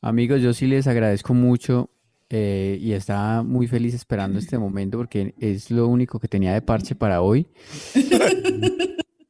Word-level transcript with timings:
Amigos, 0.00 0.40
yo 0.40 0.52
sí 0.52 0.66
les 0.66 0.86
agradezco 0.86 1.34
mucho 1.34 1.90
eh, 2.28 2.78
y 2.80 2.92
estaba 2.92 3.42
muy 3.42 3.66
feliz 3.66 3.94
esperando 3.94 4.38
este 4.38 4.58
momento 4.58 4.98
porque 4.98 5.34
es 5.38 5.70
lo 5.70 5.88
único 5.88 6.18
que 6.18 6.28
tenía 6.28 6.52
de 6.52 6.62
parche 6.62 6.94
para 6.94 7.22
hoy. 7.22 7.46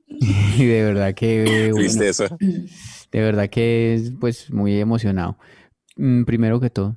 y 0.08 0.64
de 0.64 0.82
verdad 0.82 1.14
que... 1.14 1.70
bueno, 1.72 1.76
Tristeza. 1.76 2.36
de 2.40 3.20
verdad 3.20 3.48
que 3.48 3.94
es 3.94 4.12
pues 4.18 4.50
muy 4.50 4.78
emocionado. 4.80 5.38
Mm, 5.96 6.24
primero 6.24 6.60
que 6.60 6.70
todo. 6.70 6.94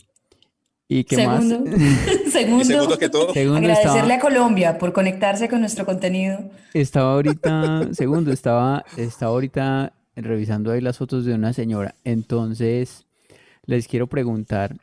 ¿Y 0.91 1.03
qué 1.03 1.17
Segundo, 1.17 1.59
más? 1.59 2.31
segundo, 2.31 2.61
Y 2.61 2.65
segundo 2.65 2.97
que 2.97 3.09
todo, 3.09 3.33
Segundo, 3.33 3.59
agradecerle 3.59 3.99
estaba, 3.99 4.15
a 4.15 4.19
Colombia 4.19 4.77
por 4.79 4.91
conectarse 4.91 5.47
con 5.47 5.59
nuestro 5.59 5.85
contenido. 5.85 6.49
estaba 6.73 7.13
ahorita, 7.13 7.89
segundo, 7.93 8.31
estaba, 8.31 8.83
estaba 8.97 9.31
ahorita 9.31 9.93
revisando 10.15 10.71
ahí 10.71 10.81
las 10.81 10.97
fotos 10.97 11.25
de 11.25 11.35
una 11.35 11.53
señora. 11.53 11.93
Entonces, 12.03 13.05
les 13.69 13.87
quiero 13.87 14.07
preguntar, 14.07 14.75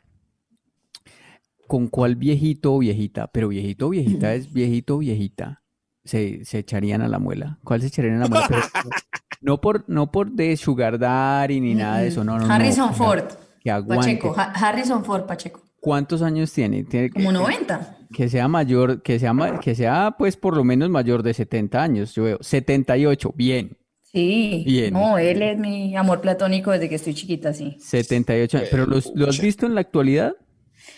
¿con 1.67 1.87
cuál 1.87 2.15
viejito 2.15 2.73
o 2.73 2.79
viejita? 2.79 3.27
Pero 3.27 3.49
viejito 3.49 3.87
o 3.87 3.89
viejita 3.89 4.33
es 4.33 4.51
viejito 4.51 4.95
o 4.95 4.97
viejita. 4.99 5.61
Se, 6.05 6.45
se 6.45 6.59
echarían 6.59 7.01
a 7.01 7.09
la 7.09 7.19
muela. 7.19 7.59
¿Cuál 7.65 7.81
se 7.81 7.87
echarían 7.87 8.15
a 8.15 8.19
la 8.19 8.27
muela? 8.29 8.47
Pero 8.47 8.61
no 9.41 9.59
por, 9.59 9.83
no 9.87 10.09
por 10.09 10.31
de 10.31 10.55
sugar 10.55 10.97
daddy 10.97 11.59
ni 11.59 11.75
nada 11.75 11.97
de 11.99 12.07
eso, 12.07 12.23
no, 12.23 12.37
no, 12.39 12.47
no. 12.47 12.53
Harrison 12.53 12.93
Ford, 12.95 13.25
Que 13.59 13.71
aguante. 13.71 14.05
Pacheco, 14.15 14.33
Ha- 14.37 14.51
Harrison 14.53 15.03
Ford, 15.03 15.23
Pacheco. 15.25 15.61
¿Cuántos 15.81 16.21
años 16.21 16.51
tiene? 16.53 16.83
Tiene 16.85 17.09
que- 17.09 17.15
Como 17.19 17.33
90. 17.33 17.97
Que 18.13 18.29
sea 18.29 18.47
mayor, 18.47 19.01
que 19.01 19.19
sea, 19.19 19.33
que 19.61 19.75
sea 19.75 20.15
pues 20.17 20.37
por 20.37 20.55
lo 20.55 20.63
menos 20.63 20.89
mayor 20.89 21.23
de 21.23 21.33
70 21.33 21.83
años, 21.83 22.15
yo 22.15 22.23
veo. 22.23 22.37
78, 22.39 23.33
bien. 23.35 23.77
Sí, 24.11 24.63
Bien. 24.65 24.93
no, 24.93 25.17
él 25.17 25.41
es 25.41 25.57
mi 25.57 25.95
amor 25.95 26.21
platónico 26.21 26.71
desde 26.71 26.87
que 26.89 26.95
estoy 26.95 27.13
chiquita, 27.13 27.53
sí. 27.53 27.75
78 27.79 28.57
años. 28.57 28.69
¿Pero 28.71 28.85
los- 28.85 29.11
lo 29.13 29.27
has 29.29 29.39
visto 29.39 29.65
en 29.65 29.75
la 29.75 29.81
actualidad? 29.81 30.33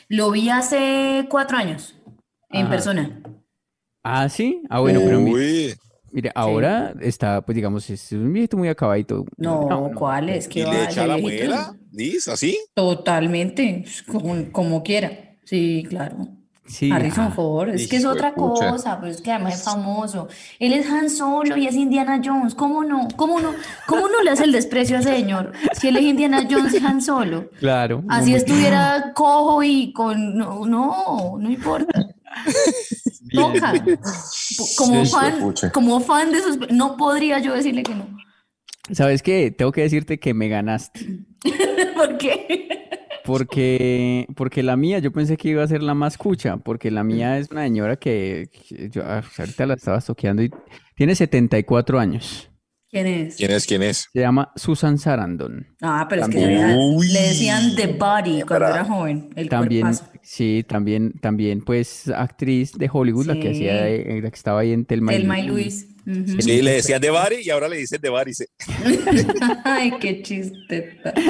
Lo 0.08 0.32
vi 0.32 0.50
hace 0.50 1.26
cuatro 1.30 1.58
años, 1.58 1.96
en 2.50 2.62
Ajá. 2.62 2.70
persona. 2.70 3.22
Ah, 4.04 4.30
sí. 4.30 4.62
Ah, 4.70 4.80
bueno, 4.80 5.02
pero 5.04 5.20
mi- 5.20 5.34
Uy, 5.34 5.74
mire, 6.12 6.32
ahora 6.36 6.94
está, 7.02 7.42
pues 7.42 7.56
digamos, 7.56 7.90
es 7.90 8.12
un 8.12 8.32
viejito 8.32 8.58
muy 8.58 8.70
acabadito. 8.70 9.26
No, 9.38 9.92
¿cuál 9.96 10.30
es? 10.30 10.46
¿y 10.46 10.50
¿Qué 10.50 10.60
le 10.62 10.66
va 10.66 10.84
echa 10.86 11.08
la 11.08 11.16
viejito? 11.16 11.46
muela? 11.46 11.76
¿Diz? 11.92 12.28
¿Así? 12.28 12.58
Totalmente, 12.76 13.86
como, 14.08 14.52
como 14.52 14.84
quiera. 14.84 15.36
Sí, 15.46 15.84
claro. 15.90 16.18
Sí, 16.70 16.92
Harrison 16.92 17.26
ah, 17.26 17.32
Ford, 17.32 17.70
es 17.70 17.88
que 17.88 17.98
es 17.98 18.06
otra 18.06 18.34
cosa, 18.36 19.00
pero 19.00 19.12
es 19.12 19.22
que 19.22 19.32
además 19.32 19.56
es 19.56 19.64
famoso. 19.64 20.28
Él 20.60 20.74
es 20.74 20.88
Han 20.88 21.10
Solo 21.10 21.58
y 21.58 21.66
es 21.66 21.76
Indiana 21.76 22.22
Jones. 22.24 22.54
¿Cómo 22.54 22.84
no? 22.84 23.08
¿Cómo 23.16 23.40
no? 23.42 23.56
¿Cómo 23.88 24.08
no 24.08 24.22
le 24.22 24.30
hace 24.30 24.44
el 24.44 24.52
desprecio 24.52 24.98
a 24.98 25.00
ese 25.00 25.16
señor? 25.16 25.52
Si 25.74 25.88
él 25.88 25.98
es 25.98 26.04
Indiana 26.04 26.48
Jones 26.50 26.76
y 26.76 26.86
Han 26.86 27.02
Solo. 27.02 27.50
Claro. 27.60 28.04
Así 28.08 28.36
estuviera 28.36 29.14
cojo 29.16 29.64
y 29.64 29.92
con... 29.94 30.38
No, 30.38 30.66
no, 30.68 31.38
no 31.40 31.50
importa. 31.50 32.08
bien. 33.22 33.54
Toca. 33.54 33.74
Como 34.78 35.06
fan, 35.06 35.54
como 35.74 36.00
fan 36.00 36.32
de 36.32 36.38
esos... 36.38 36.72
No 36.72 36.98
podría 36.98 37.40
yo 37.40 37.56
decirle 37.56 37.82
que 37.82 37.96
no. 37.96 38.06
¿Sabes 38.92 39.24
qué? 39.24 39.50
Tengo 39.50 39.72
que 39.72 39.82
decirte 39.82 40.20
que 40.20 40.36
me 40.36 40.50
ganaste. 40.50 41.26
¿Por 41.96 42.18
qué? 42.20 42.79
Porque, 43.30 44.26
porque 44.36 44.64
la 44.64 44.76
mía, 44.76 45.00
yo 45.00 45.12
pensé 45.12 45.38
que 45.38 45.50
iba 45.50 45.64
a 45.64 45.68
ser 45.68 45.84
la 45.84 45.94
más 45.94 46.18
cucha, 46.18 46.58
porque 46.58 46.90
la 46.90 47.04
mía 47.04 47.38
es 47.38 47.50
una 47.52 47.64
señora 47.64 47.96
que, 47.96 48.50
que 48.52 48.90
yo 48.90 49.04
ah, 49.06 49.22
ahorita 49.38 49.66
la 49.68 49.76
estaba 49.76 50.02
toqueando 50.02 50.42
y 50.44 50.52
tiene 50.96 51.14
74 51.16 52.00
años. 52.00 52.50
¿Quién 52.92 53.06
es? 53.06 53.36
¿Quién 53.36 53.52
es? 53.52 53.66
¿Quién 53.68 53.84
es? 53.84 54.08
Se 54.12 54.20
llama 54.20 54.52
Susan 54.56 54.98
Sarandon. 54.98 55.68
Ah, 55.80 56.08
pero 56.10 56.24
es 56.24 56.30
que 56.30 56.40
le, 56.44 56.76
Uy. 56.76 57.08
le 57.10 57.22
decían 57.22 57.76
The 57.76 57.86
Body 57.86 58.42
cuando 58.42 58.68
era 58.68 58.84
joven. 58.84 59.30
El 59.36 59.48
También, 59.48 59.82
cuerpazo. 59.84 60.06
sí, 60.24 60.66
también, 60.68 61.14
también, 61.22 61.62
pues, 61.62 62.08
actriz 62.10 62.72
de 62.74 62.90
Hollywood, 62.92 63.28
la 63.28 63.40
que 63.40 63.52
hacía, 63.52 63.84
de- 63.84 64.22
la 64.24 64.30
que 64.32 64.36
estaba 64.36 64.62
ahí 64.62 64.72
en 64.72 64.86
Thelma 64.86 65.14
y 65.14 65.18
Telma 65.18 65.40
y 65.40 65.48
Luis. 65.48 65.86
Sí, 66.40 66.64
le 66.64 66.72
decían 66.72 67.00
de 67.00 67.12
Bari 67.12 67.36
y 67.44 67.52
ahora 67.52 67.68
le 67.70 67.78
dicen 67.78 68.02
de 68.02 68.10
Bari. 68.10 68.32
Ay, 69.64 69.94
qué 70.02 70.24
chisteta. 70.24 71.14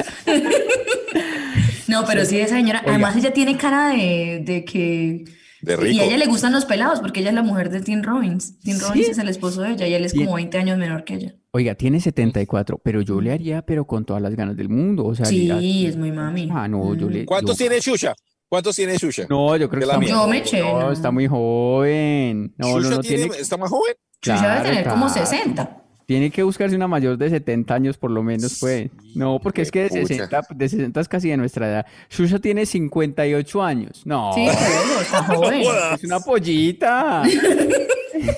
No, 2.00 2.06
pero 2.06 2.24
sí, 2.24 2.38
esa 2.40 2.56
señora, 2.56 2.82
además 2.86 3.16
ella 3.16 3.32
tiene 3.32 3.56
cara 3.56 3.88
de, 3.90 4.42
de 4.44 4.64
que... 4.64 5.24
De 5.62 5.74
Y 5.74 5.76
rico. 5.76 6.02
a 6.02 6.06
ella 6.06 6.16
le 6.16 6.24
gustan 6.26 6.52
los 6.54 6.64
pelados, 6.64 7.00
porque 7.00 7.20
ella 7.20 7.28
es 7.28 7.34
la 7.34 7.42
mujer 7.42 7.68
de 7.68 7.82
Tim 7.82 8.02
Robbins. 8.02 8.58
Tim 8.60 8.76
¿Sí? 8.76 8.82
Robbins 8.82 9.08
es 9.10 9.18
el 9.18 9.28
esposo 9.28 9.60
de 9.60 9.72
ella 9.72 9.86
y 9.86 9.92
él 9.92 10.06
es 10.06 10.14
Y- 10.14 10.24
como 10.24 10.36
20 10.36 10.56
años 10.56 10.78
menor 10.78 11.04
que 11.04 11.14
ella. 11.16 11.34
Oiga, 11.50 11.74
tiene 11.74 12.00
74, 12.00 12.80
pero 12.82 13.02
yo 13.02 13.20
le 13.20 13.30
haría, 13.32 13.60
pero 13.62 13.86
con 13.86 14.06
todas 14.06 14.22
las 14.22 14.34
ganas 14.34 14.56
del 14.56 14.70
mundo. 14.70 15.04
O 15.04 15.14
sea, 15.14 15.26
Sí, 15.26 15.84
es 15.86 15.96
muy 15.98 16.12
mami. 16.12 16.48
Ah, 16.50 16.66
no, 16.66 16.94
yo 16.94 17.10
le. 17.10 17.26
¿Cuántos 17.26 17.58
yo- 17.58 17.66
tiene 17.66 17.80
Shusha? 17.80 18.14
¿Cuántos 18.48 18.74
tiene 18.74 18.96
Shusha? 18.96 19.26
No, 19.28 19.54
yo 19.58 19.68
creo 19.68 19.80
que 19.80 19.86
la 19.86 19.92
está 19.92 19.98
muy 19.98 20.06
mía. 20.06 20.14
Yo 20.14 20.26
me 20.28 20.38
eché, 20.38 20.60
No, 20.60 20.80
no. 20.80 20.92
está 20.92 21.10
muy 21.10 21.26
joven. 21.26 22.54
No, 22.56 22.68
no, 22.68 22.78
¿Shusha 22.80 22.90
no 22.96 23.00
tiene- 23.00 23.22
tiene. 23.24 23.36
está 23.38 23.56
más 23.58 23.68
joven? 23.70 23.94
Chucha 24.22 24.54
debe 24.54 24.68
tener 24.70 24.88
como 24.88 25.06
claro. 25.06 25.26
60. 25.26 25.79
Tiene 26.10 26.28
que 26.32 26.42
buscarse 26.42 26.74
una 26.74 26.88
mayor 26.88 27.16
de 27.16 27.30
70 27.30 27.72
años 27.72 27.96
por 27.96 28.10
lo 28.10 28.20
menos, 28.24 28.56
pues. 28.58 28.90
No, 29.14 29.38
porque 29.40 29.62
es 29.62 29.70
que 29.70 29.82
de 29.84 29.88
Pucha. 29.90 30.06
60, 30.08 30.40
de 30.56 30.68
60 30.68 31.00
es 31.02 31.08
casi 31.08 31.28
de 31.28 31.36
nuestra 31.36 31.68
edad. 31.68 31.86
Shusha 32.10 32.40
tiene 32.40 32.66
58 32.66 33.62
años. 33.62 34.02
No, 34.04 34.32
Sí, 34.34 34.44
pero 34.44 35.00
está 35.02 35.22
joven. 35.22 35.62
jodas. 35.62 35.98
es 36.00 36.04
una 36.04 36.18
pollita. 36.18 37.22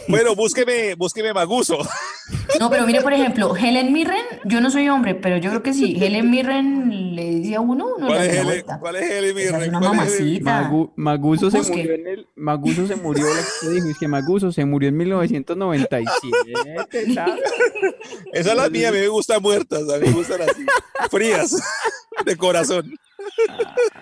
Bueno, 0.06 0.36
búsqueme, 0.36 0.94
búsqueme 0.94 1.32
Maguso. 1.32 1.78
No, 2.60 2.70
pero 2.70 2.86
mire, 2.86 3.00
por 3.00 3.12
ejemplo, 3.12 3.54
Helen 3.56 3.92
Mirren, 3.92 4.22
yo 4.44 4.60
no 4.60 4.70
soy 4.70 4.88
hombre, 4.88 5.14
pero 5.14 5.36
yo 5.38 5.50
creo 5.50 5.62
que 5.62 5.72
sí. 5.72 5.96
Helen 6.00 6.30
Mirren 6.30 7.14
le 7.16 7.30
dice 7.30 7.56
a 7.56 7.60
uno, 7.60 7.86
uno 7.96 7.98
le 7.98 8.06
¿Cuál 8.06 8.18
hace 8.18 8.26
es 8.28 8.32
Helen, 8.34 8.44
vuelta. 8.46 8.78
cuál 8.78 8.96
es 8.96 9.10
Helen 9.10 9.24
es 9.24 9.34
Mirren? 9.34 9.74
una 9.74 9.78
¿Cuál 9.80 10.08
es 10.08 10.20
Helen? 10.20 10.44
mamacita. 10.44 10.70
Magu- 10.70 10.92
Maguso 10.96 11.50
se 11.50 11.62
murió 11.62 11.94
en 11.94 12.06
el. 12.06 12.26
Maguso 12.36 12.86
se 12.86 12.96
murió, 12.96 13.26
lo 13.26 13.32
que 13.34 13.66
te 13.66 13.70
dijo, 13.72 13.88
es 13.88 13.98
que 13.98 14.08
Maguso 14.08 14.52
se 14.52 14.64
murió 14.64 14.88
en 14.88 14.96
1997. 14.96 17.14
¿sabes? 17.14 17.34
Esa 18.32 18.50
es 18.50 18.56
la 18.56 18.68
mía, 18.70 18.88
a 18.88 18.92
mí 18.92 18.98
me 18.98 19.08
gustan 19.08 19.42
muertas, 19.42 19.82
a 19.88 19.98
mí 19.98 20.06
me 20.08 20.12
gustan 20.12 20.40
así, 20.42 20.64
frías, 21.10 21.56
de 22.26 22.36
corazón. 22.36 22.94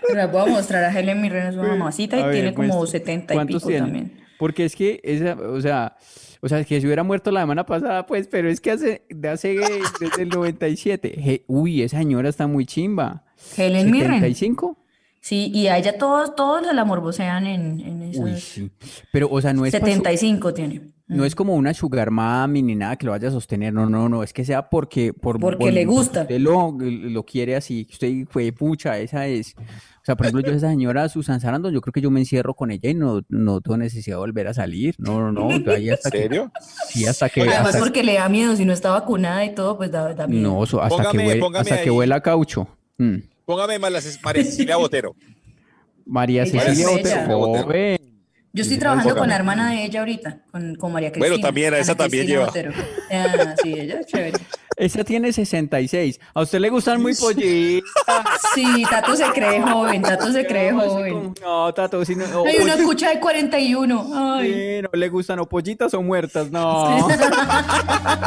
Pero 0.06 0.22
les 0.22 0.32
voy 0.32 0.42
a 0.42 0.46
mostrar 0.46 0.84
a 0.84 0.98
Helen 0.98 1.20
Mirren, 1.20 1.48
es 1.48 1.56
una 1.56 1.68
mamacita 1.68 2.18
y 2.18 2.22
ver, 2.22 2.32
tiene 2.32 2.54
como 2.54 2.68
muestra. 2.68 2.98
70 3.00 3.34
y 3.34 3.36
¿Cuántos 3.36 3.56
pico 3.62 3.68
tiene? 3.68 3.82
también. 3.86 4.20
Porque 4.38 4.64
es 4.64 4.74
que 4.74 5.00
esa, 5.04 5.34
o 5.34 5.60
sea, 5.60 5.96
o 6.40 6.48
sea, 6.48 6.64
que 6.64 6.80
si 6.80 6.86
hubiera 6.86 7.02
muerto 7.02 7.30
la 7.30 7.40
semana 7.40 7.64
pasada, 7.66 8.06
pues, 8.06 8.26
pero 8.28 8.48
es 8.48 8.60
que 8.60 8.70
hace, 8.70 9.06
de 9.10 9.28
hace 9.28 9.56
desde 10.00 10.22
el 10.22 10.28
97. 10.30 11.14
Je- 11.18 11.44
uy, 11.46 11.82
esa 11.82 11.98
señora 11.98 12.28
está 12.28 12.46
muy 12.46 12.66
chimba. 12.66 13.24
Helen 13.56 13.90
Mirren. 13.90 14.22
¿75? 14.22 14.76
Sí, 15.20 15.50
y 15.54 15.66
a 15.66 15.76
ella 15.76 15.98
todos, 15.98 16.34
todos 16.34 16.62
la 16.74 16.84
morbosean 16.84 17.46
en, 17.46 17.80
en 17.80 18.02
Uy, 18.22 18.30
esos. 18.32 18.42
sí. 18.42 18.70
Pero, 19.12 19.28
o 19.30 19.40
sea, 19.40 19.52
no 19.52 19.66
es, 19.66 19.72
pa' 19.72 19.80
su- 19.80 19.84
75 19.86 20.54
tiene. 20.54 20.80
No 21.10 21.24
es 21.24 21.34
como 21.34 21.54
una 21.54 21.74
sugar 21.74 22.10
mami 22.10 22.62
ni 22.62 22.74
nada 22.74 22.96
que 22.96 23.04
lo 23.06 23.12
vaya 23.12 23.28
a 23.28 23.30
sostener. 23.30 23.72
No, 23.72 23.88
no, 23.88 24.08
no. 24.08 24.22
Es 24.22 24.32
que 24.32 24.44
sea 24.44 24.68
porque, 24.68 25.12
por, 25.12 25.38
Porque 25.40 25.64
por- 25.66 25.72
le 25.72 25.84
gusta. 25.84 26.22
Usted 26.22 26.38
lo, 26.40 26.76
lo 26.80 27.22
quiere 27.24 27.56
así. 27.56 27.84
que 27.84 27.92
Usted 27.92 28.14
fue 28.30 28.52
pucha, 28.52 28.98
esa 28.98 29.26
es. 29.26 29.54
O 29.56 30.04
sea, 30.04 30.16
por 30.16 30.26
ejemplo, 30.26 30.50
yo 30.50 30.56
esa 30.56 30.70
señora 30.70 31.08
Susan 31.08 31.40
Sarandon, 31.40 31.74
yo 31.74 31.80
creo 31.82 31.92
que 31.92 32.00
yo 32.00 32.10
me 32.10 32.20
encierro 32.20 32.54
con 32.54 32.70
ella 32.70 32.88
y 32.90 32.94
no, 32.94 33.20
no 33.28 33.60
tengo 33.60 33.76
necesidad 33.76 34.16
de 34.16 34.20
volver 34.20 34.48
a 34.48 34.54
salir. 34.54 34.94
No, 34.98 35.20
no, 35.20 35.32
no. 35.32 35.58
yo 35.58 35.72
ahí 35.72 35.90
hasta 35.90 36.08
¿En 36.08 36.12
que, 36.12 36.18
serio? 36.22 36.52
sí, 36.88 37.06
hasta 37.06 37.28
que, 37.28 37.42
Además 37.42 37.66
hasta- 37.66 37.78
porque 37.80 38.02
le 38.02 38.14
da 38.14 38.28
miedo, 38.28 38.56
si 38.56 38.64
no 38.64 38.72
está 38.72 38.90
vacunada 38.90 39.44
y 39.44 39.54
todo, 39.54 39.76
pues 39.76 39.90
da, 39.90 40.14
da 40.14 40.26
miedo. 40.26 40.42
no, 40.60 40.64
so- 40.66 40.80
hasta 40.82 40.96
que 40.96 41.02
Póngame- 41.18 41.26
huele, 41.26 41.40
póngame 41.40 41.70
hasta 41.70 41.82
que 41.82 41.90
huela 41.90 42.16
a 42.16 42.20
caucho. 42.22 42.66
Mm. 42.98 43.16
Póngame 43.44 43.78
María 43.78 44.00
María 44.22 44.44
Cecilia 44.44 44.76
Botero. 44.76 45.14
María 46.06 46.46
Cecilia 46.46 46.88
Botero, 46.88 47.26
joven. 47.26 47.98
Yo 48.52 48.62
estoy 48.62 48.78
trabajando 48.78 49.16
con 49.16 49.28
la 49.28 49.36
hermana 49.36 49.70
de 49.70 49.84
ella 49.84 50.00
ahorita, 50.00 50.38
con, 50.50 50.74
con 50.74 50.92
María 50.92 51.12
Cristina. 51.12 51.34
Bueno, 51.36 51.42
también, 51.46 51.72
a 51.74 51.78
esa 51.78 51.92
Ana 51.92 51.98
también 51.98 52.26
Cristina 52.26 52.72
lleva. 53.10 53.12
Ah, 53.12 53.54
sí, 53.62 53.72
ella 53.78 54.00
es 54.00 54.06
chévere. 54.06 54.38
Esa 54.76 55.04
tiene 55.04 55.32
66. 55.32 56.18
A 56.32 56.40
usted 56.40 56.58
le 56.58 56.70
gustan 56.70 57.02
muy 57.02 57.14
pollitas. 57.14 57.90
Sí, 58.54 58.82
Tato 58.88 59.14
se 59.14 59.26
cree 59.32 59.60
joven, 59.60 60.00
Tato 60.02 60.32
se 60.32 60.46
cree 60.46 60.72
joven. 60.72 61.12
como- 61.12 61.34
No, 61.42 61.74
Tato, 61.74 62.02
si 62.04 62.16
no, 62.16 62.24
Hay 62.24 62.56
una 62.56 62.74
pollitas, 62.74 62.80
cucha 62.82 63.10
de 63.10 63.20
41. 63.20 64.10
Ay. 64.38 64.52
sí, 64.52 64.82
no 64.82 64.88
le 64.98 65.08
gustan 65.10 65.38
o 65.38 65.46
pollitas 65.46 65.92
o 65.94 66.02
muertas, 66.02 66.50
no. 66.50 67.08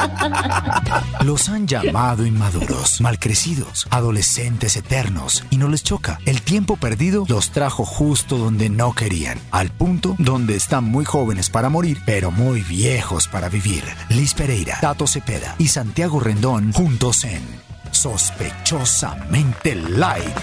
Los 1.24 1.50
han 1.50 1.68
llamado 1.68 2.26
inmaduros, 2.26 3.02
malcrecidos, 3.02 3.88
adolescentes 3.90 4.76
eternos, 4.78 5.44
y 5.50 5.58
no 5.58 5.68
les 5.70 5.84
choca. 5.84 6.20
El 6.26 6.42
tiempo 6.42 6.78
perdido 6.78 7.26
los 7.28 7.52
trajo 7.52 7.86
justo 7.86 8.38
donde 8.38 8.70
no 8.70 8.94
querían, 8.94 9.40
al 9.52 9.72
punto 9.72 10.13
donde 10.18 10.56
están 10.56 10.84
muy 10.84 11.06
jóvenes 11.06 11.50
para 11.50 11.70
morir, 11.70 12.00
pero 12.06 12.32
muy 12.32 12.62
viejos 12.62 13.28
para 13.28 13.50
vivir. 13.50 13.84
Liz 14.10 14.34
Pereira, 14.34 14.78
Tato 14.82 15.08
Cepeda 15.08 15.56
y 15.58 15.68
Santiago 15.68 16.20
Rendón 16.20 16.72
juntos 16.74 17.24
en 17.24 17.44
Sospechosamente 17.92 19.76
Light. 19.76 20.38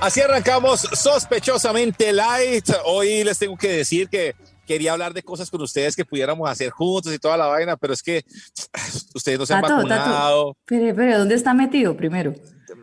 Así 0.00 0.22
arrancamos 0.22 0.80
sospechosamente 0.80 2.10
light. 2.14 2.70
Hoy 2.86 3.22
les 3.22 3.38
tengo 3.38 3.54
que 3.58 3.68
decir 3.68 4.08
que 4.08 4.34
quería 4.70 4.92
hablar 4.92 5.12
de 5.12 5.24
cosas 5.24 5.50
con 5.50 5.60
ustedes 5.62 5.96
que 5.96 6.04
pudiéramos 6.04 6.48
hacer 6.48 6.70
juntos 6.70 7.12
y 7.12 7.18
toda 7.18 7.36
la 7.36 7.46
vaina, 7.46 7.76
pero 7.76 7.92
es 7.92 8.02
que 8.04 8.24
ustedes 9.16 9.36
no 9.36 9.44
se 9.44 9.54
han 9.54 9.62
Tato, 9.62 9.74
vacunado. 9.74 10.52
Tato. 10.52 10.58
Pero, 10.64 10.94
pero, 10.94 11.18
¿dónde 11.18 11.34
está 11.34 11.54
metido 11.54 11.96
primero? 11.96 12.32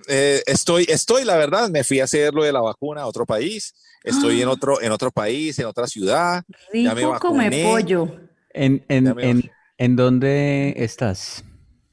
Eh, 0.09 0.43
estoy, 0.45 0.85
estoy, 0.89 1.23
la 1.23 1.37
verdad, 1.37 1.69
me 1.69 1.85
fui 1.85 2.01
a 2.01 2.03
hacer 2.03 2.33
lo 2.33 2.43
de 2.43 2.51
la 2.51 2.59
vacuna 2.59 3.03
a 3.03 3.07
otro 3.07 3.25
país. 3.25 3.73
Estoy 4.03 4.41
en 4.41 4.49
otro, 4.49 4.81
en 4.81 4.91
otro 4.91 5.11
país, 5.11 5.57
en 5.59 5.65
otra 5.65 5.87
ciudad. 5.87 6.43
Ya 6.73 6.93
me 6.93 7.01
Rico 7.01 7.19
come 7.21 7.63
pollo. 7.63 8.19
¿En, 8.49 8.83
en, 8.89 9.19
en, 9.19 9.51
en 9.77 9.95
dónde 9.95 10.73
estás? 10.75 11.43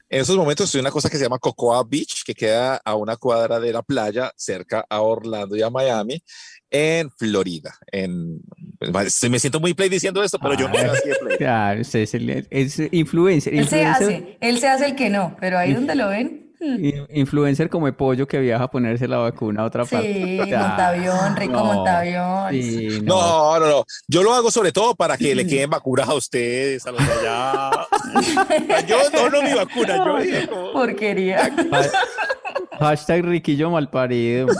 En 0.09 0.21
esos 0.21 0.35
momentos 0.35 0.65
estoy 0.65 0.79
en 0.79 0.85
una 0.85 0.91
cosa 0.91 1.09
que 1.09 1.17
se 1.17 1.23
llama 1.23 1.39
Cocoa 1.39 1.83
Beach, 1.83 2.23
que 2.25 2.35
queda 2.35 2.81
a 2.83 2.95
una 2.95 3.15
cuadra 3.17 3.59
de 3.59 3.73
la 3.73 3.81
playa, 3.81 4.31
cerca 4.35 4.85
a 4.89 5.01
Orlando 5.01 5.55
y 5.55 5.61
a 5.61 5.69
Miami, 5.69 6.21
en 6.75 7.09
Florida. 7.11 7.75
En, 7.91 8.41
pues, 8.91 9.29
me 9.29 9.39
siento 9.39 9.59
muy 9.59 9.73
play 9.73 9.89
diciendo 9.89 10.23
esto, 10.23 10.39
pero 10.39 10.53
yo 10.55 10.67
no 10.67 10.75
soy 10.75 10.85
así 10.89 11.09
de 11.09 11.15
play. 11.15 11.37
Claro, 11.37 11.81
usted 11.81 11.99
es, 11.99 12.13
el- 12.13 12.47
es 12.49 12.81
influencer. 12.91 13.53
Él 13.55 13.67
se 13.67 13.85
hace, 13.85 14.37
él 14.41 14.59
se 14.59 14.67
hace 14.67 14.85
el 14.87 14.95
que 14.95 15.09
no, 15.09 15.35
pero 15.39 15.57
ahí 15.57 15.73
donde 15.73 15.95
lo 15.95 16.09
ven, 16.09 16.41
in- 16.61 17.05
influencer 17.13 17.69
como 17.69 17.91
pollo 17.93 18.27
que 18.27 18.39
viaja 18.39 18.63
a 18.65 18.71
ponerse 18.71 19.07
la 19.07 19.17
vacuna 19.17 19.61
a 19.61 19.65
otra 19.65 19.85
parte. 19.85 20.13
sí, 20.13 20.51
montavión, 20.57 21.35
rico 21.35 21.51
no, 21.53 21.65
montavión. 21.65 22.51
sí, 22.51 22.99
no. 23.03 23.15
No, 23.15 23.59
no, 23.59 23.67
no. 23.69 23.85
Yo 24.07 24.23
lo 24.23 24.33
hago 24.33 24.49
sobre 24.51 24.71
todo 24.71 24.95
para 24.95 25.15
que 25.17 25.35
le 25.35 25.45
queden 25.47 25.69
vacunas 25.69 26.07
a 26.09 26.13
ustedes, 26.15 26.85
a 26.85 26.91
los 26.91 27.05
de 27.05 27.13
allá. 27.13 27.71
Yo 28.87 28.97
no, 29.13 29.29
no 29.29 29.41
mi 29.41 29.53
vacuna, 29.53 29.97
yo 29.97 30.71
Porquería. 30.73 31.51
Ha- 31.71 31.89
Hashtag 32.79 33.23
Riquillo 33.25 33.69
malparido. 33.69 34.47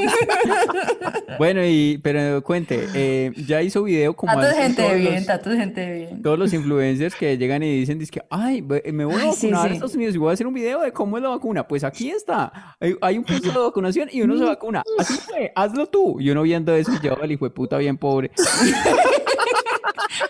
Bueno, 1.38 1.64
y 1.64 1.98
pero 2.02 2.42
cuente, 2.42 2.86
eh, 2.94 3.32
ya 3.46 3.62
hizo 3.62 3.82
video 3.84 4.14
como 4.14 4.32
Tato 4.34 4.54
gente 4.54 4.82
de 4.82 4.94
bien, 4.96 5.24
Tato 5.24 5.50
gente 5.50 5.80
de 5.80 5.98
bien. 5.98 6.22
todos 6.22 6.38
los 6.38 6.52
influencers 6.52 7.14
que 7.14 7.38
llegan 7.38 7.62
y 7.62 7.78
dicen, 7.78 7.98
dizque, 7.98 8.22
ay, 8.28 8.60
me 8.60 9.04
voy 9.06 9.14
a 9.14 9.18
Ay, 9.20 9.26
vacunar 9.28 9.62
sí. 9.62 9.68
a 9.68 9.72
Estados 9.72 9.94
Unidos 9.94 10.14
y 10.14 10.18
voy 10.18 10.30
a 10.30 10.34
hacer 10.34 10.46
un 10.46 10.52
video 10.52 10.80
de 10.80 10.92
cómo 10.92 11.16
es 11.16 11.22
la 11.22 11.30
vacuna. 11.30 11.66
Pues 11.66 11.82
aquí 11.84 12.10
está. 12.10 12.76
Hay, 12.78 12.94
hay 13.00 13.16
un 13.18 13.24
puesto 13.24 13.50
de 13.52 13.58
vacunación 13.58 14.08
y 14.12 14.20
uno 14.22 14.36
se 14.36 14.44
vacuna. 14.44 14.82
Así 14.98 15.14
fue, 15.14 15.50
hazlo 15.54 15.86
tú. 15.86 16.20
Y 16.20 16.28
uno 16.30 16.42
viendo 16.42 16.74
eso 16.74 16.92
y 16.92 17.06
yo, 17.06 17.14
el 17.22 17.32
hijo 17.32 17.46
de 17.46 17.50
puta 17.52 17.78
bien 17.78 17.96
pobre. 17.96 18.30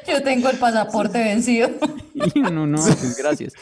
Yo 0.07 0.23
tengo 0.23 0.49
el 0.51 0.57
pasaporte 0.59 1.19
vencido. 1.19 1.71
No, 2.51 2.79
pues 2.85 3.17
gracias. 3.17 3.53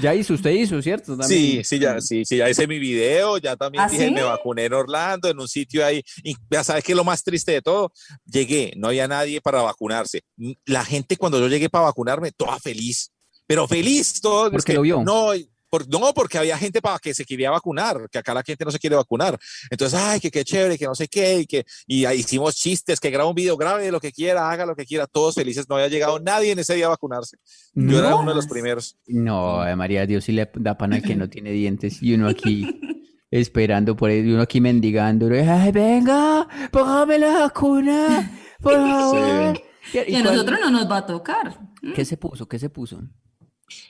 Ya 0.00 0.14
hizo, 0.14 0.34
usted 0.34 0.50
hizo, 0.50 0.80
¿cierto? 0.82 1.14
Sí, 1.14 1.18
También. 1.20 1.64
sí, 1.64 1.78
ya, 1.78 2.00
sí, 2.00 2.24
sí, 2.24 2.36
ya 2.36 2.48
hice 2.50 2.66
mi 2.66 2.78
video, 2.78 3.38
ya 3.38 3.56
también 3.56 3.84
¿Ah, 3.84 3.88
dije, 3.88 4.08
sí? 4.08 4.10
me 4.12 4.22
vacuné 4.22 4.64
en 4.64 4.72
Orlando, 4.72 5.28
en 5.28 5.38
un 5.38 5.48
sitio 5.48 5.84
ahí, 5.84 6.02
y 6.22 6.34
ya 6.50 6.64
sabes 6.64 6.84
que 6.84 6.94
lo 6.94 7.04
más 7.04 7.22
triste 7.22 7.52
de 7.52 7.62
todo, 7.62 7.92
llegué, 8.24 8.72
no 8.76 8.88
había 8.88 9.08
nadie 9.08 9.40
para 9.40 9.62
vacunarse. 9.62 10.22
La 10.64 10.84
gente 10.84 11.16
cuando 11.16 11.38
yo 11.40 11.48
llegué 11.48 11.68
para 11.68 11.84
vacunarme, 11.84 12.32
toda 12.32 12.58
feliz, 12.58 13.10
pero 13.46 13.66
feliz, 13.66 14.20
todo. 14.20 14.50
Porque 14.50 14.72
que 14.72 14.74
lo 14.74 14.82
vio. 14.82 15.02
No, 15.02 15.32
por- 15.70 15.88
no, 15.88 16.12
porque 16.14 16.38
había 16.38 16.56
gente 16.58 16.80
para 16.82 16.98
que 16.98 17.12
se 17.14 17.24
quería 17.24 17.50
vacunar, 17.50 18.08
que 18.10 18.18
acá 18.18 18.34
la 18.34 18.42
gente 18.42 18.64
no 18.64 18.70
se 18.70 18.78
quiere 18.78 18.96
vacunar. 18.96 19.38
Entonces, 19.70 19.98
ay, 19.98 20.20
que 20.20 20.30
qué 20.30 20.44
chévere, 20.44 20.78
que 20.78 20.86
no 20.86 20.94
sé 20.94 21.08
qué, 21.08 21.40
y 21.40 21.46
que 21.46 21.64
y 21.86 22.04
ahí 22.04 22.20
hicimos 22.20 22.56
chistes, 22.56 23.00
que 23.00 23.10
graba 23.10 23.28
un 23.28 23.34
video, 23.34 23.56
grabe 23.56 23.90
lo 23.90 24.00
que 24.00 24.12
quiera, 24.12 24.50
haga 24.50 24.66
lo 24.66 24.74
que 24.76 24.84
quiera, 24.86 25.06
todos 25.06 25.34
felices, 25.34 25.68
no 25.68 25.74
había 25.76 25.88
llegado 25.88 26.18
nadie 26.20 26.52
en 26.52 26.58
ese 26.58 26.74
día 26.74 26.86
a 26.86 26.90
vacunarse. 26.90 27.36
Yo 27.74 27.98
era 27.98 28.10
No. 28.10 28.20
uno 28.20 28.30
de 28.30 28.36
los 28.36 28.46
primeros. 28.46 28.96
No, 29.06 29.58
María, 29.76 30.06
Dios 30.06 30.24
sí 30.24 30.32
le 30.32 30.50
da 30.54 30.76
pan 30.78 30.92
al 30.94 31.02
que 31.02 31.16
no 31.16 31.28
tiene 31.28 31.50
dientes 31.52 32.02
y 32.02 32.14
uno 32.14 32.28
aquí 32.28 32.66
esperando 33.30 33.94
por 33.96 34.10
él, 34.10 34.26
y 34.26 34.32
uno 34.32 34.42
aquí 34.42 34.60
mendigando, 34.60 35.28
ay, 35.32 35.70
venga, 35.72 36.48
póngame 36.72 37.18
la 37.18 37.40
vacuna, 37.40 38.30
por 38.60 38.72
favor. 38.74 39.60
Y 39.92 39.98
a 39.98 40.04
cuál- 40.22 40.22
nosotros 40.24 40.58
no 40.62 40.70
nos 40.70 40.90
va 40.90 40.96
a 40.98 41.06
tocar. 41.06 41.58
¿Qué 41.94 42.04
se 42.04 42.16
puso? 42.16 42.46
¿Qué 42.48 42.58
se 42.58 42.68
puso? 42.70 43.02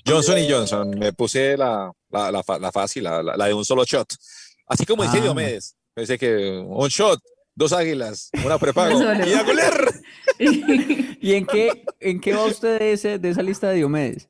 Johnson 0.06 0.38
y 0.38 0.50
Johnson, 0.50 0.90
me 0.90 1.12
puse 1.12 1.56
la, 1.56 1.90
la, 2.10 2.30
la, 2.32 2.42
la 2.60 2.72
fácil, 2.72 3.04
la, 3.04 3.22
de 3.22 3.54
un 3.54 3.64
solo 3.64 3.84
shot. 3.84 4.08
Así 4.66 4.84
como 4.84 5.02
dice 5.02 5.18
Ah. 5.18 5.22
Diomedes, 5.22 5.76
pensé 5.94 6.18
que 6.18 6.62
un 6.66 6.88
shot, 6.88 7.20
dos 7.54 7.72
águilas, 7.72 8.30
una 8.44 8.58
prepago 8.58 9.00
y 9.26 9.32
a 9.32 9.42
golear. 9.42 9.92
¿Y 10.38 11.34
en 11.34 11.46
qué, 11.46 11.84
en 12.00 12.20
qué 12.20 12.34
va 12.34 12.44
usted 12.44 12.78
de, 12.78 12.92
ese, 12.92 13.18
de 13.18 13.30
esa 13.30 13.42
lista 13.42 13.68
de 13.68 13.76
Diomedes? 13.76 14.28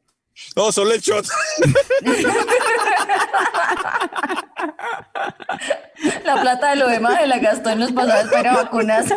No, 0.54 0.70
solo 0.70 0.92
el 0.92 1.00
shot. 1.00 1.26
La 6.24 6.40
plata 6.40 6.70
de 6.70 6.76
lo 6.76 6.88
demás 6.88 7.18
se 7.20 7.26
la 7.26 7.38
gastó 7.38 7.70
en 7.70 7.80
los 7.80 7.92
pasajes 7.92 8.30
para 8.30 8.54
vacunarse. 8.54 9.14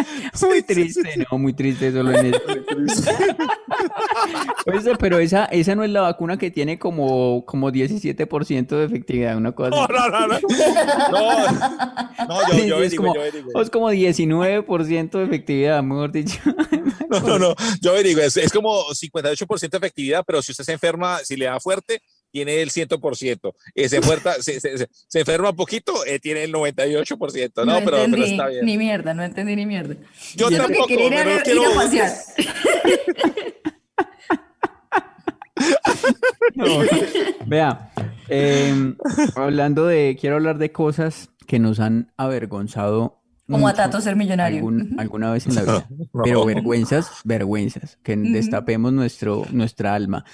Muy 0.48 0.62
triste, 0.62 1.26
no, 1.30 1.38
muy 1.38 1.52
triste 1.52 1.92
solo 1.92 2.16
en 2.16 2.26
eso. 2.26 2.40
Pero 4.98 5.18
esa, 5.18 5.44
esa 5.46 5.74
no 5.74 5.84
es 5.84 5.90
la 5.90 6.02
vacuna 6.02 6.36
que 6.36 6.50
tiene 6.50 6.78
como, 6.78 7.44
como 7.46 7.70
17% 7.70 8.66
de 8.68 8.84
efectividad, 8.84 9.36
una 9.36 9.52
cosa 9.52 9.70
No, 9.70 9.86
no, 9.86 10.08
no, 10.08 10.26
no. 10.26 10.38
No, 11.10 11.46
no 12.28 12.40
yo, 12.52 12.64
yo 12.64 12.82
es, 12.82 12.90
digo, 12.90 13.04
como, 13.04 13.14
yo 13.14 13.30
digo. 13.30 13.60
es 13.60 13.70
como 13.70 13.90
19% 13.90 15.10
de 15.10 15.24
efectividad, 15.24 15.82
mejor 15.82 16.12
dicho. 16.12 16.38
No, 17.10 17.18
no, 17.20 17.38
no, 17.40 17.54
yo 17.80 18.00
digo, 18.04 18.20
es, 18.20 18.36
es 18.36 18.52
como 18.52 18.84
58% 18.84 19.68
de 19.68 19.76
efectividad, 19.78 20.22
pero 20.24 20.40
si 20.42 20.52
usted 20.52 20.62
se 20.62 20.74
enferma, 20.74 21.18
si 21.24 21.36
le 21.36 21.46
da 21.46 21.58
fuerte, 21.58 22.00
tiene 22.30 22.60
el 22.62 22.70
100%. 22.70 23.52
Y 23.74 23.88
se, 23.88 24.02
fuerza, 24.02 24.34
se, 24.40 24.60
se, 24.60 24.78
se- 24.78 24.88
se 24.90 25.20
enferma 25.20 25.52
poquito, 25.52 26.04
eh, 26.06 26.18
tiene 26.18 26.44
el 26.44 26.52
98%. 26.52 27.50
No, 27.56 27.64
No 27.64 27.74
pero, 27.78 27.84
pero 27.90 28.04
entendí 28.04 28.30
está 28.32 28.48
bien. 28.48 28.64
ni 28.66 28.78
mierda, 28.78 29.14
no 29.14 29.22
entendí 29.22 29.56
ni 29.56 29.66
mierda. 29.66 29.94
Yo 30.36 30.36
Yo 30.36 30.48
que 30.50 30.56
tampoco, 30.56 30.86
pero 30.88 31.42
quiero- 31.42 31.62
ir 31.62 31.68
a 31.68 31.74
pasear. 31.74 32.10
No. 36.54 36.64
Vea, 37.46 37.90
em, 38.28 38.96
hablando 39.36 39.86
de, 39.86 40.16
quiero 40.20 40.36
hablar 40.36 40.58
de 40.58 40.72
cosas 40.72 41.30
que 41.46 41.58
nos 41.58 41.80
han 41.80 42.12
avergonzado 42.16 43.20
Como 43.48 43.68
a 43.68 43.74
Tato 43.74 44.00
ser 44.00 44.16
millonario. 44.16 44.58
algún- 44.58 44.94
alguna 44.98 45.32
vez 45.32 45.46
en 45.46 45.54
la 45.56 45.62
vida. 45.62 45.88
No. 46.12 46.22
Pero 46.24 46.44
vergüenzas, 46.44 47.10
vergüenzas, 47.24 47.98
que 48.02 48.16
destapemos 48.16 48.92
nuestro, 48.92 49.46
nuestra 49.52 49.94
alma. 49.94 50.24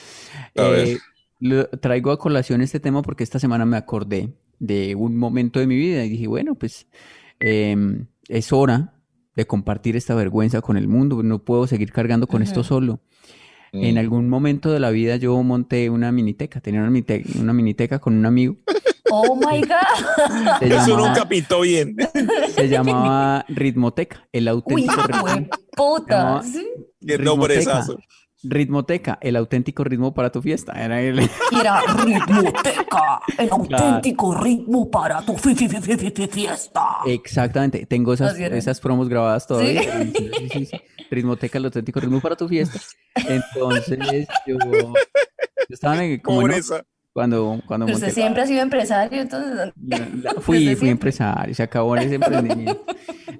A 0.56 0.62
ver. 0.62 0.88
Eh, 0.88 0.98
lo- 1.38 1.68
traigo 1.68 2.10
a 2.10 2.18
colación 2.18 2.60
este 2.62 2.80
tema 2.80 3.02
porque 3.02 3.24
esta 3.24 3.38
semana 3.38 3.64
me 3.66 3.76
acordé 3.76 4.34
de 4.58 4.94
un 4.94 5.16
momento 5.16 5.60
de 5.60 5.66
mi 5.66 5.76
vida 5.76 6.04
y 6.04 6.08
dije, 6.10 6.26
bueno, 6.26 6.54
pues 6.54 6.86
em, 7.40 8.06
es 8.28 8.52
hora 8.52 8.94
de 9.34 9.46
compartir 9.46 9.96
esta 9.96 10.14
vergüenza 10.14 10.62
con 10.62 10.76
el 10.76 10.88
mundo, 10.88 11.22
no 11.22 11.40
puedo 11.44 11.66
seguir 11.66 11.92
cargando 11.92 12.26
con 12.26 12.42
esto 12.42 12.64
solo. 12.64 13.00
En 13.72 13.98
algún 13.98 14.30
momento 14.30 14.72
de 14.72 14.80
la 14.80 14.88
vida 14.90 15.16
yo 15.16 15.42
monté 15.42 15.90
una 15.90 16.10
miniteca, 16.10 16.60
tenía 16.60 16.80
una 16.80 16.88
miniteca, 16.90 17.28
una 17.38 17.52
miniteca 17.52 17.98
con 17.98 18.14
un 18.14 18.24
amigo, 18.24 18.56
Oh 19.10 19.36
my 19.36 19.60
God. 19.60 20.58
se 20.58 20.66
Eso 20.66 20.86
llamaba, 20.88 21.08
nunca 21.08 21.28
pintó 21.28 21.60
bien. 21.60 21.94
se 22.54 22.68
llamaba 22.68 23.44
Ritmoteca, 23.48 24.26
el 24.32 24.44
Uy, 24.44 24.48
auténtico 24.48 25.02
ritmo. 25.02 25.24
hue 25.24 25.48
puta. 25.76 26.24
No. 26.36 26.42
¿sí? 26.42 26.66
Qué 27.06 27.18
nombrezazo. 27.18 27.98
Ritmoteca, 28.42 29.18
el 29.22 29.34
auténtico 29.36 29.82
ritmo 29.84 30.14
para 30.14 30.30
tu 30.30 30.42
fiesta. 30.42 30.72
Era 30.72 31.00
el... 31.00 31.18
Era 31.60 31.80
ritmoteca, 32.04 33.20
el 33.38 33.50
auténtico 33.50 34.34
ritmo 34.34 34.90
para 34.90 35.22
tu 35.22 35.36
fi- 35.36 35.54
fi- 35.54 35.68
fi- 35.68 35.80
fi- 35.80 35.96
fi- 35.96 36.10
fi- 36.10 36.28
fiesta. 36.28 36.82
Exactamente, 37.06 37.86
tengo 37.86 38.12
esas, 38.12 38.38
esas 38.38 38.80
promos 38.80 39.08
grabadas 39.08 39.46
todavía. 39.46 39.82
¿Sí? 39.82 40.12
Sí, 40.16 40.30
sí, 40.38 40.48
sí, 40.52 40.66
sí. 40.66 40.80
Ritmoteca, 41.10 41.58
el 41.58 41.64
auténtico 41.66 42.00
ritmo 42.00 42.20
para 42.20 42.36
tu 42.36 42.46
fiesta. 42.48 42.78
Entonces 43.28 43.98
yo, 44.46 44.56
yo 44.58 44.92
estaba 45.68 46.04
en- 46.04 46.20
como 46.20 46.42
en. 46.42 46.62
Cuando, 47.16 47.62
cuando 47.66 47.86
usted 47.86 47.94
monté 48.08 48.12
siempre 48.12 48.42
ha 48.42 48.46
sido 48.46 48.60
empresario, 48.62 49.22
entonces. 49.22 49.54
la- 49.56 49.98
la- 49.98 50.04
Desde 50.16 50.40
fui, 50.42 50.74
fui 50.76 50.88
empresario, 50.90 51.54
se 51.54 51.62
acabó 51.62 51.96
ese 51.96 52.14
emprendimiento. 52.16 52.84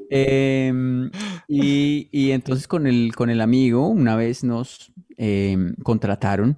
Em, 0.09 1.11
y, 1.47 2.09
y 2.11 2.31
entonces 2.31 2.67
con 2.67 2.87
el, 2.87 3.15
con 3.15 3.29
el 3.29 3.41
amigo, 3.43 3.87
una 3.89 4.17
vez 4.17 4.45
nos 4.45 4.93
em, 5.19 5.75
contrataron 5.83 6.57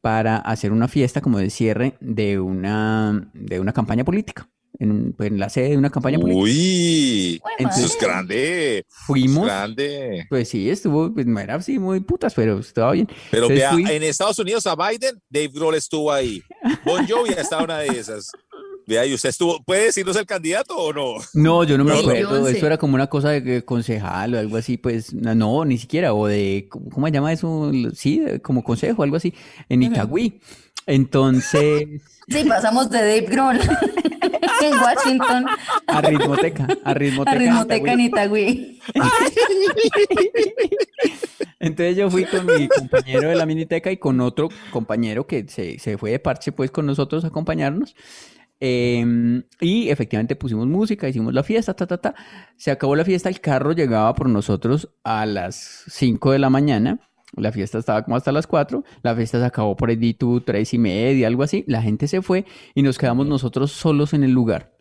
para 0.00 0.36
hacer 0.38 0.72
una 0.72 0.88
fiesta 0.88 1.20
como 1.20 1.38
de 1.38 1.50
cierre 1.50 1.96
de 2.00 2.38
una, 2.40 3.30
de 3.34 3.60
una 3.60 3.72
campaña 3.74 4.04
política, 4.04 4.48
en, 4.78 5.14
en 5.18 5.38
la 5.38 5.48
sede 5.48 5.70
de 5.70 5.76
una 5.78 5.90
campaña 5.90 6.18
política. 6.18 6.42
Uy, 6.44 7.42
Entonces, 7.58 7.84
eso 7.84 7.94
es 7.94 8.00
grande. 8.00 8.78
eso 8.78 8.86
es 8.88 8.94
Fuimos, 9.06 9.44
grande. 9.46 10.26
pues 10.28 10.48
sí, 10.48 10.68
estuvo, 10.70 11.12
pues 11.12 11.26
no 11.26 11.38
era 11.40 11.54
así 11.56 11.78
muy 11.78 12.00
putas, 12.00 12.34
pero 12.34 12.58
estaba 12.58 12.92
bien. 12.92 13.08
Pero 13.30 13.44
Entonces 13.44 13.58
vea, 13.58 13.72
fui- 13.72 13.90
en 13.96 14.02
Estados 14.02 14.38
Unidos 14.38 14.66
a 14.66 14.74
Biden, 14.76 15.20
Dave 15.28 15.48
Grohl 15.52 15.74
estuvo 15.74 16.12
ahí. 16.12 16.42
Bon 16.84 17.06
Jovi 17.06 17.30
estaba 17.30 17.64
una 17.64 17.78
de 17.78 17.88
esas. 17.88 18.30
Vea, 18.86 19.06
¿y 19.06 19.14
usted 19.14 19.30
estuvo, 19.30 19.62
puede 19.64 19.84
decirnos 19.86 20.14
el 20.16 20.26
candidato 20.26 20.76
o 20.76 20.92
no? 20.92 21.14
No, 21.32 21.64
yo 21.64 21.78
no 21.78 21.84
me 21.84 21.92
no. 21.94 22.00
acuerdo. 22.00 22.46
Eso 22.46 22.66
era 22.66 22.76
como 22.76 22.94
una 22.96 23.06
cosa 23.06 23.30
de 23.30 23.64
concejal 23.64 24.34
o 24.34 24.38
algo 24.38 24.58
así, 24.58 24.76
pues 24.76 25.14
no, 25.14 25.64
ni 25.64 25.78
siquiera. 25.78 26.12
O 26.12 26.26
de, 26.26 26.68
¿cómo 26.68 27.06
se 27.06 27.12
llama 27.14 27.32
eso? 27.32 27.72
Sí, 27.94 28.22
como 28.42 28.62
consejo, 28.62 29.02
algo 29.02 29.16
así, 29.16 29.32
en 29.70 29.84
Itagüí. 29.84 30.38
Entonces, 30.86 32.02
Sí, 32.28 32.44
pasamos 32.48 32.90
de 32.90 32.98
Dave 32.98 33.20
Grohl 33.22 33.58
en 34.62 34.72
Washington 34.78 35.46
a 35.86 36.00
Ritmoteca, 36.00 36.68
a 36.84 36.94
Ritmoteca. 36.94 37.30
a 37.30 37.34
Ritmoteca 37.34 37.92
en 37.92 38.00
Itagüí. 38.00 38.80
Itagüí. 38.94 40.24
Entonces 41.60 41.96
yo 41.96 42.10
fui 42.10 42.24
con 42.24 42.44
mi 42.44 42.68
compañero 42.68 43.28
de 43.28 43.34
la 43.36 43.46
miniteca 43.46 43.90
y 43.90 43.96
con 43.96 44.20
otro 44.20 44.48
compañero 44.70 45.26
que 45.26 45.46
se, 45.48 45.78
se 45.78 45.96
fue 45.96 46.10
de 46.10 46.18
parche 46.18 46.52
pues 46.52 46.70
con 46.70 46.84
nosotros 46.86 47.24
a 47.24 47.28
acompañarnos. 47.28 47.94
Em, 48.60 49.42
y 49.60 49.90
efectivamente 49.90 50.36
pusimos 50.36 50.66
música, 50.66 51.08
hicimos 51.08 51.34
la 51.34 51.42
fiesta, 51.42 51.74
ta, 51.74 51.86
ta, 51.86 51.98
ta. 51.98 52.14
Se 52.56 52.70
acabó 52.70 52.96
la 52.96 53.04
fiesta, 53.04 53.28
el 53.28 53.40
carro 53.40 53.72
llegaba 53.72 54.14
por 54.14 54.28
nosotros 54.28 54.90
a 55.02 55.26
las 55.26 55.84
5 55.88 56.32
de 56.32 56.38
la 56.38 56.50
mañana. 56.50 57.00
La 57.36 57.52
fiesta 57.52 57.78
estaba 57.78 58.02
como 58.04 58.16
hasta 58.16 58.32
las 58.32 58.46
4. 58.46 58.84
La 59.02 59.14
fiesta 59.14 59.38
se 59.38 59.44
acabó 59.44 59.76
por 59.76 59.90
ahí, 59.90 60.14
tú, 60.14 60.40
tres 60.40 60.74
y 60.74 60.78
media, 60.78 61.26
algo 61.26 61.42
así. 61.42 61.64
La 61.66 61.82
gente 61.82 62.08
se 62.08 62.22
fue 62.22 62.44
y 62.74 62.82
nos 62.82 62.98
quedamos 62.98 63.26
nosotros 63.26 63.72
solos 63.72 64.12
en 64.12 64.24
el 64.24 64.32
lugar. 64.32 64.74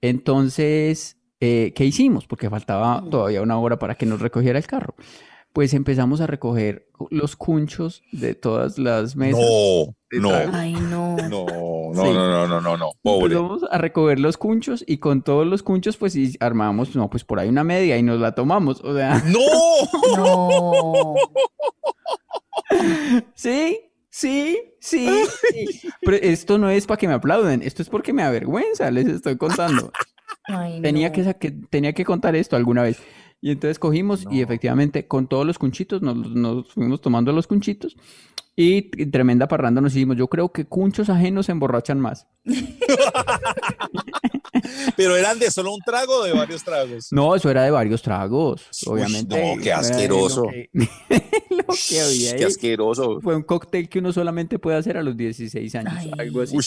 Entonces, 0.00 1.18
eh, 1.40 1.72
¿qué 1.74 1.84
hicimos? 1.84 2.26
Porque 2.26 2.50
faltaba 2.50 3.04
todavía 3.10 3.42
una 3.42 3.58
hora 3.58 3.78
para 3.78 3.94
que 3.94 4.06
nos 4.06 4.20
recogiera 4.20 4.58
el 4.58 4.66
carro. 4.66 4.94
Pues 5.52 5.74
empezamos 5.74 6.20
a 6.20 6.28
recoger 6.28 6.86
los 7.10 7.34
cunchos 7.34 8.02
de 8.12 8.34
todas 8.34 8.78
las 8.78 9.16
mesas. 9.16 9.40
No, 10.12 10.30
no. 10.30 10.30
Ay, 10.52 10.74
no. 10.74 11.16
no, 11.16 11.46
no, 11.46 11.46
Sí. 11.92 12.00
no, 12.00 12.14
no, 12.14 12.46
no, 12.46 12.60
no, 12.60 12.76
no, 12.76 12.90
pobre. 13.02 13.34
Empezamos 13.34 13.64
a 13.68 13.78
recoger 13.78 14.20
los 14.20 14.36
cunchos 14.36 14.84
y 14.86 14.98
con 14.98 15.22
todos 15.22 15.44
los 15.46 15.64
cunchos 15.64 15.96
pues 15.96 16.14
y 16.14 16.36
armamos, 16.38 16.94
no, 16.94 17.10
pues 17.10 17.24
por 17.24 17.40
ahí 17.40 17.48
una 17.48 17.64
media 17.64 17.96
y 17.98 18.02
nos 18.04 18.20
la 18.20 18.32
tomamos. 18.34 18.80
O 18.82 18.94
sea, 18.96 19.20
No, 19.26 20.16
No. 20.16 21.14
sí, 23.34 23.80
sí, 24.08 24.58
sí, 24.80 25.08
sí. 25.52 25.88
Pero 26.02 26.16
esto 26.18 26.58
no 26.58 26.70
es 26.70 26.86
para 26.86 26.98
que 26.98 27.08
me 27.08 27.14
aplauden, 27.14 27.62
esto 27.62 27.82
es 27.82 27.88
porque 27.88 28.12
me 28.12 28.22
avergüenza, 28.22 28.90
les 28.90 29.06
estoy 29.08 29.36
contando. 29.36 29.92
Ay, 30.44 30.80
Tenía 30.80 31.08
no. 31.08 31.14
que, 31.14 31.34
que- 31.38 31.50
tenía 31.70 31.92
que 31.92 32.04
contar 32.04 32.36
esto 32.36 32.56
alguna 32.56 32.82
vez. 32.82 32.98
Y 33.42 33.50
entonces 33.52 33.78
cogimos 33.78 34.26
y 34.30 34.42
efectivamente 34.42 35.06
con 35.06 35.26
todos 35.26 35.46
los 35.46 35.58
cunchitos 35.58 36.02
nos, 36.02 36.14
nos 36.16 36.68
fuimos 36.72 37.00
tomando 37.00 37.32
los 37.32 37.46
cunchitos 37.46 37.96
y, 38.54 38.90
y 39.02 39.06
tremenda 39.06 39.48
parranda 39.48 39.80
nos 39.80 39.96
hicimos. 39.96 40.16
Yo 40.18 40.28
creo 40.28 40.52
que 40.52 40.66
cunchos 40.66 41.08
ajenos 41.08 41.46
se 41.46 41.52
emborrachan 41.52 41.98
más. 42.00 42.26
pero 44.96 45.16
eran 45.16 45.38
de 45.38 45.50
solo 45.50 45.72
un 45.72 45.80
trago 45.80 46.16
o 46.20 46.24
de 46.24 46.32
varios 46.32 46.62
tragos. 46.64 47.08
No, 47.12 47.34
eso 47.34 47.50
era 47.50 47.62
de 47.62 47.70
varios 47.70 48.02
tragos, 48.02 48.68
Uy, 48.86 48.92
obviamente. 49.00 49.56
no, 49.56 49.62
qué 49.62 49.72
asqueroso. 49.72 50.44
Lo 50.44 50.50
que, 50.50 50.68
lo 51.50 51.64
que 51.88 52.00
había 52.00 52.30
Qué 52.36 52.36
ahí 52.36 52.44
asqueroso. 52.44 53.20
fue 53.20 53.36
un 53.36 53.42
cóctel 53.42 53.88
que 53.88 53.98
uno 54.00 54.12
solamente 54.12 54.58
puede 54.58 54.76
hacer 54.76 54.96
a 54.96 55.02
los 55.02 55.16
16 55.16 55.74
años, 55.76 55.94
Ay. 55.96 56.10
algo 56.18 56.42
así. 56.42 56.56
Uy, 56.56 56.64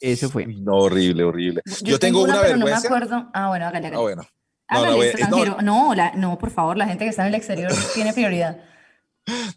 Eso 0.00 0.28
fue. 0.28 0.46
no, 0.46 0.74
horrible, 0.76 1.24
horrible. 1.24 1.62
Yo, 1.82 1.98
tengo 1.98 2.22
una, 2.22 2.40
pero 2.40 2.56
no 2.58 2.66
me 2.66 2.72
vergüenza. 2.72 2.88
acuerdo. 2.88 3.30
Ah, 3.32 3.48
bueno, 3.48 3.66
hágale, 3.66 3.86
Ah, 3.88 3.98
hágale. 3.98 4.22
No, 4.70 4.78
Hágale, 4.78 4.90
la 4.90 4.96
voy- 4.96 5.06
extranjero. 5.06 5.56
No, 5.62 5.94
la, 5.94 6.12
no, 6.14 6.38
por 6.38 6.50
favor, 6.50 6.76
la 6.76 6.86
gente 6.86 7.04
que 7.04 7.10
está 7.10 7.22
en 7.22 7.28
el 7.28 7.34
exterior 7.36 7.72
tiene 7.94 8.12
prioridad. 8.12 8.58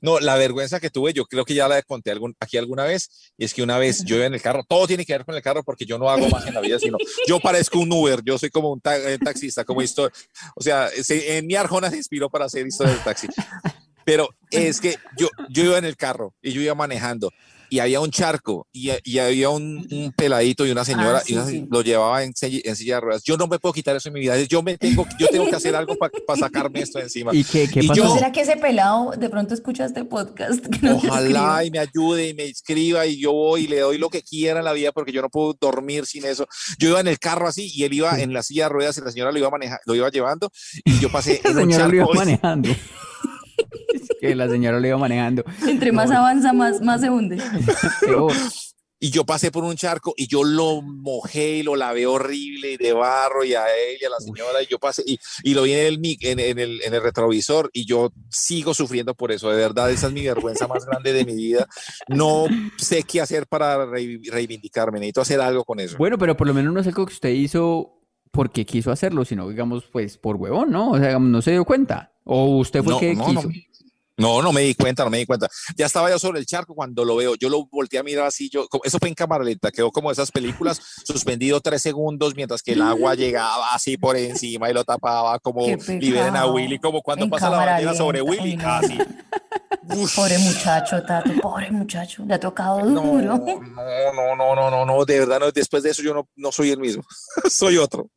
No, 0.02 0.20
la 0.20 0.36
vergüenza 0.36 0.80
que 0.80 0.90
tuve, 0.90 1.14
yo 1.14 1.26
creo 1.26 1.46
que 1.46 1.54
ya 1.54 1.68
la 1.68 1.80
conté 1.84 2.10
algún, 2.10 2.36
aquí 2.40 2.58
alguna 2.58 2.86
vez, 2.86 3.32
y 3.38 3.46
es 3.46 3.54
que 3.54 3.62
una 3.62 3.78
vez 3.78 4.04
yo 4.04 4.16
iba 4.16 4.26
en 4.26 4.34
el 4.34 4.42
carro, 4.42 4.64
todo 4.68 4.88
tiene 4.88 5.06
que 5.06 5.14
ver 5.14 5.26
con 5.26 5.36
el 5.36 5.44
carro 5.44 5.64
porque 5.64 5.86
yo 5.86 6.00
no 6.00 6.10
hago 6.10 6.28
más 6.30 6.48
en 6.48 6.56
la 6.56 6.62
vida, 6.62 6.80
sino 6.80 6.98
yo 7.28 7.40
parezco 7.44 7.78
un 7.80 7.92
Uber, 7.94 8.22
yo 8.26 8.40
soy 8.40 8.50
como 8.50 8.72
un 8.72 8.82
ta- 8.82 8.98
eh, 8.98 9.20
taxista, 9.20 9.64
como 9.64 9.84
historia, 9.84 10.12
o 10.56 10.62
sea, 10.64 10.90
se- 10.90 11.38
en 11.38 11.46
mi 11.46 11.54
Arjona 11.56 11.92
se 11.92 11.98
inspiró 11.98 12.32
para 12.32 12.46
hacer 12.46 12.66
historia 12.66 12.94
de 12.96 13.00
taxi. 13.02 13.28
Pero 14.04 14.30
es 14.50 14.82
que 14.82 14.96
yo, 15.18 15.28
yo 15.50 15.64
iba 15.64 15.78
en 15.78 15.86
el 15.86 15.96
carro 15.98 16.34
y 16.42 16.52
yo 16.52 16.62
iba 16.62 16.74
manejando 16.74 17.32
y 17.70 17.80
había 17.80 18.00
un 18.00 18.12
charco 18.12 18.68
y, 18.72 18.92
y 19.04 19.20
había 19.20 19.50
un, 19.50 19.88
un 19.92 20.14
peladito 20.16 20.66
y 20.66 20.72
una 20.72 20.84
señora 20.86 21.20
Ah, 21.20 21.24
sí, 21.26 21.34
y 21.34 21.36
una- 21.38 21.46
sí. 21.48 21.68
lo 21.70 21.82
llevaba 21.82 22.24
en, 22.24 22.34
silla- 22.34 22.62
en 22.64 22.76
silla 22.76 22.96
de 22.96 23.02
ruedas. 23.02 23.24
Yo 23.24 23.38
no 23.38 23.48
me 23.48 23.60
puedo 23.60 23.74
quitar 23.74 23.96
eso 23.96 24.10
en 24.10 24.14
mi 24.14 24.20
vida. 24.22 24.38
Yo 24.44 24.62
me 24.64 24.78
tengo, 24.78 25.06
yo 25.20 25.28
tengo 25.28 25.48
que 25.50 25.56
hacer 25.56 25.76
algo 25.76 25.96
para 25.98 26.40
sacarme 26.40 26.82
esto 26.82 26.98
de 27.00 27.06
encima. 27.06 27.34
¿Y 27.36 27.44
qué, 27.44 27.68
qué 27.68 27.82
Y 27.84 27.88
pasó? 27.88 28.02
yo- 28.04 28.14
¿Será 28.16 28.32
que 28.32 28.42
ese 28.42 28.58
pelado 28.58 29.12
de 29.18 29.30
pronto 29.30 29.54
escucha 29.54 29.86
este 29.86 30.04
podcast? 30.06 30.66
Que 30.66 30.80
nos 30.88 31.04
Ojalá 31.04 31.64
y 31.64 31.72
me 31.72 31.80
ayude 31.80 32.30
y 32.30 32.34
me 32.34 32.46
inscriba 32.48 33.06
y 33.06 33.20
yo 33.20 33.32
voy 33.34 33.66
y 33.66 33.68
le 33.68 33.80
doy 33.80 33.98
lo 33.98 34.10
que 34.10 34.22
quiera 34.24 34.60
en 34.60 34.66
la 34.66 34.74
vida 34.74 34.92
porque 34.92 35.12
yo 35.12 35.22
no 35.22 35.30
puedo 35.30 35.56
dormir 35.60 36.06
sin 36.06 36.26
eso. 36.26 36.48
Yo 36.78 36.90
iba 36.90 37.00
en 37.00 37.08
el 37.08 37.20
carro 37.20 37.48
así 37.48 37.72
y 37.74 37.84
él 37.84 37.94
iba 37.94 38.20
en 38.20 38.34
la 38.34 38.44
silla 38.44 38.64
de 38.66 38.70
ruedas 38.70 38.98
y 38.98 39.02
la 39.02 39.12
señora 39.12 39.32
lo 39.32 39.40
iba 39.40 39.50
maneja- 39.50 39.80
lo 39.86 39.96
iba 39.96 40.10
llevando 40.10 40.50
y 40.86 41.00
yo 41.00 41.10
pasé 41.12 41.40
La 41.44 41.50
en 41.52 41.58
un 41.58 41.64
señora 41.64 41.88
lo 41.88 41.96
iba 41.96 42.06
charco. 42.06 42.18
manejando. 42.20 42.70
Es 43.94 44.10
que 44.22 44.36
la 44.36 44.50
señora 44.50 44.80
lo 44.80 44.88
iba 44.88 44.98
manejando. 44.98 45.44
Entre 45.68 45.92
más 45.92 46.12
avanza, 46.12 46.54
más, 46.54 46.82
más 46.82 47.02
se 47.02 47.10
hunde. 47.10 47.38
Y 49.02 49.12
yo 49.12 49.24
pasé 49.26 49.50
por 49.50 49.64
un 49.64 49.78
charco 49.78 50.14
y 50.18 50.28
yo 50.28 50.44
lo 50.44 50.82
mojé 50.82 51.60
y 51.60 51.64
lo 51.64 51.78
lavé 51.78 52.06
horrible 52.06 52.74
y 52.74 52.76
de 52.78 52.92
barro 52.92 53.46
y 53.46 53.54
a 53.54 53.64
él 53.64 53.96
y 54.02 54.04
a 54.04 54.10
la 54.10 54.20
señora 54.20 54.62
y 54.62 54.66
yo 54.66 54.78
pasé 54.78 55.04
y, 55.06 55.18
y 55.44 55.54
lo 55.54 55.64
vi 55.64 55.72
en 55.72 55.86
el, 55.86 56.02
mic- 56.02 56.18
en, 56.26 56.38
en 56.42 56.60
el, 56.60 56.82
en 56.84 56.94
el 56.94 57.02
retrovisor 57.02 57.70
y 57.72 57.86
yo 57.86 58.12
sigo 58.30 58.74
sufriendo 58.74 59.16
por 59.16 59.32
eso. 59.32 59.50
De 59.52 59.56
verdad, 59.56 59.90
esa 59.90 60.08
es 60.08 60.14
mi 60.14 60.26
vergüenza 60.26 60.68
más 60.68 60.86
grande 60.86 61.14
de 61.14 61.24
mi 61.24 61.34
vida. 61.34 61.66
No 62.10 62.48
sé 62.76 63.04
qué 63.04 63.22
hacer 63.22 63.48
para 63.48 63.86
rei- 63.86 64.20
reivindicarme. 64.30 65.00
Necesito 65.00 65.22
hacer 65.22 65.40
algo 65.40 65.64
con 65.64 65.80
eso. 65.80 65.96
Bueno, 65.98 66.18
pero 66.18 66.36
por 66.36 66.48
lo 66.48 66.54
menos 66.54 66.74
no 66.74 66.82
es 66.82 66.88
algo 66.88 67.06
que 67.06 67.14
usted 67.14 67.30
hizo 67.30 67.96
porque 68.32 68.66
quiso 68.66 68.92
hacerlo, 68.92 69.24
sino 69.24 69.48
digamos, 69.48 69.86
pues 69.86 70.18
por 70.18 70.36
huevón, 70.36 70.72
¿no? 70.72 70.92
O 70.92 71.00
sea, 71.00 71.18
no 71.20 71.42
se 71.42 71.52
dio 71.52 71.64
cuenta. 71.64 72.12
O 72.32 72.58
usted 72.60 72.84
fue 72.84 72.94
el 72.94 72.96
No, 72.96 73.00
que 73.00 73.16
no, 73.16 73.26
quiso. 73.26 73.42
no. 73.48 73.54
No, 74.18 74.42
no 74.42 74.52
me 74.52 74.60
di 74.60 74.76
cuenta, 74.76 75.06
no 75.06 75.10
me 75.10 75.18
di 75.20 75.26
cuenta. 75.26 75.48
Ya 75.78 75.86
estaba 75.86 76.10
yo 76.10 76.20
sobre 76.20 76.40
el 76.40 76.46
charco 76.46 76.76
cuando 76.76 77.06
lo 77.06 77.16
veo. 77.16 77.36
Yo 77.36 77.48
lo 77.48 77.66
volteé 77.72 78.00
a 78.00 78.04
mirar 78.04 78.28
así. 78.28 78.50
Yo, 78.50 78.68
eso 78.84 78.98
fue 79.00 79.08
en 79.08 79.16
cámara 79.16 79.46
lenta. 79.46 79.72
Quedó 79.72 79.92
como 79.92 80.12
esas 80.12 80.30
películas, 80.30 80.82
suspendido 81.06 81.62
tres 81.62 81.82
segundos 81.82 82.36
mientras 82.36 82.62
que 82.62 82.74
el 82.74 82.82
agua 82.82 83.16
llegaba 83.16 83.74
así 83.74 83.96
por 83.98 84.18
encima 84.18 84.70
y 84.70 84.74
lo 84.74 84.84
tapaba, 84.84 85.40
como 85.40 85.66
liberen 85.88 86.36
a. 86.36 86.48
Willy, 86.48 86.80
como 86.80 87.02
cuando 87.02 87.24
En 87.24 87.32
pasa 87.32 87.50
la 87.50 87.58
bandera 87.60 87.94
sobre. 87.96 88.22
Willy. 88.22 88.58
No. 88.58 88.68
Así. 88.68 88.98
Uf. 89.96 90.14
Pobre 90.18 90.38
muchacho, 90.38 91.02
Tato, 91.04 91.32
pobre 91.42 91.72
muchacho. 91.72 92.24
Le 92.28 92.34
ha 92.34 92.40
tocado 92.42 92.82
No, 92.82 93.02
duro. 93.02 93.38
no, 93.38 93.56
no, 94.14 94.36
no, 94.36 94.56
no, 94.56 94.70
no, 94.70 94.86
no, 94.86 95.06
de 95.06 95.20
verdad, 95.20 95.40
no, 95.40 95.50
después 95.52 95.82
de 95.82 95.92
eso 95.92 96.04
yo 96.04 96.14
no, 96.14 96.28
no 96.36 96.52
soy 96.52 96.72
el 96.72 96.80
mismo, 96.80 97.04
soy 97.50 97.78
otro. 97.78 98.10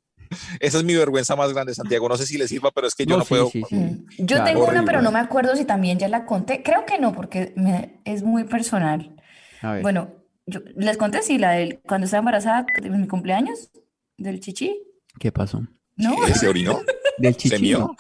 Esa 0.61 0.79
es 0.79 0.85
mi 0.85 0.95
vergüenza 0.95 1.37
más 1.37 1.53
grande, 1.53 1.75
Santiago. 1.75 2.09
No 2.09 2.17
sé 2.17 2.27
si 2.27 2.39
le 2.39 2.49
sirva, 2.49 2.71
pero 2.71 2.87
es 2.87 2.95
que 2.95 3.05
yo 3.07 3.15
No, 3.15 3.19
no, 3.19 3.25
sí, 3.25 3.29
puedo. 3.29 3.51
sí, 3.51 3.65
sí. 3.69 3.77
Yo 4.19 4.37
Claro, 4.37 4.45
tengo 4.45 4.67
una, 4.67 4.85
pero 4.85 5.03
no 5.03 5.11
me 5.13 5.19
acuerdo 5.19 5.57
si 5.57 5.65
también 5.65 5.99
ya 5.99 6.09
la 6.09 6.25
conté. 6.27 6.63
Creo 6.63 6.85
que 6.87 6.99
no, 6.99 7.13
porque 7.13 7.53
me- 7.57 8.01
es 8.05 8.23
muy 8.23 8.45
personal. 8.45 9.17
A 9.61 9.73
ver. 9.73 9.83
Bueno, 9.83 10.11
yo 10.47 10.61
les 10.77 10.97
conté, 10.97 11.23
sí, 11.23 11.39
la 11.39 11.53
del 11.53 11.81
cuando 11.81 12.05
estaba 12.07 12.21
embarazada 12.21 12.67
de 12.81 12.91
mi 12.91 13.07
cumpleaños, 13.07 13.71
del 14.19 14.41
chichi, 14.41 14.81
¿Qué 15.19 15.31
pasó? 15.31 15.63
¿no? 15.97 16.17
¿Se 16.35 16.49
orinó? 16.49 16.81
Del 17.19 17.35
¿Se 17.35 17.51
chichi. 17.51 17.63
mió? 17.63 17.79
¿no? 17.81 17.97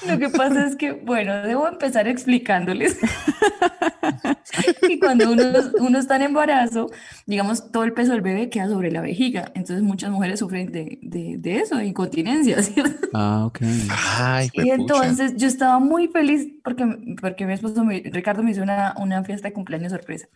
Lo 0.00 0.18
que 0.18 0.28
pasa 0.30 0.66
es 0.66 0.76
que, 0.76 0.92
bueno, 0.92 1.34
debo 1.42 1.66
empezar 1.68 2.06
explicándoles 2.08 2.98
que 4.84 4.98
cuando 4.98 5.30
uno, 5.32 5.44
uno 5.78 5.98
está 5.98 6.16
en 6.16 6.22
embarazo, 6.22 6.90
digamos, 7.26 7.70
todo 7.72 7.84
el 7.84 7.92
peso 7.94 8.12
del 8.12 8.20
bebé 8.22 8.50
queda 8.50 8.68
sobre 8.68 8.90
la 8.90 9.00
vejiga. 9.00 9.52
Entonces 9.54 9.82
muchas 9.82 10.10
mujeres 10.10 10.40
sufren 10.40 10.72
de, 10.72 10.98
de, 11.02 11.36
de 11.38 11.56
eso, 11.60 11.76
de 11.76 11.86
incontinencia, 11.86 12.62
¿cierto? 12.62 13.08
Ah, 13.12 13.46
ok. 13.46 13.60
Ay, 13.88 14.50
Y 14.52 14.70
entonces 14.70 15.34
yo 15.36 15.46
estaba 15.48 15.78
muy 15.78 16.08
feliz 16.08 16.48
porque, 16.62 16.84
porque 17.20 17.46
mi 17.46 17.52
esposo, 17.54 17.84
me- 17.84 18.02
Ricardo, 18.12 18.42
me 18.42 18.50
hizo 18.52 18.62
una, 18.62 18.94
una 18.98 19.24
fiesta 19.24 19.48
de 19.48 19.54
cumpleaños 19.54 19.92
sorpresa. 19.92 20.28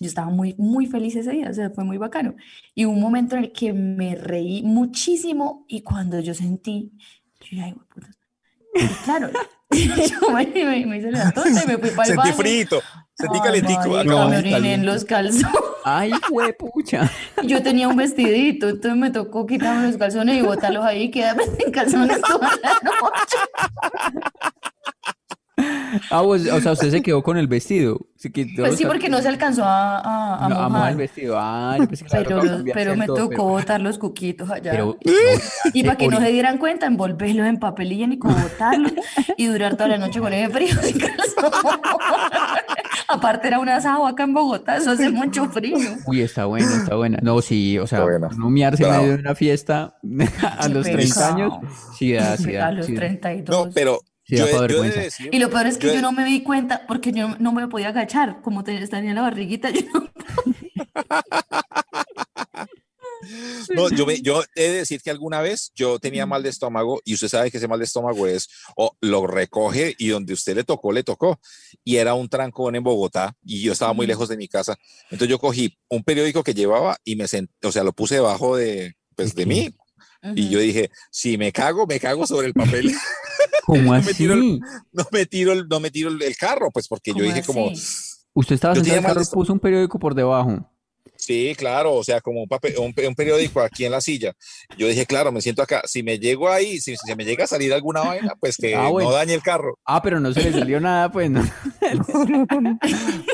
Yo 0.00 0.08
estaba 0.08 0.30
muy, 0.30 0.54
muy 0.58 0.86
feliz 0.86 1.16
ese 1.16 1.32
día, 1.32 1.50
o 1.50 1.54
sea, 1.54 1.70
fue 1.70 1.84
muy 1.84 1.98
bacano. 1.98 2.36
Y 2.74 2.86
hubo 2.86 2.94
un 2.94 3.00
momento 3.02 3.36
en 3.36 3.44
el 3.44 3.52
que 3.52 3.72
me 3.72 4.14
reí 4.16 4.62
muchísimo 4.62 5.64
y 5.68 5.82
cuando 5.82 6.20
yo 6.20 6.34
sentí, 6.34 6.92
yo 7.40 7.46
dije, 7.50 7.62
ay, 7.64 7.74
puta. 7.74 8.08
Y 8.90 9.04
claro, 9.04 9.30
yo 9.70 10.30
me, 10.34 10.46
me, 10.46 10.86
me 10.86 10.96
hice 10.98 11.10
la 11.10 11.30
tonta 11.32 11.62
y 11.62 11.66
me 11.66 11.78
fui 11.78 11.90
para 11.96 12.08
el 12.08 12.14
Sentí 12.14 12.16
baño. 12.16 12.34
frito, 12.34 12.80
sentí 13.14 13.36
Ay, 13.36 13.42
calentico. 13.44 13.80
marica, 13.80 14.00
acababa 14.00 14.28
me 14.30 14.38
oriné 14.38 14.74
en 14.74 14.86
los 14.86 15.04
calzones. 15.04 15.46
Ay, 15.84 16.10
fue 16.28 16.52
pucha. 16.54 17.10
Yo 17.44 17.62
tenía 17.62 17.88
un 17.88 17.96
vestidito, 17.96 18.68
entonces 18.68 18.96
me 18.98 19.10
tocó 19.10 19.46
quitarme 19.46 19.86
los 19.88 19.96
calzones 19.96 20.36
y 20.38 20.42
botarlos 20.42 20.84
ahí 20.84 21.04
y 21.04 21.10
quedarme 21.10 21.44
sin 21.58 21.70
calzones 21.72 22.20
toda 22.22 22.48
la 22.62 22.72
noche. 22.82 23.36
Ah, 26.10 26.22
pues, 26.24 26.50
o 26.50 26.60
sea, 26.60 26.72
usted 26.72 26.90
se 26.90 27.02
quedó 27.02 27.22
con 27.22 27.36
el 27.38 27.46
vestido. 27.48 28.00
Se 28.16 28.32
quitó 28.32 28.62
Pues 28.62 28.76
sí, 28.76 28.84
porque 28.84 29.08
no 29.08 29.20
se 29.22 29.28
alcanzó 29.28 29.64
a, 29.64 29.98
a, 29.98 30.46
a 30.46 30.48
No, 30.48 30.56
a 30.56 30.58
mojar 30.58 30.70
mojar. 30.70 30.90
el 30.92 30.96
vestido. 30.96 31.36
Ah, 31.38 31.76
yo 31.78 31.86
pensé 31.86 32.04
que 32.04 32.10
Pero, 32.10 32.40
pero 32.74 32.96
me 32.96 33.06
tocó 33.06 33.44
botar 33.44 33.80
los 33.80 33.98
cuquitos 33.98 34.50
allá. 34.50 34.72
Pero, 34.72 34.98
Y 35.72 35.84
para 35.84 35.96
que 35.96 36.08
no 36.08 36.18
se 36.18 36.28
dieran 36.30 36.58
cuenta, 36.58 36.86
envolverlos 36.86 37.46
en 37.46 37.58
papel 37.58 37.92
higiénico, 37.92 38.28
botarlos 38.28 38.92
y 39.36 39.46
durar 39.46 39.76
toda 39.76 39.88
la 39.90 39.98
noche 39.98 40.18
con 40.20 40.32
ese 40.32 40.52
frío. 40.52 40.74
Aparte 43.08 43.48
era 43.48 43.58
un 43.58 43.68
asado 43.68 44.06
acá 44.06 44.24
en 44.24 44.34
Bogotá, 44.34 44.76
eso 44.76 44.90
hace 44.90 45.08
mucho 45.10 45.46
frío. 45.48 45.76
Uy, 46.06 46.20
está 46.20 46.44
buena, 46.44 46.66
está 46.76 46.96
buena. 46.96 47.18
No, 47.22 47.40
sí, 47.40 47.78
o 47.78 47.86
sea, 47.86 48.00
Está 48.00 48.10
buena. 48.10 48.28
no 48.36 48.50
miarse 48.50 48.84
en 48.84 48.90
medio 48.90 49.08
de 49.14 49.20
una 49.20 49.34
fiesta 49.34 49.96
a 50.58 50.68
los 50.68 50.86
30 50.86 51.28
años, 51.34 51.54
sí 51.96 52.12
da, 52.12 52.36
sí 52.36 52.52
da, 52.52 52.66
A 52.68 52.72
los 52.72 52.86
sí 52.86 52.94
da. 52.94 53.00
32. 53.00 53.66
No, 53.66 53.72
pero 53.74 54.00
Sí, 54.28 54.36
yo, 54.36 54.46
yo 54.46 54.60
vergüenza. 54.60 55.00
decir, 55.00 55.30
Y 55.32 55.38
lo 55.38 55.50
peor 55.50 55.66
es 55.66 55.78
que 55.78 55.86
yo 55.88 55.94
yo 55.94 56.02
no 56.02 56.12
me 56.12 56.24
di 56.24 56.42
cuenta 56.42 56.86
porque 56.86 57.12
yo 57.12 57.28
no 57.38 57.52
me 57.52 57.66
podía 57.68 57.88
agachar, 57.88 58.40
como 58.42 58.62
te, 58.62 58.86
tenía 58.86 59.14
la 59.14 59.22
barriguita. 59.22 59.70
Yo 59.70 59.80
no- 59.94 60.08
No, 63.74 63.90
yo, 63.90 64.06
me- 64.06 64.20
yo 64.22 64.42
he 64.54 64.62
de 64.62 64.72
decir 64.78 65.02
que 65.02 65.10
alguna 65.10 65.40
vez 65.40 65.72
yo 65.74 65.98
tenía 65.98 66.24
mal 66.24 66.42
de 66.42 66.48
estómago 66.50 67.00
y 67.04 67.14
usted 67.14 67.28
sabe 67.28 67.50
que 67.50 67.58
ese 67.58 67.68
mal 67.68 67.78
de 67.80 67.84
estómago 67.84 68.26
es 68.26 68.48
o 68.76 68.96
lo 69.00 69.26
recoge 69.26 69.94
y 69.98 70.08
donde 70.08 70.32
usted 70.32 70.54
le 70.54 70.64
tocó, 70.64 70.92
le 70.92 71.02
tocó. 71.02 71.38
Y 71.84 71.96
era 71.96 72.14
un 72.14 72.28
trancón 72.28 72.76
en 72.76 72.84
Bogotá 72.84 73.34
y 73.44 73.60
yo 73.60 73.72
estaba 73.72 73.92
muy 73.92 74.06
lejos 74.06 74.28
de 74.28 74.36
mi 74.36 74.46
casa. 74.48 74.76
Entonces 75.10 75.28
yo 75.28 75.38
cogí 75.38 75.76
un 75.88 76.04
periódico 76.04 76.42
que 76.44 76.54
llevaba 76.54 76.96
y 77.04 77.16
me 77.16 77.26
senté, 77.28 77.52
o 77.66 77.72
sea, 77.72 77.82
lo 77.82 77.92
puse 77.92 78.14
debajo 78.16 78.56
de, 78.56 78.94
pues, 79.16 79.34
de 79.34 79.46
mí. 79.46 79.74
Y 80.34 80.42
Ujú. 80.44 80.52
yo 80.52 80.58
dije, 80.60 80.90
si 81.10 81.36
me 81.38 81.52
cago, 81.52 81.86
me 81.86 81.98
cago 82.00 82.26
sobre 82.26 82.46
el 82.46 82.54
papel. 82.54 82.92
¿Cómo 83.64 83.92
me 84.02 84.14
tiro 84.14 84.34
el- 84.34 84.40
así? 84.40 84.60
no 84.92 85.04
me 85.12 85.26
tiro 85.26 85.52
el, 85.52 85.68
no 85.68 85.80
me 85.80 85.90
tiro 85.90 86.10
el, 86.10 86.22
el 86.22 86.36
carro, 86.36 86.70
pues 86.70 86.88
porque 86.88 87.10
yo 87.10 87.14
¿Cómo 87.18 87.24
dije 87.26 87.42
como? 87.44 87.70
Usted 88.34 88.54
estaba 88.54 88.74
sentado 88.74 88.94
en 88.96 88.98
el 89.04 89.06
carro 89.08 89.22
y 89.22 89.24
puso 89.34 89.52
un 89.52 89.60
periódico 89.60 89.98
por 89.98 90.14
debajo. 90.14 90.70
Sí, 91.16 91.54
claro, 91.56 91.94
o 91.94 92.04
sea, 92.04 92.20
como 92.20 92.42
un, 92.42 92.48
papel, 92.48 92.74
un, 92.78 92.92
pe- 92.94 93.06
un 93.08 93.14
periódico 93.14 93.60
aquí 93.60 93.84
en 93.84 93.92
la 93.92 94.00
silla. 94.00 94.32
Yo 94.76 94.86
dije, 94.88 95.06
claro, 95.06 95.32
me 95.32 95.40
siento 95.40 95.62
acá. 95.62 95.82
Si 95.86 96.02
me 96.02 96.18
llego 96.18 96.48
ahí, 96.48 96.78
si, 96.80 96.96
si 96.96 97.14
me 97.14 97.24
llega 97.24 97.44
a 97.44 97.46
salir 97.46 97.72
alguna 97.72 98.00
vaina, 98.00 98.34
pues 98.40 98.56
que 98.56 98.74
Ah, 98.74 98.88
bueno. 98.88 99.10
no 99.10 99.16
dañe 99.16 99.34
el 99.34 99.42
carro. 99.42 99.78
Ah, 99.84 100.00
pero 100.02 100.20
no 100.20 100.32
se 100.32 100.42
le 100.42 100.52
salió 100.52 100.80
nada, 100.80 101.10
pues 101.10 101.30
no. 101.30 101.42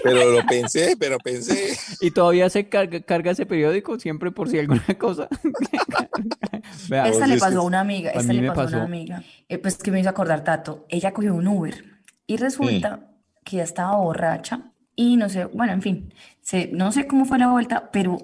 Pero 0.03 0.31
lo 0.31 0.47
pensé, 0.47 0.97
pero 0.99 1.19
pensé. 1.19 1.77
Y 2.01 2.11
todavía 2.11 2.49
se 2.51 2.69
carga, 2.69 3.01
carga 3.01 3.31
ese 3.33 3.47
periódico 3.47 3.99
siempre 3.99 4.31
por 4.31 4.49
si 4.49 4.59
alguna 4.59 4.85
cosa. 4.99 5.29
Vea, 6.89 7.09
Esta 7.09 7.27
le 7.27 7.35
dices, 7.35 7.49
pasó 7.49 7.61
a 7.61 7.65
una 7.65 7.81
amiga, 7.81 8.11
a 8.11 8.15
esta 8.15 8.29
mí 8.33 8.35
le 8.37 8.43
me 8.43 8.49
pasó 8.49 8.61
a 8.61 8.65
pasó. 8.65 8.77
una 8.77 8.85
amiga. 8.85 9.25
Eh, 9.49 9.59
pues 9.59 9.77
que 9.77 9.91
me 9.91 10.01
hizo 10.01 10.09
acordar 10.09 10.45
Tato. 10.45 10.87
Ella 10.89 11.13
cogió 11.13 11.35
un 11.35 11.47
Uber 11.49 11.85
y 12.27 12.37
resulta 12.37 13.11
que 13.45 13.57
ya 13.59 13.63
estaba 13.65 13.97
borracha 13.97 14.73
y 14.97 15.17
no 15.17 15.29
sé, 15.29 15.45
bueno, 15.47 15.73
en 15.73 15.83
fin, 15.83 16.15
se, 16.45 16.69
no 16.73 16.93
sé 16.93 17.07
cómo 17.09 17.25
fue 17.25 17.39
la 17.39 17.51
vuelta, 17.51 17.91
pero 17.91 18.19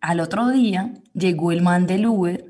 al 0.00 0.20
otro 0.20 0.50
día 0.50 0.92
llegó 1.14 1.50
el 1.52 1.62
man 1.62 1.86
del 1.86 2.06
Uber 2.06 2.45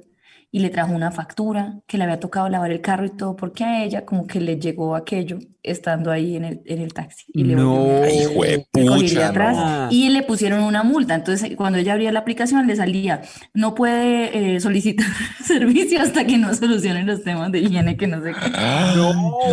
y 0.57 0.61
le 0.61 0.71
trajo 0.71 0.95
una 0.95 1.11
factura 1.11 1.81
que 1.87 1.99
le 1.99 2.05
había 2.05 2.19
tocado 2.19 2.49
lavar 2.49 2.71
el 2.71 2.81
carro 2.81 3.05
y 3.05 3.11
todo, 3.11 3.37
porque 3.37 3.63
a 3.63 3.85
ella 3.85 4.07
como 4.07 4.27
que 4.27 4.41
le 4.41 4.59
llegó 4.59 4.97
aquello 4.97 5.39
estando 5.63 6.11
ahí 6.13 6.37
en 6.37 6.45
el, 6.45 6.63
en 6.65 6.81
el 6.81 6.95
taxi 6.95 7.25
y 7.35 7.43
le 7.45 7.57
volvió 7.57 7.73
No. 7.73 8.03
Ay, 8.05 8.19
hijo 8.23 8.43
de 8.45 8.67
pucha, 8.71 9.29
atrás 9.29 9.57
no. 9.57 9.89
y 9.91 10.09
le 10.11 10.23
pusieron 10.23 10.63
una 10.63 10.83
multa. 10.83 11.15
Entonces, 11.15 11.57
cuando 11.57 11.79
ella 11.79 11.93
abría 11.93 12.11
la 12.13 12.21
aplicación, 12.21 12.67
le 12.67 12.75
salía, 12.77 13.21
no 13.53 13.75
puede 13.75 14.55
eh, 14.55 14.61
solicitar 14.61 15.07
servicio 15.45 16.01
hasta 16.01 16.25
que 16.25 16.39
no 16.39 16.55
solucionen 16.55 17.07
los 17.07 17.23
temas 17.23 17.53
de 17.53 17.59
higiene, 17.61 17.97
que 17.99 18.07
no 18.07 18.23
sé 18.23 18.33
qué. 18.33 18.51
No, 18.97 19.13
Qué 19.45 19.53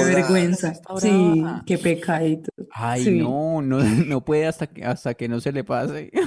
jodas. 0.00 0.06
vergüenza. 0.14 0.72
Sí, 0.98 1.44
qué 1.66 1.78
pecadito. 1.78 2.50
Ay, 2.72 3.04
Sí. 3.04 3.10
no, 3.20 3.62
no, 3.62 3.78
no 3.82 4.24
puede 4.24 4.46
hasta 4.46 4.66
que, 4.66 4.82
hasta 4.84 5.14
que 5.14 5.28
no 5.28 5.40
se 5.40 5.52
le 5.52 5.62
pase. 5.62 6.10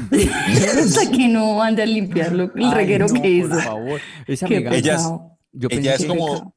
Hasta 0.80 1.10
que 1.12 1.28
no 1.28 1.62
ande 1.62 1.82
a 1.84 1.86
limpiarlo, 1.86 2.52
el 2.56 2.66
Ay, 2.66 2.72
reguero 2.74 3.08
no, 3.08 3.14
que 3.14 3.20
por 3.20 3.28
hizo. 3.30 3.60
favor. 3.62 4.00
Esa 4.28 4.48
Ella 4.48 4.96
es- 4.96 5.10
yo 5.52 5.68
ella 5.72 5.94
es 5.96 6.02
que- 6.02 6.08
como, 6.08 6.56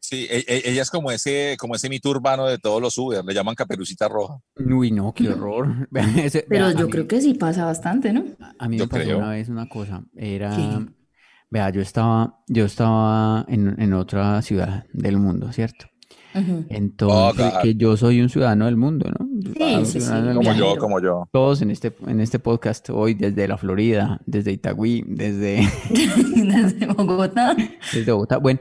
sí, 0.00 0.26
e- 0.30 0.44
e- 0.48 0.62
ella 0.70 0.82
es 0.82 0.90
como 0.90 1.10
ese, 1.10 1.56
como 1.58 1.74
ese 1.74 1.88
mito 1.88 2.10
urbano 2.10 2.46
de 2.46 2.58
todos 2.58 2.80
los 2.82 2.96
Uber, 2.98 3.24
le 3.24 3.34
llaman 3.34 3.54
caperucita 3.54 4.08
roja. 4.08 4.38
Uy, 4.56 4.90
no, 4.90 5.12
qué 5.14 5.28
horror. 5.28 5.88
Ese- 6.32 6.46
Pero 6.48 6.66
vea, 6.66 6.74
yo 6.76 6.86
mí- 6.86 6.92
creo 6.92 7.06
que 7.06 7.20
sí 7.20 7.34
pasa 7.34 7.64
bastante, 7.64 8.12
¿no? 8.12 8.24
A 8.58 8.68
mí 8.68 8.78
me 8.78 8.88
pasó 8.88 9.02
creo. 9.04 9.18
una 9.18 9.30
vez 9.30 9.48
una 9.48 9.68
cosa, 9.68 10.02
era, 10.16 10.56
¿Qué? 10.56 10.86
vea, 11.50 11.70
yo 11.70 11.80
estaba, 11.82 12.38
yo 12.48 12.64
estaba 12.64 13.44
en, 13.48 13.80
en 13.80 13.92
otra 13.92 14.40
ciudad 14.42 14.84
del 14.92 15.18
mundo, 15.18 15.52
¿cierto? 15.52 15.86
Entonces, 16.34 17.44
Oh, 17.46 17.52
God. 17.52 17.62
que 17.62 17.74
yo 17.74 17.96
soy 17.96 18.20
un 18.20 18.28
ciudadano 18.28 18.66
del 18.66 18.76
mundo, 18.76 19.10
¿no? 19.10 19.26
Soy 19.56 19.74
un 19.74 19.86
sí, 19.86 20.00
sí, 20.00 20.08
Como 20.34 20.52
yo, 20.54 20.76
como 20.76 21.00
yo. 21.00 21.28
Todos 21.32 21.62
en 21.62 21.70
este, 21.70 21.92
en 22.06 22.20
este 22.20 22.38
podcast 22.38 22.88
hoy, 22.90 23.14
desde 23.14 23.48
la 23.48 23.56
Florida, 23.58 24.20
desde 24.26 24.52
Itagüí, 24.52 25.04
desde, 25.06 25.60
Desde 25.90 26.86
Bogotá. 26.86 27.56
desde 27.92 28.12
Bogotá. 28.12 28.38
Bueno, 28.38 28.60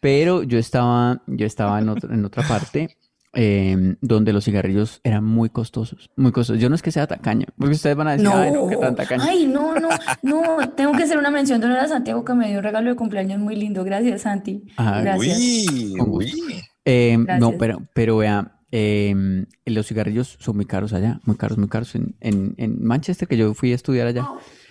pero 0.00 0.42
yo 0.42 0.58
estaba, 0.58 1.22
yo 1.26 1.46
estaba 1.46 1.78
en 1.78 1.88
otra, 1.88 2.14
en 2.14 2.24
otra 2.24 2.42
parte 2.46 2.96
eh, 3.34 3.96
donde 4.00 4.32
los 4.32 4.44
cigarrillos 4.44 5.00
eran 5.04 5.22
muy 5.24 5.50
costosos, 5.50 6.08
muy 6.16 6.32
costosos. 6.32 6.60
Yo 6.62 6.68
no 6.70 6.74
es 6.74 6.82
que 6.82 6.90
sea 6.90 7.06
tacaña, 7.06 7.46
porque 7.58 7.74
ustedes 7.74 7.94
van 7.94 8.08
a 8.08 8.12
decir, 8.12 8.28
ay, 8.32 8.50
no, 8.52 8.66
qué 8.68 8.76
tan 8.76 8.94
tacaña. 8.96 9.24
Ay, 9.24 9.46
no, 9.46 9.74
no, 9.78 9.88
no. 10.22 10.70
Tengo 10.70 10.92
que 10.92 11.02
hacer 11.04 11.18
una 11.18 11.30
mención 11.30 11.60
de 11.60 11.66
honor 11.66 11.78
a 11.80 11.88
Santiago 11.88 12.24
que 12.24 12.34
me 12.34 12.48
dio 12.48 12.58
un 12.58 12.64
regalo 12.64 12.88
de 12.90 12.96
cumpleaños 12.96 13.38
muy 13.38 13.54
lindo. 13.54 13.84
Gracias, 13.84 14.22
Santi. 14.22 14.64
Ah, 14.76 15.00
Gracias. 15.02 15.38
Uy, 15.38 15.94
Con 15.98 16.10
gusto. 16.10 16.36
uy. 16.46 16.62
Eh, 16.90 17.18
no, 17.38 17.52
pero, 17.58 17.82
pero 17.94 18.16
vea, 18.16 18.60
eh, 18.72 19.44
los 19.66 19.86
cigarrillos 19.86 20.36
son 20.40 20.56
muy 20.56 20.64
caros 20.64 20.92
allá, 20.92 21.20
muy 21.24 21.36
caros, 21.36 21.58
muy 21.58 21.68
caros. 21.68 21.94
En, 21.94 22.14
en, 22.20 22.54
en 22.56 22.82
Manchester, 22.82 23.28
que 23.28 23.36
yo 23.36 23.52
fui 23.54 23.72
a 23.72 23.74
estudiar 23.74 24.06
allá, 24.06 24.28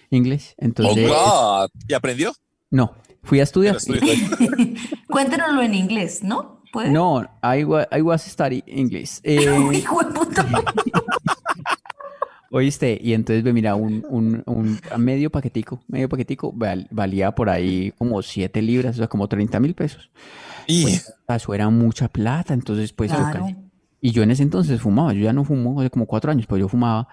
inglés. 0.09 0.55
Oh, 0.57 0.65
Entonces, 0.65 1.07
God. 1.09 1.69
¿Y 1.87 1.93
aprendió? 1.93 2.33
no, 2.71 2.95
fui 3.23 3.39
a 3.39 3.43
estudiar. 3.43 3.77
Cuéntanoslo 5.07 5.61
en 5.61 5.73
inglés, 5.75 6.23
¿no? 6.23 6.61
¿Puede? 6.73 6.89
No, 6.91 7.21
I, 7.43 7.63
wa- 7.63 7.87
I 7.95 8.01
was 8.01 8.23
studying 8.23 8.63
English. 8.67 9.19
Eh, 9.23 9.49
Uy, 9.67 9.77
hijo 9.77 10.03
de 10.03 10.11
puta. 10.13 10.45
Oíste, 12.49 12.97
y 13.03 13.13
entonces 13.13 13.43
ve, 13.43 13.51
mira, 13.51 13.75
un, 13.75 14.05
un, 14.09 14.41
un 14.45 14.79
medio 14.97 15.29
paquetico, 15.29 15.81
medio 15.89 16.07
paquetico 16.07 16.53
val- 16.53 16.87
valía 16.91 17.31
por 17.33 17.49
ahí 17.49 17.91
como 17.97 18.21
7 18.21 18.61
libras, 18.61 18.95
o 18.95 18.99
sea, 18.99 19.07
como 19.07 19.27
30 19.27 19.59
mil 19.59 19.73
pesos. 19.75 20.09
Y 20.67 20.85
Eso 21.29 21.53
era 21.53 21.69
mucha 21.69 22.07
plata, 22.07 22.53
entonces 22.53 22.93
pues 22.93 23.11
yo 23.11 23.17
Claro. 23.17 23.39
casi- 23.45 23.55
Y 23.99 24.11
yo 24.11 24.21
en 24.21 24.29
ese 24.29 24.43
entonces 24.43 24.79
fumaba, 24.79 25.11
yo 25.13 25.21
ya 25.21 25.33
no 25.33 25.43
fumo 25.43 25.79
hace 25.81 25.89
como 25.89 26.05
cuatro 26.05 26.29
años, 26.31 26.45
pero 26.47 26.59
yo 26.59 26.67
fumaba. 26.67 27.07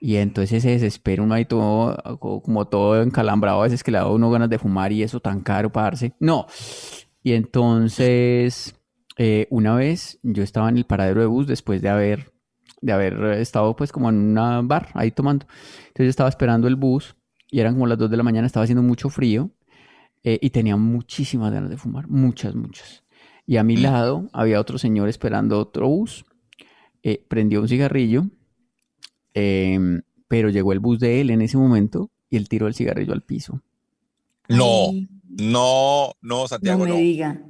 Y 0.00 0.16
entonces 0.16 0.62
se 0.64 0.70
desespera 0.70 1.22
uno 1.22 1.34
ahí 1.34 1.44
todo, 1.44 1.96
co- 2.18 2.42
como 2.42 2.66
todo 2.66 3.00
encalambrado, 3.00 3.60
a 3.60 3.64
veces 3.64 3.84
que 3.84 3.92
le 3.92 3.98
da 3.98 4.04
a 4.04 4.10
uno 4.10 4.28
ganas 4.30 4.50
de 4.50 4.58
fumar 4.58 4.90
y 4.90 5.02
eso 5.04 5.20
tan 5.20 5.40
caro 5.42 5.70
para 5.70 5.84
darse. 5.84 6.14
No. 6.18 6.46
Y 7.22 7.32
entonces, 7.34 8.74
eh, 9.16 9.46
una 9.50 9.74
vez 9.76 10.18
yo 10.22 10.42
estaba 10.42 10.68
en 10.68 10.76
el 10.76 10.86
paradero 10.86 11.20
de 11.20 11.26
bus 11.26 11.46
después 11.46 11.82
de 11.82 11.88
haber, 11.88 12.32
de 12.80 12.92
haber 12.92 13.22
estado 13.38 13.74
pues 13.76 13.92
como 13.92 14.08
en 14.08 14.16
una 14.16 14.60
bar 14.62 14.88
ahí 14.94 15.10
tomando. 15.12 15.46
Entonces 15.88 16.06
yo 16.06 16.10
estaba 16.10 16.28
esperando 16.28 16.66
el 16.68 16.76
bus 16.76 17.14
y 17.50 17.60
eran 17.60 17.74
como 17.74 17.86
las 17.86 17.98
2 17.98 18.10
de 18.10 18.16
la 18.16 18.22
mañana, 18.24 18.46
estaba 18.46 18.64
haciendo 18.64 18.82
mucho 18.82 19.08
frío 19.08 19.50
eh, 20.24 20.38
y 20.40 20.50
tenía 20.50 20.76
muchísimas 20.76 21.52
ganas 21.52 21.70
de 21.70 21.76
fumar, 21.76 22.08
muchas, 22.08 22.54
muchas. 22.54 23.04
Y 23.46 23.56
a 23.56 23.62
mi 23.64 23.76
lado 23.76 24.28
había 24.32 24.60
otro 24.60 24.78
señor 24.78 25.08
esperando 25.08 25.58
otro 25.58 25.88
bus. 25.88 26.24
eh, 27.02 27.24
prendió 27.28 27.60
un 27.60 27.68
cigarrillo, 27.68 28.26
em, 29.34 30.02
pero 30.26 30.50
llegó 30.50 30.72
el 30.72 30.80
bus 30.80 30.98
de 30.98 31.20
él 31.20 31.30
en 31.30 31.42
ese 31.42 31.56
momento 31.56 32.10
y 32.28 32.36
él 32.36 32.48
tiró 32.48 32.66
el 32.66 32.74
cigarrillo 32.74 33.12
al 33.12 33.22
piso. 33.22 33.62
no, 34.48 34.92
no, 35.28 36.12
no, 36.22 36.46
no 36.46 36.48
Santiago, 36.48 36.84
me 36.84 36.90
no. 36.90 36.96
diga. 36.96 37.40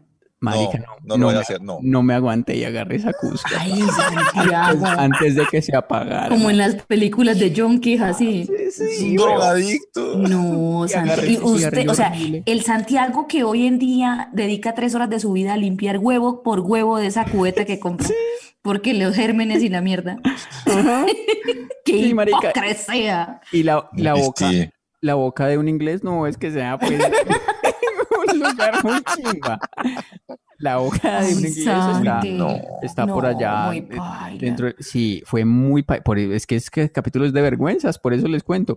Marica, 0.40 0.78
no, 0.78 0.84
no, 0.84 0.92
no 1.02 1.14
lo 1.14 1.18
no 1.18 1.26
voy 1.26 1.34
a 1.34 1.36
me- 1.38 1.42
hacer, 1.42 1.60
no. 1.62 1.78
no 1.82 2.02
me 2.04 2.14
aguanté 2.14 2.56
y 2.56 2.64
agarré 2.64 2.96
esa 2.96 3.12
cusca 3.12 3.50
Ay, 3.58 3.80
Santiago. 3.80 4.86
antes 4.86 5.34
de 5.34 5.44
que 5.50 5.60
se 5.62 5.76
apagara. 5.76 6.28
Como 6.28 6.48
en 6.50 6.58
las 6.58 6.76
películas 6.76 7.40
de 7.40 7.52
junkies, 7.54 8.00
así. 8.00 8.48
Es 8.56 8.78
un 8.80 9.16
drogadicto. 9.16 10.16
No, 10.18 10.84
Y 10.86 10.88
Santiago. 10.90 11.22
Y 11.26 11.34
ese 11.34 11.42
usted, 11.66 11.88
o 11.90 11.94
sea, 11.94 12.12
el 12.46 12.62
Santiago 12.62 13.26
que 13.26 13.42
hoy 13.42 13.66
en 13.66 13.78
día 13.80 14.28
dedica 14.32 14.74
tres 14.74 14.94
horas 14.94 15.10
de 15.10 15.18
su 15.18 15.32
vida 15.32 15.54
a 15.54 15.56
limpiar 15.56 15.98
huevo 15.98 16.42
por 16.44 16.60
huevo 16.60 16.98
de 16.98 17.08
esa 17.08 17.24
cubeta 17.24 17.64
que 17.64 17.80
compra. 17.80 18.06
Porque 18.62 18.94
los 18.94 19.14
gérmenes 19.16 19.62
y 19.62 19.68
la 19.68 19.80
mierda. 19.80 20.18
¡Qué 21.84 22.04
Sí, 22.04 22.14
marica. 22.14 22.38
hipocresía! 22.50 23.40
Y 23.52 23.62
la, 23.62 23.88
la 23.96 24.14
boca, 24.14 24.48
Sí. 24.50 24.68
la 25.00 25.14
boca 25.14 25.46
de 25.46 25.58
un 25.58 25.68
inglés 25.68 26.04
no 26.04 26.26
es 26.26 26.36
que 26.36 26.50
sea 26.50 26.78
pues 26.78 26.92
lugar 28.38 28.84
muy 28.84 29.02
chimba. 29.14 29.58
La 30.60 30.78
boca 30.78 31.20
de 31.22 31.36
un 31.36 31.44
está, 31.44 32.20
no, 32.24 32.56
está 32.82 33.06
por 33.06 33.24
allá. 33.26 33.70
dentro, 34.38 34.70
sí, 34.80 35.22
fue 35.24 35.44
muy... 35.44 35.84
pa- 35.84 36.00
por- 36.00 36.18
es 36.18 36.48
que 36.48 36.56
es 36.56 36.68
que 36.68 36.90
capítulos 36.90 37.32
de 37.32 37.40
vergüenzas, 37.42 37.96
por 37.98 38.12
eso 38.12 38.26
les 38.26 38.42
cuento. 38.42 38.76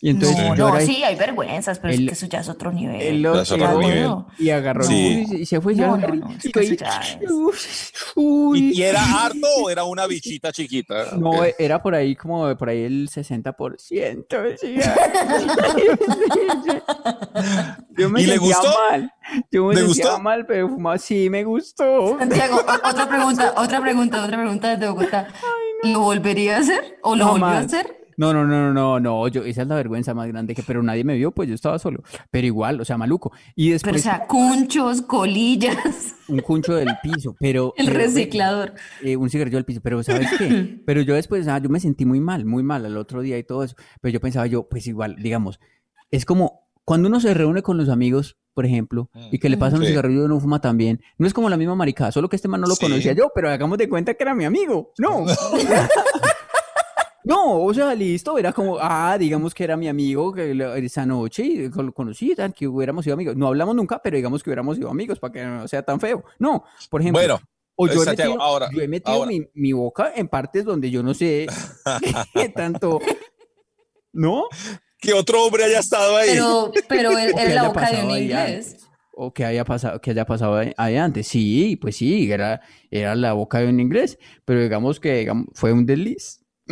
Y 0.00 0.10
entonces 0.10 0.36
no, 0.36 0.56
no, 0.56 0.80
sí, 0.80 1.04
hay 1.04 1.14
vergüenzas, 1.14 1.78
pero 1.78 1.94
el- 1.94 2.00
es 2.00 2.06
que 2.08 2.12
eso 2.14 2.26
ya 2.26 2.40
es 2.40 2.48
otro 2.48 2.72
nivel. 2.72 3.00
él 3.00 3.22
lo- 3.22 3.36
Ya 3.36 3.42
es 3.42 3.52
otro 3.52 3.78
nivel. 3.80 4.08
y 4.40 4.50
agarró 4.50 4.82
Sí. 4.82 5.24
y, 5.30 5.36
y 5.42 5.46
se 5.46 5.60
fue. 5.60 5.74
y 5.74 5.76
No, 5.76 5.94
es 5.96 6.44
y 6.44 6.50
que 6.50 6.60
eso 6.60 6.70
yo 6.70 6.74
ya 6.80 6.98
ahí, 7.00 7.18
es- 7.22 7.92
uy, 8.16 8.72
¿Y, 8.74 8.80
y 8.80 8.82
era 8.82 9.00
harto 9.24 9.46
o 9.62 9.70
era 9.70 9.84
una 9.84 10.06
bichita 10.08 10.50
chiquita? 10.52 11.10
No, 11.16 11.32
era 11.58 11.80
por 11.80 11.94
ahí 11.94 12.16
como 12.16 12.56
por 12.56 12.68
ahí 12.70 12.82
el 12.82 13.08
60%. 13.08 13.76
sí. 13.78 14.00
Yo 17.96 18.08
me 18.10 18.22
¿Y 18.22 18.26
le 18.26 18.38
gustó? 18.38 18.68
mal. 18.90 19.12
Yo 19.50 19.66
me 19.66 19.74
¿Le 19.74 19.82
gustó? 19.82 20.18
mal, 20.20 20.46
pero 20.46 20.68
fumaba. 20.68 20.98
Sí, 21.20 21.28
me 21.30 21.44
gustó. 21.44 22.18
Santiago, 22.18 22.56
otra 22.88 23.06
pregunta, 23.08 23.52
otra 23.56 23.80
pregunta, 23.80 24.24
otra 24.24 24.38
pregunta 24.38 24.70
desde 24.70 24.88
Bogotá. 24.90 25.28
¿Lo 25.82 26.00
volvería 26.00 26.56
a 26.56 26.60
hacer? 26.60 26.98
¿O 27.02 27.14
lo 27.14 27.24
No, 27.26 27.30
volvió 27.32 27.46
a 27.46 27.58
hacer? 27.58 27.96
No, 28.16 28.32
no, 28.32 28.46
no, 28.46 28.72
no, 28.72 28.72
no, 28.72 29.00
no, 29.00 29.28
yo, 29.28 29.44
esa 29.44 29.62
es 29.62 29.68
la 29.68 29.74
vergüenza 29.76 30.12
más 30.14 30.28
grande 30.28 30.54
que, 30.54 30.62
pero 30.62 30.82
nadie 30.82 31.04
me 31.04 31.16
vio, 31.16 31.30
pues 31.32 31.48
yo 31.48 31.54
estaba 31.54 31.78
solo, 31.78 32.02
pero 32.30 32.46
igual, 32.46 32.78
o 32.80 32.84
sea, 32.84 32.98
maluco. 32.98 33.32
Y 33.56 33.68
Pero, 33.68 33.70
o 33.70 33.72
después 33.74 34.02
sea, 34.02 34.26
cunchos, 34.26 35.00
colillas, 35.02 36.14
un 36.28 36.40
cuncho 36.40 36.74
del 36.74 36.90
piso, 37.02 37.34
pero, 37.40 37.72
el 37.78 37.86
pero, 37.86 37.98
reciclador. 37.98 38.74
eh, 39.02 39.16
un 39.16 39.30
cigarrillo 39.30 39.56
del 39.56 39.64
piso, 39.64 39.80
pero 39.82 40.02
¿sabes 40.02 40.28
qué? 40.38 40.80
Pero 40.86 41.00
yo 41.02 41.14
después, 41.14 41.48
ah, 41.48 41.58
yo 41.58 41.68
me 41.70 41.80
sentí 41.80 42.04
muy 42.04 42.20
mal, 42.20 42.44
muy 42.44 42.62
mal 42.62 42.84
al 42.84 42.96
otro 42.98 43.22
día 43.22 43.38
y 43.38 43.44
todo 43.44 43.62
eso, 43.64 43.74
pero 44.02 44.12
yo 44.12 44.20
pensaba 44.20 44.46
yo, 44.46 44.68
pues 44.68 44.86
igual, 44.86 45.16
digamos, 45.16 45.58
es 46.10 46.24
como 46.26 46.68
cuando 46.84 47.08
uno 47.08 47.20
se 47.20 47.32
reúne 47.34 47.62
con 47.62 47.76
los 47.78 47.88
amigos, 47.88 48.36
por 48.60 48.66
ejemplo, 48.66 49.08
y 49.32 49.38
que 49.38 49.48
le 49.48 49.56
pasan 49.56 49.80
un 49.80 49.86
cigarrillo 49.86 50.20
y 50.20 50.24
uno 50.26 50.38
fuma 50.38 50.60
también, 50.60 51.00
no 51.16 51.26
es 51.26 51.32
como 51.32 51.48
la 51.48 51.56
misma 51.56 51.74
maricada, 51.74 52.12
solo 52.12 52.28
que 52.28 52.36
este 52.36 52.46
man 52.46 52.60
no 52.60 52.66
lo 52.66 52.74
Sí. 52.74 52.84
conocía 52.84 53.14
yo, 53.14 53.30
pero 53.34 53.48
hagamos 53.48 53.78
de 53.78 53.88
cuenta 53.88 54.12
que 54.12 54.22
era 54.22 54.34
mi 54.34 54.44
amigo, 54.44 54.92
no. 54.98 55.24
No, 57.24 57.62
o 57.62 57.72
sea, 57.74 57.94
listo, 57.94 58.38
era 58.38 58.52
como, 58.52 58.78
ah, 58.80 59.16
digamos 59.18 59.54
que 59.54 59.62
era 59.64 59.76
mi 59.76 59.88
amigo 59.88 60.32
que 60.32 60.52
esa 60.84 61.04
noche 61.06 61.44
y 61.44 61.68
lo 61.68 61.92
conocí, 61.92 62.34
tal, 62.34 62.52
que 62.54 62.66
hubiéramos 62.66 63.04
sido 63.04 63.14
amigos. 63.14 63.36
No 63.36 63.46
hablamos 63.46 63.74
nunca, 63.76 64.00
pero 64.02 64.16
digamos 64.16 64.42
que 64.42 64.50
hubiéramos 64.50 64.76
sido 64.76 64.88
amigos 64.90 65.18
para 65.18 65.32
que 65.32 65.44
no 65.44 65.68
sea 65.68 65.82
tan 65.82 66.00
feo. 66.00 66.24
No, 66.38 66.64
por 66.90 67.02
ejemplo, 67.02 67.20
Bueno, 67.20 67.38
o 67.76 67.86
yo 67.86 68.02
he 68.02 68.04
Santiago, 68.06 68.32
metido, 68.34 68.42
ahora- 68.44 68.68
yo 68.72 68.80
he 68.82 68.88
metido 68.88 69.16
ahora. 69.16 69.30
mi, 69.30 69.46
mi 69.54 69.72
boca 69.72 70.12
en 70.16 70.28
partes 70.28 70.64
donde 70.64 70.90
yo 70.90 71.02
no 71.02 71.12
sé 71.14 71.46
qué 72.34 72.48
tanto, 72.48 72.98
¿no? 74.12 74.44
Que 75.00 75.12
otro 75.14 75.44
hombre 75.44 75.64
haya 75.64 75.78
estado 75.80 76.16
ahí. 76.16 76.30
Pero, 76.30 76.72
pero 76.88 77.10
que 77.16 77.32
la 77.34 77.42
haya 77.42 77.62
boca 77.68 77.80
de 77.80 77.86
pasado 77.86 78.08
un 78.08 78.16
inglés. 78.18 78.66
antes, 78.68 78.88
O 79.12 79.32
que 79.32 79.44
haya 79.44 79.64
pasado, 79.64 80.00
que 80.00 80.10
haya 80.10 80.24
pasado 80.24 80.56
ahí, 80.56 80.72
ahí 80.76 80.96
antes. 80.96 81.26
Sí, 81.26 81.76
pues 81.80 81.96
sí, 81.96 82.30
era, 82.30 82.60
era 82.90 83.14
la 83.14 83.32
boca 83.32 83.58
de 83.58 83.68
un 83.68 83.80
inglés, 83.80 84.18
pero 84.44 84.62
digamos 84.62 85.00
que 85.00 85.18
digamos, 85.18 85.46
fue 85.54 85.72
un 85.72 85.86
desliz. 85.86 86.40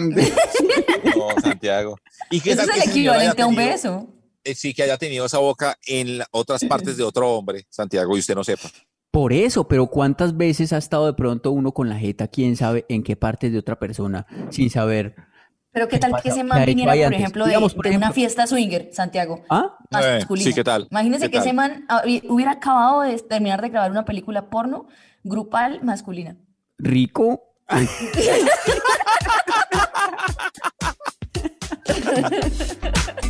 No, 1.17 1.29
Santiago. 1.41 1.97
¿Y 2.31 2.41
qué 2.41 2.53
Eso 2.53 2.63
es 2.63 2.71
que 2.71 2.81
el 2.83 2.89
equivalente 2.91 3.43
a 3.43 3.47
un 3.47 3.55
beso. 3.55 4.09
eh, 4.45 4.55
sí, 4.55 4.75
que 4.75 4.83
haya 4.83 4.97
tenido 4.97 5.27
esa 5.27 5.39
boca 5.39 5.77
en 5.87 6.19
la- 6.19 6.27
otras 6.33 6.65
partes 6.65 6.97
de 6.97 7.03
otro 7.05 7.31
hombre, 7.33 7.67
Santiago, 7.71 8.17
y 8.17 8.21
usted 8.21 8.35
no 8.35 8.45
sepa. 8.45 8.69
Por 9.11 9.33
eso, 9.33 9.67
pero 9.67 9.87
¿cuántas 9.87 10.37
veces 10.37 10.73
ha 10.73 10.79
estado 10.79 11.07
de 11.07 11.15
pronto 11.15 11.51
uno 11.51 11.73
con 11.73 11.89
la 11.89 11.97
jeta, 11.99 12.29
quién 12.29 12.57
sabe 12.57 12.85
en 12.89 13.03
qué 13.03 13.17
parte 13.17 13.51
de 13.51 13.59
otra 13.59 13.79
persona, 13.79 14.27
sin 14.51 14.71
saber? 14.71 15.15
Pero 15.73 15.87
qué 15.87 15.97
¿Qué 15.97 16.01
tal 16.01 16.11
pasa? 16.13 16.23
que 16.23 16.29
ese 16.31 16.39
¿Qué 16.39 16.45
man 16.45 16.65
viniera, 16.65 16.93
por 16.93 17.15
ejemplo, 17.15 17.45
de, 17.45 17.51
Digamos, 17.51 17.75
por 17.75 17.89
de 17.89 17.97
una 17.97 18.13
fiesta 18.13 18.47
swinger, 18.47 18.89
Santiago, 18.93 19.43
¿Ah? 19.51 19.77
Eh, 19.91 20.19
masculina. 20.19 20.45
sí, 20.49 20.55
¿qué 20.55 20.65
tal? 20.65 20.89
Imagínese 20.91 21.27
¿Qué 21.27 21.33
que 21.33 21.39
ese 21.39 21.53
man 21.53 21.85
hubi- 21.89 22.23
hubiera 22.29 22.53
acabado 22.53 23.03
de 23.03 23.19
terminar 23.19 23.61
de 23.61 23.69
grabar 23.69 23.91
una 23.91 24.05
película 24.05 24.49
porno 24.51 24.87
grupal 25.25 25.81
masculina. 25.83 26.37
Rico. 26.79 27.43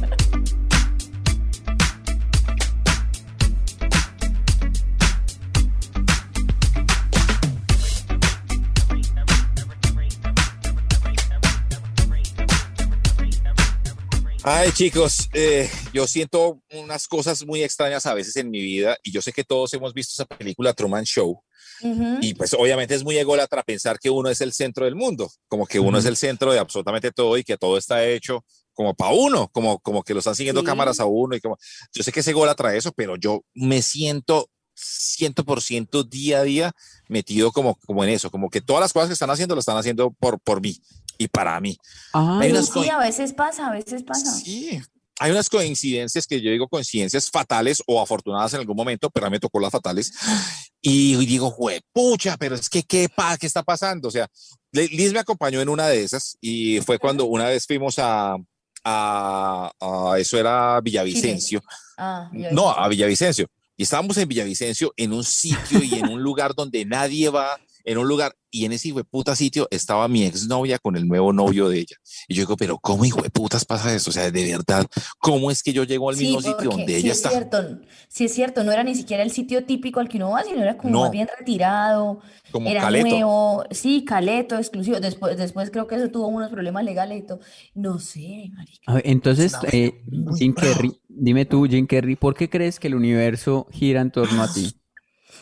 Ay, 14.51 14.73
chicos, 14.73 15.29
eh, 15.35 15.69
yo 15.93 16.07
siento 16.07 16.63
unas 16.73 17.07
cosas 17.07 17.45
muy 17.45 17.63
extrañas 17.63 18.07
a 18.07 18.15
veces 18.15 18.35
en 18.37 18.51
mi 18.51 18.63
vida 18.63 18.97
y 19.03 19.13
yo 19.13 19.21
sé 19.21 19.31
que 19.31 19.45
todos 19.45 19.75
hemos 19.75 19.93
visto 19.93 20.15
esa 20.15 20.25
película 20.25 20.73
Truman 20.73 21.05
Show 21.05 21.43
Ujú. 21.83 22.17
y 22.23 22.33
pues 22.33 22.55
obviamente 22.55 22.95
es 22.95 23.05
muy 23.05 23.19
ególatra 23.19 23.63
pensar 23.63 23.99
que 23.99 24.09
uno 24.09 24.31
es 24.31 24.41
el 24.41 24.55
centro 24.55 24.87
del 24.87 24.95
mundo, 24.95 25.31
como 25.49 25.67
que 25.67 25.79
uno 25.79 25.99
es 25.99 26.07
el 26.07 26.17
centro 26.17 26.51
de 26.51 26.59
absolutamente 26.61 27.13
todo 27.13 27.37
y 27.37 27.45
que 27.45 27.59
todo 27.59 27.77
está 27.77 28.07
hecho 28.07 28.43
como 28.73 28.95
para 28.95 29.13
uno, 29.13 29.49
como, 29.49 29.81
como 29.81 30.03
que 30.03 30.15
lo 30.15 30.21
están 30.21 30.35
siguiendo 30.35 30.63
Sí. 30.63 30.67
cámaras 30.67 30.99
a 30.99 31.05
uno 31.05 31.37
y 31.37 31.43
como, 31.43 31.59
yo 31.93 32.03
sé 32.03 32.11
que 32.11 32.21
es 32.21 32.29
ególatra 32.29 32.75
eso, 32.75 32.91
pero 32.93 33.17
yo 33.17 33.43
me 33.53 33.83
siento 33.83 34.49
100% 34.79 36.09
día 36.09 36.39
a 36.39 36.45
día 36.45 36.73
metido 37.09 37.53
como, 37.53 37.75
como 37.85 38.03
en 38.03 38.09
eso, 38.11 38.31
como 38.31 38.49
que 38.49 38.63
todas 38.63 38.81
las 38.81 38.95
cosas 38.95 39.09
que 39.09 39.13
están 39.13 39.29
haciendo 39.31 39.55
lo 39.55 39.61
están 39.61 39.77
haciendo 39.77 40.11
por, 40.13 40.41
por 40.41 40.63
mí 40.63 40.81
y 41.19 41.29
para 41.29 41.61
mí. 41.61 41.77
Ah, 42.15 42.39
Hay 42.41 42.49
Sí, 42.49 42.53
unas 42.55 42.67
sí, 42.67 42.73
coi- 42.73 42.89
a 42.91 42.99
veces 42.99 43.33
pasa, 43.35 43.67
a 43.67 43.73
veces 43.73 44.03
pasa. 44.05 44.33
Sí, 44.33 44.81
hay 45.21 45.31
unas 45.33 45.51
coincidencias 45.51 46.27
que 46.27 46.41
yo 46.41 46.51
digo 46.51 46.69
coincidencias 46.69 47.29
fatales 47.31 47.83
o 47.87 48.01
afortunadas 48.01 48.55
en 48.55 48.61
algún 48.61 48.77
momento, 48.77 49.11
pero 49.11 49.27
a 49.27 49.29
mí 49.31 49.35
me 49.35 49.41
tocó 49.41 49.59
las 49.61 49.73
fatales. 49.73 50.13
Y 50.81 51.17
digo, 51.27 51.55
pucha, 51.93 52.37
pero 52.39 52.55
es 52.55 52.71
que 52.71 52.85
qué, 52.85 53.09
pa, 53.09 53.37
qué 53.37 53.47
está 53.49 53.65
pasando. 53.65 54.07
O 54.09 54.11
sea, 54.13 54.29
Liz 54.73 55.13
me 55.13 55.19
acompañó 55.19 55.61
en 55.61 55.69
una 55.69 55.89
de 55.89 56.05
esas 56.05 56.37
y 56.41 56.81
fue 56.83 56.99
cuando 57.01 57.25
una 57.25 57.47
vez 57.47 57.67
fuimos 57.67 57.99
a, 57.99 58.37
a, 58.85 59.71
a- 59.81 60.19
eso 60.19 60.39
era 60.39 60.81
Villavicencio. 60.81 61.61
Ah, 61.97 62.31
No, 62.53 62.71
a 62.71 62.87
Villavicencio. 62.89 63.47
Y 63.77 63.83
estábamos 63.85 64.17
en 64.19 64.29
Villavicencio 64.29 64.93
en 64.97 65.13
un 65.13 65.25
sitio 65.25 65.83
y 65.83 65.95
en 65.99 66.09
un 66.09 66.23
lugar 66.23 66.55
donde 66.55 66.85
nadie 66.85 67.29
va, 67.29 67.59
en 67.91 67.99
un 67.99 68.09
lugar, 68.09 68.35
y 68.51 68.65
en 68.65 68.73
ese 68.73 68.89
hijo 68.89 68.99
de 68.99 69.05
puta 69.05 69.37
sitio 69.37 69.69
estaba 69.71 70.09
mi 70.09 70.25
exnovia 70.25 70.79
con 70.79 70.97
el 70.97 71.07
nuevo 71.07 71.33
novio 71.33 71.69
de 71.69 71.81
ella. 71.81 71.97
Y 72.29 72.35
yo 72.35 72.43
digo, 72.43 72.57
pero 72.57 72.79
¿cómo 72.79 73.05
hijo 73.05 73.21
de 73.23 73.31
putas 73.31 73.65
pasa 73.65 73.95
eso? 73.95 74.11
O 74.11 74.13
sea, 74.13 74.31
de 74.31 74.45
verdad, 74.53 74.87
¿cómo 75.19 75.51
es 75.51 75.63
que 75.63 75.73
yo 75.73 75.85
llego 75.85 76.09
al 76.11 76.17
Sí, 76.17 76.25
mismo 76.25 76.41
sitio 76.41 76.71
donde 76.71 76.87
sí 76.95 76.99
ella 77.01 77.13
es 77.13 77.19
está? 77.19 77.31
cierto, 77.31 77.81
sí 78.09 78.25
es 78.25 78.33
cierto, 78.35 78.65
no 78.65 78.73
era 78.73 78.83
ni 78.85 78.95
siquiera 78.95 79.23
el 79.23 79.31
sitio 79.31 79.65
típico 79.65 80.01
al 80.01 80.09
que 80.09 80.17
uno 80.17 80.31
va, 80.31 80.45
sino 80.45 80.63
era 80.63 80.77
como 80.79 80.95
No. 80.95 81.01
más 81.01 81.11
bien 81.11 81.29
retirado, 81.39 82.21
Como 82.51 82.69
era 82.69 82.81
Caleto. 82.81 83.09
nuevo, 83.09 83.65
sí, 83.71 84.05
Caleto, 84.05 84.57
exclusivo. 84.57 84.99
Después, 85.01 85.37
después 85.37 85.71
creo 85.71 85.87
que 85.87 85.97
eso 85.97 86.11
tuvo 86.11 86.29
unos 86.29 86.51
problemas 86.51 86.85
legales 86.85 87.19
y 87.19 87.27
todo. 87.27 87.41
No 87.75 87.99
sé, 87.99 88.51
marica. 88.55 88.81
A 88.87 88.95
ver, 88.95 89.03
entonces, 89.07 89.53
eh, 89.73 89.93
Jim. 90.39 90.55
Carrey, 90.55 91.01
dime 91.09 91.45
tú, 91.45 91.67
Jim 91.67 91.87
Carrey, 91.87 92.17
¿por 92.17 92.35
qué 92.35 92.49
crees 92.49 92.81
que 92.81 92.89
el 92.89 92.95
universo 92.95 93.67
gira 93.71 94.01
en 94.01 94.11
torno 94.11 94.43
a 94.43 94.49
ti? 94.49 94.75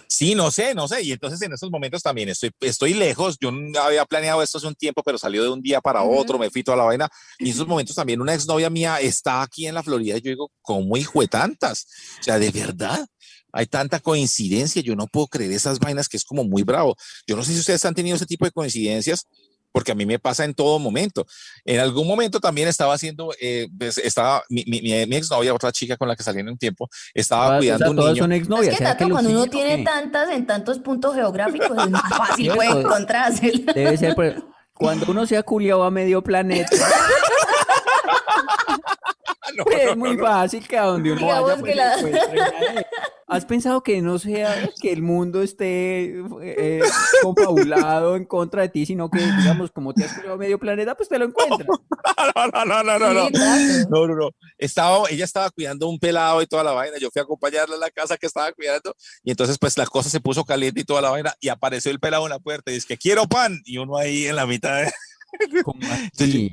Sí, 0.08 0.34
no 0.34 0.50
sé, 0.50 0.74
no 0.74 0.88
sé. 0.88 1.02
Y 1.02 1.12
entonces 1.12 1.40
en 1.42 1.52
estos 1.52 1.70
momentos 1.70 2.02
también 2.02 2.28
estoy, 2.28 2.50
estoy 2.60 2.94
lejos. 2.94 3.36
Yo 3.40 3.50
no 3.50 3.80
había 3.80 4.04
planeado 4.04 4.42
esto 4.42 4.58
hace 4.58 4.66
un 4.66 4.74
tiempo, 4.74 5.02
pero 5.02 5.18
salió 5.18 5.42
de 5.42 5.48
un 5.48 5.60
día 5.60 5.80
para 5.80 6.02
otro, 6.02 6.38
me 6.38 6.50
fui 6.50 6.62
toda 6.62 6.76
la 6.76 6.84
vaina. 6.84 7.08
Y 7.38 7.44
en 7.44 7.50
esos 7.50 7.66
momentos 7.66 7.96
también 7.96 8.20
una 8.20 8.34
exnovia 8.34 8.70
mía 8.70 9.00
está 9.00 9.42
aquí 9.42 9.66
en 9.66 9.74
la 9.74 9.82
Florida. 9.82 10.16
Y 10.16 10.20
yo 10.20 10.30
digo, 10.30 10.52
¿cómo 10.62 10.96
hijo 10.96 11.20
de 11.20 11.28
tantas? 11.28 11.86
O 12.20 12.22
sea, 12.22 12.38
de 12.38 12.50
verdad, 12.50 13.06
hay 13.52 13.66
tanta 13.66 14.00
coincidencia. 14.00 14.82
Yo 14.82 14.94
no 14.94 15.06
puedo 15.06 15.26
creer 15.26 15.52
esas 15.52 15.78
vainas 15.78 16.08
que 16.08 16.16
es 16.16 16.24
como 16.24 16.44
muy 16.44 16.62
bravo. 16.62 16.96
Yo 17.26 17.36
no 17.36 17.42
sé 17.42 17.52
si 17.52 17.60
ustedes 17.60 17.84
han 17.84 17.94
tenido 17.94 18.16
ese 18.16 18.26
tipo 18.26 18.44
de 18.44 18.50
coincidencias. 18.50 19.26
Porque 19.76 19.92
a 19.92 19.94
mí 19.94 20.06
me 20.06 20.18
pasa 20.18 20.46
en 20.46 20.54
todo 20.54 20.78
momento. 20.78 21.26
En 21.66 21.80
algún 21.80 22.08
momento 22.08 22.40
también 22.40 22.66
estaba 22.66 22.94
haciendo, 22.94 23.34
eh, 23.38 23.68
pues, 23.78 23.98
estaba 23.98 24.42
mi, 24.48 24.64
mi, 24.66 24.80
mi, 24.80 25.04
mi 25.04 25.16
exnovia, 25.16 25.52
otra 25.52 25.70
chica 25.70 25.98
con 25.98 26.08
la 26.08 26.16
que 26.16 26.22
salí 26.22 26.40
en 26.40 26.48
un 26.48 26.56
tiempo, 26.56 26.88
estaba 27.12 27.44
Todas- 27.44 27.56
o 27.56 27.60
cuidando 27.60 27.84
sea, 27.84 27.90
un 27.90 27.96
todas 27.96 28.12
niño. 28.14 28.24
son 28.24 28.32
Es 28.32 28.38
exnovias. 28.40 28.70
que 28.70 28.76
¿será 28.78 28.92
Tato, 28.94 29.04
lo 29.04 29.10
cuando 29.16 29.30
uno 29.32 29.46
tiene 29.48 29.76
qué? 29.76 29.84
tantas 29.84 30.30
en 30.30 30.46
tantos 30.46 30.78
puntos 30.78 31.14
geográficos, 31.14 31.76
es 31.84 31.90
más 31.90 32.08
fácil 32.08 32.52
puede 32.54 32.70
Cierto. 32.70 32.88
encontrarse. 32.88 33.52
Debe 33.74 33.98
ser 33.98 34.14
por- 34.14 34.46
cuando 34.72 35.10
uno 35.10 35.26
se 35.26 35.36
ha 35.36 35.42
culiado 35.42 35.84
a 35.84 35.90
medio 35.90 36.22
planeta, 36.22 36.74
No, 39.56 39.64
pues 39.64 39.84
no, 39.84 39.90
es 39.90 39.96
muy 39.96 40.10
no, 40.10 40.16
no. 40.16 40.24
fácil 40.26 40.66
que 40.66 40.76
a 40.76 40.82
donde 40.84 41.12
uno 41.12 41.20
Digamos 41.20 41.42
vaya, 41.50 41.56
que 41.56 41.60
pues, 41.62 41.76
la- 41.76 42.00
él. 42.74 42.86
¿Has 43.28 43.44
pensado 43.44 43.82
que 43.82 44.00
no 44.02 44.18
sea 44.20 44.70
que 44.80 44.92
el 44.92 45.02
mundo 45.02 45.42
esté 45.42 46.14
eh, 46.42 46.80
confabulado 47.22 48.14
en 48.16 48.24
contra 48.24 48.62
de 48.62 48.68
ti, 48.68 48.86
sino 48.86 49.10
que, 49.10 49.18
digamos, 49.18 49.72
como 49.72 49.92
te 49.92 50.04
has 50.04 50.12
culiado 50.12 50.34
a 50.34 50.38
medio 50.38 50.58
planeta, 50.60 50.94
pues 50.96 51.08
te 51.08 51.18
lo 51.18 51.24
encuentras? 51.26 51.66
no, 52.36 52.46
no, 52.64 52.64
no, 52.64 52.82
no, 52.84 52.98
no, 52.98 53.12
no. 53.12 53.30
No, 53.90 54.06
no, 54.06 54.14
no. 54.14 54.30
Estaba, 54.58 55.08
ella 55.10 55.24
estaba 55.24 55.50
cuidando 55.50 55.88
un 55.88 55.98
pelado 55.98 56.40
y 56.40 56.46
toda 56.46 56.62
la 56.62 56.70
vaina. 56.72 56.98
Yo 57.00 57.10
fui 57.12 57.18
a 57.20 57.24
acompañarla 57.24 57.74
a 57.74 57.78
la 57.78 57.90
casa 57.90 58.16
que 58.16 58.26
estaba 58.26 58.52
cuidando. 58.52 58.94
Y 59.24 59.30
entonces, 59.32 59.58
pues 59.58 59.76
la 59.76 59.86
cosa 59.86 60.08
se 60.08 60.20
puso 60.20 60.44
caliente 60.44 60.80
y 60.80 60.84
toda 60.84 61.02
la 61.02 61.10
vaina. 61.10 61.34
Y 61.40 61.48
apareció 61.48 61.90
el 61.90 61.98
pelado 61.98 62.24
en 62.26 62.30
la 62.30 62.38
puerta 62.38 62.70
y 62.70 62.74
dice 62.74 62.86
que 62.86 62.96
quiero 62.96 63.26
pan. 63.26 63.60
Y 63.64 63.78
uno 63.78 63.96
ahí 63.96 64.26
en 64.26 64.36
la 64.36 64.46
mitad. 64.46 64.82
de- 64.82 64.92
Entonces, 65.40 66.12
así. 66.20 66.52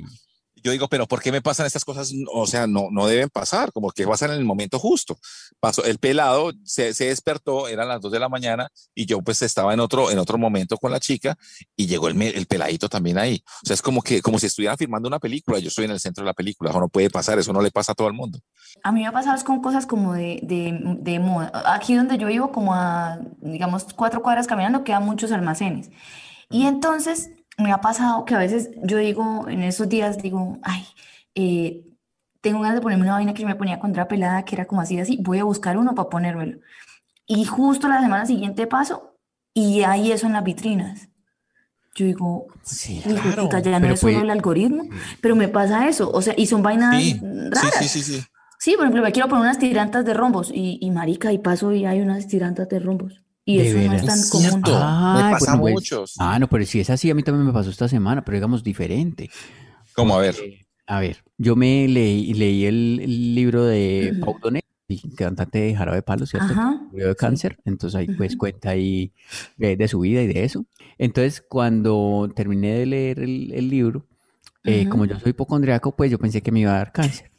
Yo 0.64 0.72
digo, 0.72 0.88
pero 0.88 1.06
¿por 1.06 1.20
qué 1.20 1.30
me 1.30 1.42
pasan 1.42 1.66
estas 1.66 1.84
cosas? 1.84 2.10
O 2.32 2.46
sea, 2.46 2.66
no, 2.66 2.88
no 2.90 3.06
deben 3.06 3.28
pasar, 3.28 3.70
como 3.70 3.90
que 3.90 4.06
pasan 4.06 4.30
en 4.30 4.38
el 4.38 4.46
momento 4.46 4.78
justo. 4.78 5.18
Pasó, 5.60 5.84
el 5.84 5.98
pelado 5.98 6.52
se, 6.64 6.94
se 6.94 7.06
despertó, 7.06 7.68
eran 7.68 7.86
las 7.86 8.00
dos 8.00 8.10
de 8.10 8.18
la 8.18 8.30
mañana 8.30 8.68
y 8.94 9.04
yo 9.04 9.20
pues 9.20 9.42
estaba 9.42 9.74
en 9.74 9.80
otro, 9.80 10.10
en 10.10 10.18
otro 10.18 10.38
momento 10.38 10.78
con 10.78 10.90
la 10.90 11.00
chica 11.00 11.36
y 11.76 11.86
llegó 11.86 12.08
el, 12.08 12.20
el 12.22 12.46
peladito 12.46 12.88
también 12.88 13.18
ahí. 13.18 13.44
O 13.62 13.66
sea, 13.66 13.74
es 13.74 13.82
como 13.82 14.00
que, 14.00 14.22
como 14.22 14.38
si 14.38 14.46
estuvieran 14.46 14.78
filmando 14.78 15.06
una 15.06 15.18
película, 15.18 15.58
yo 15.58 15.68
estoy 15.68 15.84
en 15.84 15.90
el 15.90 16.00
centro 16.00 16.24
de 16.24 16.26
la 16.26 16.34
película, 16.34 16.70
eso 16.70 16.80
no 16.80 16.88
puede 16.88 17.10
pasar, 17.10 17.38
eso 17.38 17.52
no 17.52 17.60
le 17.60 17.70
pasa 17.70 17.92
a 17.92 17.94
todo 17.94 18.08
el 18.08 18.14
mundo. 18.14 18.38
A 18.82 18.90
mí 18.90 19.00
me 19.00 19.06
ha 19.06 19.12
pasado 19.12 19.44
con 19.44 19.60
cosas 19.60 19.84
como 19.84 20.14
de, 20.14 20.40
de, 20.42 20.96
de 21.00 21.18
moda. 21.18 21.52
Aquí 21.66 21.94
donde 21.94 22.16
yo 22.16 22.28
vivo, 22.28 22.52
como 22.52 22.74
a, 22.74 23.18
digamos, 23.42 23.84
cuatro 23.94 24.22
cuadras 24.22 24.46
caminando, 24.46 24.82
quedan 24.82 25.04
muchos 25.04 25.30
almacenes. 25.30 25.90
Y 26.50 26.66
entonces 26.66 27.30
me 27.58 27.72
ha 27.72 27.80
pasado 27.80 28.24
que 28.24 28.34
a 28.34 28.38
veces 28.38 28.70
yo 28.82 28.98
digo, 28.98 29.48
en 29.48 29.62
esos 29.62 29.88
días 29.88 30.18
digo, 30.18 30.58
ay, 30.62 30.84
eh, 31.34 31.84
tengo 32.40 32.60
ganas 32.60 32.76
de 32.76 32.80
ponerme 32.82 33.04
una 33.04 33.14
vaina 33.14 33.32
que 33.34 33.42
yo 33.42 33.48
me 33.48 33.54
ponía 33.54 33.78
cuando 33.78 33.96
era 33.98 34.08
pelada, 34.08 34.44
que 34.44 34.54
era 34.54 34.66
como 34.66 34.80
así, 34.80 34.98
así, 34.98 35.18
voy 35.22 35.38
a 35.38 35.44
buscar 35.44 35.76
uno 35.78 35.94
para 35.94 36.08
ponérmelo. 36.10 36.58
Y 37.26 37.44
justo 37.44 37.88
la 37.88 38.00
semana 38.00 38.26
siguiente 38.26 38.66
paso 38.66 39.16
y 39.54 39.82
hay 39.82 40.12
eso 40.12 40.26
en 40.26 40.34
las 40.34 40.44
vitrinas. 40.44 41.08
Yo 41.94 42.06
digo, 42.06 42.46
Sí, 42.62 42.98
"Hijo 42.98 43.28
de 43.28 43.34
claro, 43.34 43.58
ya 43.62 43.78
no 43.78 43.86
es 43.94 44.00
solo 44.00 44.12
puede- 44.14 44.24
el 44.24 44.30
algoritmo, 44.30 44.84
pero 45.20 45.36
me 45.36 45.48
pasa 45.48 45.86
eso. 45.88 46.10
O 46.10 46.20
sea, 46.22 46.34
y 46.36 46.46
son 46.46 46.62
vainas 46.62 47.02
Sí, 47.02 47.12
sí, 47.12 47.20
raras. 47.50 47.74
sí, 47.78 47.88
sí, 47.88 48.02
sí. 48.02 48.24
Sí, 48.58 48.72
por 48.76 48.82
ejemplo, 48.86 49.02
me 49.02 49.12
quiero 49.12 49.28
poner 49.28 49.42
unas 49.42 49.58
tirantas 49.58 50.04
de 50.04 50.14
rombos 50.14 50.50
y, 50.52 50.78
y 50.80 50.90
marica, 50.90 51.32
y 51.32 51.38
paso 51.38 51.72
y 51.72 51.84
hay 51.84 52.00
unas 52.00 52.26
tirantas 52.26 52.68
de 52.68 52.78
rombos. 52.80 53.22
Y 53.46 53.58
¿De 53.58 53.68
eso 53.68 53.76
no 53.88 53.94
es 53.96 54.06
tan 54.06 54.18
Es 54.18 54.30
común. 54.30 54.62
cierto. 54.62 54.78
me 55.14 55.30
pasa 55.30 55.52
bueno, 55.56 55.60
pues- 55.62 55.74
muchos. 55.74 56.14
Ah, 56.18 56.38
no, 56.38 56.48
pero 56.48 56.64
si 56.64 56.80
es 56.80 56.90
así, 56.90 57.10
a 57.10 57.14
mí 57.14 57.22
también 57.22 57.46
me 57.46 57.52
pasó 57.52 57.70
esta 57.70 57.88
semana, 57.88 58.24
pero 58.24 58.36
digamos 58.36 58.62
diferente. 58.62 59.30
Como 59.94 60.16
a 60.16 60.20
ver. 60.20 60.34
A 60.86 61.00
ver, 61.00 61.24
yo 61.38 61.56
me 61.56 61.88
leí, 61.88 62.34
leí 62.34 62.66
el, 62.66 63.00
el 63.02 63.34
libro 63.34 63.64
de 63.64 64.10
Ujú. 64.12 64.20
Pau 64.20 64.38
Donés, 64.42 64.62
el 64.88 65.00
cantante 65.16 65.58
de 65.58 65.74
Jarabe 65.74 65.96
de 65.98 66.02
Palo, 66.02 66.26
¿cierto? 66.26 66.52
Ajá, 66.52 66.78
Murió 66.90 67.06
de 67.08 67.12
sí. 67.12 67.18
cáncer, 67.18 67.58
entonces 67.64 67.98
ahí 67.98 68.06
pues 68.08 68.36
cuenta 68.36 68.70
ahí 68.70 69.12
de, 69.56 69.76
de 69.76 69.88
su 69.88 70.00
vida 70.00 70.20
y 70.22 70.26
de 70.26 70.44
eso. 70.44 70.66
Entonces, 70.98 71.42
cuando 71.48 72.30
terminé 72.34 72.74
de 72.74 72.86
leer 72.86 73.20
el, 73.20 73.52
el 73.54 73.68
libro, 73.70 74.06
eh, 74.64 74.86
como 74.88 75.04
yo 75.06 75.18
soy 75.18 75.30
hipocondriaco, 75.30 75.96
pues 75.96 76.10
yo 76.10 76.18
pensé 76.18 76.42
que 76.42 76.52
me 76.52 76.60
iba 76.60 76.72
a 76.74 76.78
dar 76.78 76.92
cáncer. 76.92 77.30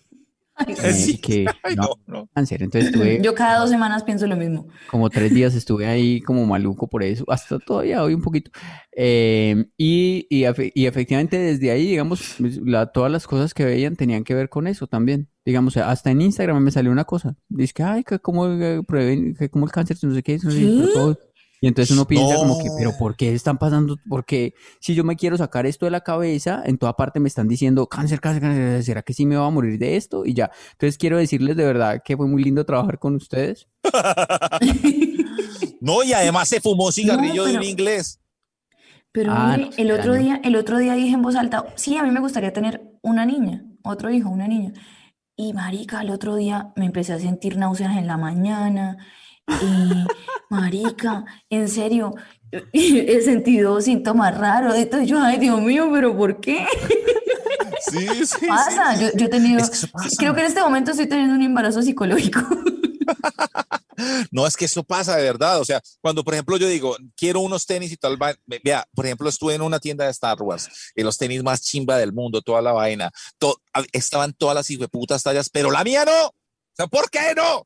Ay, 0.58 0.74
Eh, 0.84 0.94
Sí. 0.94 1.18
que 1.18 1.46
Ay, 1.64 1.76
no, 1.76 1.84
no, 2.08 2.20
no. 2.22 2.30
cáncer. 2.34 2.64
Entonces 2.64 2.90
estuve 2.92 3.20
Yo 3.22 3.36
cada 3.36 3.60
dos 3.60 3.70
semanas 3.70 4.04
pienso 4.04 4.26
lo 4.26 4.38
mismo. 4.38 4.68
como 4.90 5.10
tres 5.10 5.34
días 5.34 5.54
estuve 5.54 5.86
ahí 5.86 6.22
como 6.22 6.46
maluco 6.46 6.88
por 6.88 7.04
eso, 7.04 7.26
hasta 7.28 7.60
todavía 7.60 8.02
hoy 8.04 8.14
un 8.14 8.22
poquito. 8.22 8.52
Eh, 8.96 9.66
y, 9.78 10.26
y, 10.30 10.44
efe- 10.44 10.72
y 10.74 10.86
efectivamente 10.86 11.38
desde 11.38 11.72
ahí, 11.72 11.86
digamos, 11.88 12.36
pues, 12.40 12.58
la- 12.64 12.88
todas 12.88 13.12
las 13.12 13.28
cosas 13.28 13.54
que 13.54 13.66
veían 13.66 13.96
tenían 13.96 14.24
que 14.24 14.34
ver 14.34 14.48
con 14.50 14.68
eso 14.68 14.88
también. 14.88 15.28
Digamos, 15.46 15.76
hasta 15.78 16.10
en 16.12 16.22
Instagram 16.22 16.64
me 16.64 16.72
salió 16.72 16.92
una 16.92 17.04
cosa. 17.04 17.36
Dice 17.50 17.74
que, 17.74 17.84
ay, 17.84 18.04
que 18.04 18.20
cómo, 18.20 18.48
eh, 18.48 18.82
prueben, 18.88 19.36
que 19.36 19.50
cómo 19.50 19.66
el 19.66 19.72
cáncer, 19.72 19.98
no 20.04 20.14
sé 20.16 20.24
qué, 20.24 20.40
no 20.42 20.52
sé 20.52 20.66
todo. 20.94 21.20
Y 21.62 21.68
entonces 21.68 21.96
uno 21.96 22.06
piensa 22.06 22.36
como 22.36 22.58
que, 22.60 22.70
pero 22.78 22.92
¿por 22.98 23.16
qué 23.16 23.34
están 23.34 23.58
pasando? 23.58 23.98
Porque 24.08 24.54
si 24.80 24.94
yo 24.94 25.04
me 25.04 25.16
quiero 25.16 25.38
sacar 25.38 25.66
esto 25.66 25.86
de 25.86 25.92
la 25.92 26.02
cabeza, 26.02 26.62
en 26.66 26.78
toda 26.78 26.96
parte 26.96 27.20
me 27.20 27.28
están 27.28 27.48
diciendo 27.48 27.88
cáncer, 27.88 28.20
cáncer, 28.20 28.42
cáncer, 28.42 28.84
¿será 28.84 29.02
que 29.02 29.14
sí 29.14 29.26
me 29.26 29.38
va 29.38 29.48
a 29.48 29.50
morir 29.50 29.80
de 29.80 29.96
esto? 29.96 30.26
Y 30.26 30.34
ya. 30.34 30.52
Entonces 30.74 30.98
quiero 30.98 31.18
decirles 31.18 31.56
de 31.56 31.66
verdad 31.66 32.02
que 32.04 32.18
fue 32.18 32.28
muy 32.28 32.44
lindo 32.44 32.66
trabajar 32.66 33.00
con 33.00 33.16
ustedes. 33.16 33.68
No, 35.82 36.04
y 36.04 36.14
además 36.14 36.50
se 36.50 36.62
fumó 36.62 36.92
cigarrillo 36.92 37.46
de 37.46 37.58
un 37.58 37.64
inglés. 37.64 38.20
Pero 39.12 39.32
Ah, 39.34 39.56
mire, 39.56 39.70
no, 39.70 39.76
el 39.78 39.92
otro 39.92 40.14
día, 40.16 40.42
el 40.44 40.56
otro 40.56 40.80
día 40.80 40.96
dije 40.96 41.14
en 41.14 41.22
voz 41.22 41.36
alta, 41.36 41.66
sí, 41.76 41.96
a 41.96 42.04
mí 42.04 42.10
me 42.10 42.20
gustaría 42.20 42.54
tener 42.54 42.82
una 43.04 43.24
niña, 43.26 43.64
otro 43.84 44.10
hijo, 44.10 44.30
una 44.30 44.48
niña. 44.48 44.74
Y 45.36 45.54
marica, 45.54 46.02
el 46.02 46.10
otro 46.10 46.36
día 46.36 46.74
me 46.76 46.86
empecé 46.86 47.14
a 47.14 47.20
sentir 47.20 47.58
náuseas 47.58 47.98
en 47.98 48.08
la 48.08 48.18
mañana. 48.18 48.98
Y 49.48 50.06
marica, 50.50 51.24
en 51.50 51.68
serio, 51.70 52.14
he 52.74 53.22
sentido 53.22 53.80
síntomas 53.82 54.38
raros. 54.38 54.76
Entonces 54.76 55.08
yo, 55.10 55.20
ay, 55.22 55.38
Dios 55.38 55.62
mío, 55.62 55.90
pero 55.94 56.16
¿por 56.16 56.40
qué? 56.40 56.66
Sí, 57.92 58.08
sí, 58.08 58.26
sí. 58.26 58.48
Pasa, 58.48 58.96
yo, 59.00 59.10
yo 59.16 59.26
he 59.28 59.30
tenido, 59.30 59.60
Es 59.60 59.70
que 59.70 59.76
eso 59.76 59.88
pasa. 59.92 60.10
creo 60.18 60.34
que 60.34 60.40
en 60.42 60.48
este 60.48 60.62
momento 60.62 60.92
estoy 60.92 61.08
teniendo 61.08 61.36
un 61.36 61.42
embarazo 61.44 61.82
psicológico. 61.82 62.40
No, 64.32 64.46
es 64.46 64.58
que 64.58 64.66
eso 64.66 64.84
pasa 64.84 65.16
de 65.16 65.24
verdad. 65.24 65.60
O 65.62 65.66
sea, 65.66 65.82
cuando 66.02 66.24
por 66.24 66.34
ejemplo 66.34 66.58
yo 66.58 66.68
digo, 66.68 66.98
quiero 67.16 67.40
unos 67.40 67.66
tenis 67.66 67.92
y 67.92 67.98
tal, 67.98 68.18
vea, 68.64 68.86
por 68.94 69.06
ejemplo, 69.06 69.30
estuve 69.30 69.54
en 69.56 69.62
una 69.62 69.80
tienda 69.80 70.04
de 70.06 70.12
Star 70.12 70.42
Wars, 70.42 70.70
y 70.96 71.02
los 71.04 71.18
tenis 71.18 71.44
más 71.44 71.62
chimba 71.62 71.98
del 71.98 72.12
mundo, 72.12 72.42
toda 72.42 72.62
la 72.62 72.74
vaina, 72.74 73.10
to- 73.38 73.62
estaban 73.94 74.34
todas 74.34 74.54
las 74.56 74.70
hijueputas 74.70 75.24
tallas, 75.24 75.50
pero 75.50 75.72
la 75.72 75.84
mía 75.84 76.04
no. 76.04 76.28
O 76.28 76.34
sea, 76.76 76.88
¿por 76.88 77.10
qué 77.10 77.34
no? 77.36 77.66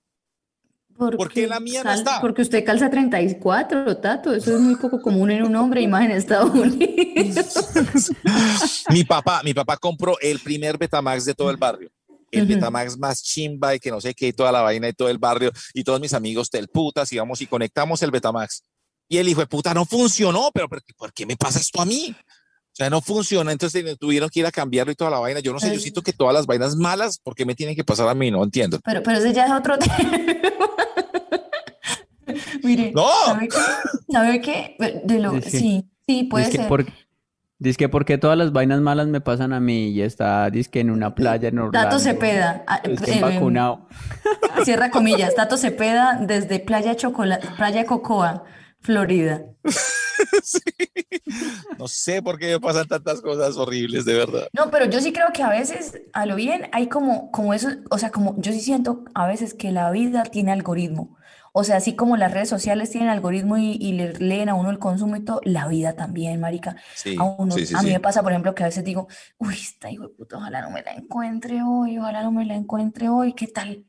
¿Por 0.99 1.31
qué 1.31 1.47
la 1.47 1.62
mía 1.62 1.81
no 1.81 1.93
está? 1.93 2.19
Porque 2.19 2.41
usted 2.41 2.65
calza 2.65 2.89
34, 2.89 3.97
Tato. 3.97 4.33
Eso 4.33 4.53
es 4.53 4.59
muy 4.59 4.75
poco 4.75 5.01
común 5.01 5.31
en 5.31 5.43
un 5.43 5.55
hombre 5.55 5.81
y 5.81 5.88
más 5.88 6.03
en 6.03 6.12
Estados 6.12 6.51
Unidos. 6.53 7.71
mi 8.89 9.05
papá, 9.05 9.41
mi 9.43 9.53
papá 9.53 9.77
compró 9.77 10.17
el 10.19 10.39
primer 10.39 10.77
Betamax 10.77 11.23
de 11.23 11.33
todo 11.33 11.49
el 11.51 11.57
barrio. 11.57 11.89
El 12.31 12.43
Ujú. 12.43 12.53
Betamax 12.55 12.97
más 12.97 13.23
chimba 13.23 13.75
y 13.75 13.79
que 13.79 13.89
no 13.89 14.01
sé 14.01 14.13
qué, 14.13 14.27
y 14.27 14.33
toda 14.33 14.51
la 14.51 14.62
vaina 14.62 14.89
y 14.89 14.93
todo 14.93 15.09
el 15.09 15.17
barrio, 15.17 15.51
y 15.73 15.83
todos 15.83 15.99
mis 16.01 16.13
amigos 16.13 16.51
del 16.51 16.67
putas, 16.67 17.12
íbamos 17.13 17.41
y 17.41 17.47
conectamos 17.47 18.03
el 18.03 18.12
Betamax. 18.12 18.63
Y 19.07 19.17
el 19.17 19.29
hijo 19.29 19.39
de 19.39 19.47
puta 19.47 19.73
no 19.73 19.85
funcionó, 19.85 20.51
pero 20.53 20.67
¿por 20.67 20.83
qué, 20.83 20.93
por 20.95 21.13
qué 21.13 21.25
me 21.25 21.38
pasa 21.38 21.59
esto 21.59 21.81
a 21.81 21.85
mí? 21.85 22.13
O 22.71 22.75
sea, 22.75 22.89
no 22.89 23.01
funciona, 23.01 23.51
entonces 23.51 23.83
tuvieron 23.97 24.29
que 24.29 24.41
ir 24.41 24.45
a 24.45 24.51
cambiarlo 24.51 24.91
y 24.91 24.95
toda 24.95 25.09
la 25.09 25.19
vaina. 25.19 25.39
Yo 25.39 25.51
no 25.51 25.59
sé, 25.59 25.67
yo 25.67 25.73
Ay. 25.73 25.79
siento 25.79 26.03
que 26.03 26.13
todas 26.13 26.33
las 26.33 26.45
vainas 26.45 26.75
malas, 26.75 27.17
¿por 27.17 27.33
qué 27.35 27.45
me 27.45 27.55
tienen 27.55 27.75
que 27.75 27.83
pasar 27.83 28.07
a 28.07 28.13
mí? 28.13 28.29
No 28.29 28.43
entiendo. 28.43 28.79
Pero, 28.85 29.01
pero 29.01 29.17
ese 29.17 29.33
ya 29.33 29.45
es 29.45 29.51
otro 29.51 29.77
tema. 29.79 30.12
Mire, 32.63 32.91
¡No! 32.91 33.08
¿sabe 33.25 33.47
qué? 33.47 33.58
¿Sabe 34.12 34.41
qué? 34.41 35.02
De 35.06 35.19
lo, 35.19 35.36
Es 35.36 35.45
que- 35.45 35.49
sí, 35.52 35.89
sí, 36.08 36.23
puede 36.23 36.45
Dice 36.45 36.58
que 36.58 36.63
ser. 36.63 36.67
por, 36.67 36.86
dice 37.58 37.78
que 37.78 37.89
porque 37.89 38.17
todas 38.17 38.38
las 38.38 38.52
vainas 38.52 38.82
malas 38.82 39.08
me 39.08 39.21
pasan 39.21 39.54
a 39.54 39.60
mí 39.60 39.89
y 39.89 40.02
está, 40.02 40.49
dice 40.49 40.69
que 40.69 40.80
en 40.80 40.89
una 40.89 41.15
playa 41.15 41.49
en 41.49 41.56
Tato 41.56 41.67
Orlando. 41.67 41.99
Cepeda, 41.99 42.63
ah, 42.67 42.82
eh, 42.84 43.19
vacunado. 43.21 43.88
cierra 44.63 44.89
comillas, 44.91 45.36
Tato 45.36 45.58
Cepeda 45.58 46.19
desde 46.21 46.60
Playa 46.60 46.95
Chocolate, 46.95 47.47
Playa 47.58 47.86
Cocoa, 47.86 48.43
Florida. 48.80 49.43
No 51.78 51.88
sé 51.88 52.21
por 52.21 52.38
qué 52.38 52.47
me 52.47 52.60
pasan 52.60 52.88
tantas 52.88 53.21
cosas 53.21 53.56
horribles, 53.56 54.04
de 54.06 54.13
verdad. 54.15 54.47
No, 54.54 54.69
pero 54.69 54.86
yo 54.86 54.99
sí 54.99 55.13
creo 55.13 55.28
que 55.34 55.43
a 55.43 55.49
veces, 55.49 56.02
a 56.13 56.25
lo 56.25 56.36
bien, 56.36 56.69
hay 56.73 56.88
como, 56.88 57.32
como 57.32 57.54
eso, 57.54 57.69
o 57.89 57.97
sea, 57.97 58.12
como 58.12 58.36
yo 58.41 58.52
sí 58.52 58.60
siento 58.60 59.06
a 59.13 59.28
veces 59.28 59.54
que 59.54 59.71
la 59.71 59.89
vida 59.91 60.23
tiene 60.23 60.52
algoritmo. 60.52 61.15
O 61.53 61.63
sea, 61.63 61.77
así 61.77 61.95
como 61.95 62.17
las 62.17 62.31
redes 62.31 62.49
sociales 62.49 62.89
tienen 62.91 63.09
algoritmo 63.09 63.57
y, 63.57 63.71
y 63.79 63.93
le 63.93 64.13
leen 64.13 64.49
a 64.49 64.53
uno 64.55 64.69
el 64.69 64.79
consumo 64.79 65.15
y 65.15 65.21
todo, 65.21 65.41
la 65.43 65.67
vida 65.67 65.93
también, 65.93 66.39
marica. 66.39 66.75
Sí, 66.95 67.15
A 67.19 67.23
uno, 67.23 67.51
sí, 67.53 67.65
sí, 67.65 67.75
a 67.75 67.81
mí 67.81 67.88
sí. 67.88 67.93
me 67.93 67.99
pasa, 67.99 68.21
por 68.23 68.31
ejemplo, 68.31 68.53
que 68.55 68.63
a 68.63 68.67
veces 68.67 68.83
digo, 68.83 69.07
uy, 69.38 69.53
esta 69.55 69.89
hijo 69.91 70.03
de 70.03 70.09
puta, 70.09 70.38
ojalá 70.38 70.62
no 70.62 70.71
me 70.71 70.81
la 70.83 70.93
encuentre 70.93 71.62
hoy, 71.63 71.97
ojalá 71.97 72.23
no 72.23 72.31
me 72.31 72.45
la 72.45 72.55
encuentre 72.55 73.09
hoy, 73.09 73.33
¿qué 73.33 73.47
tal? 73.47 73.85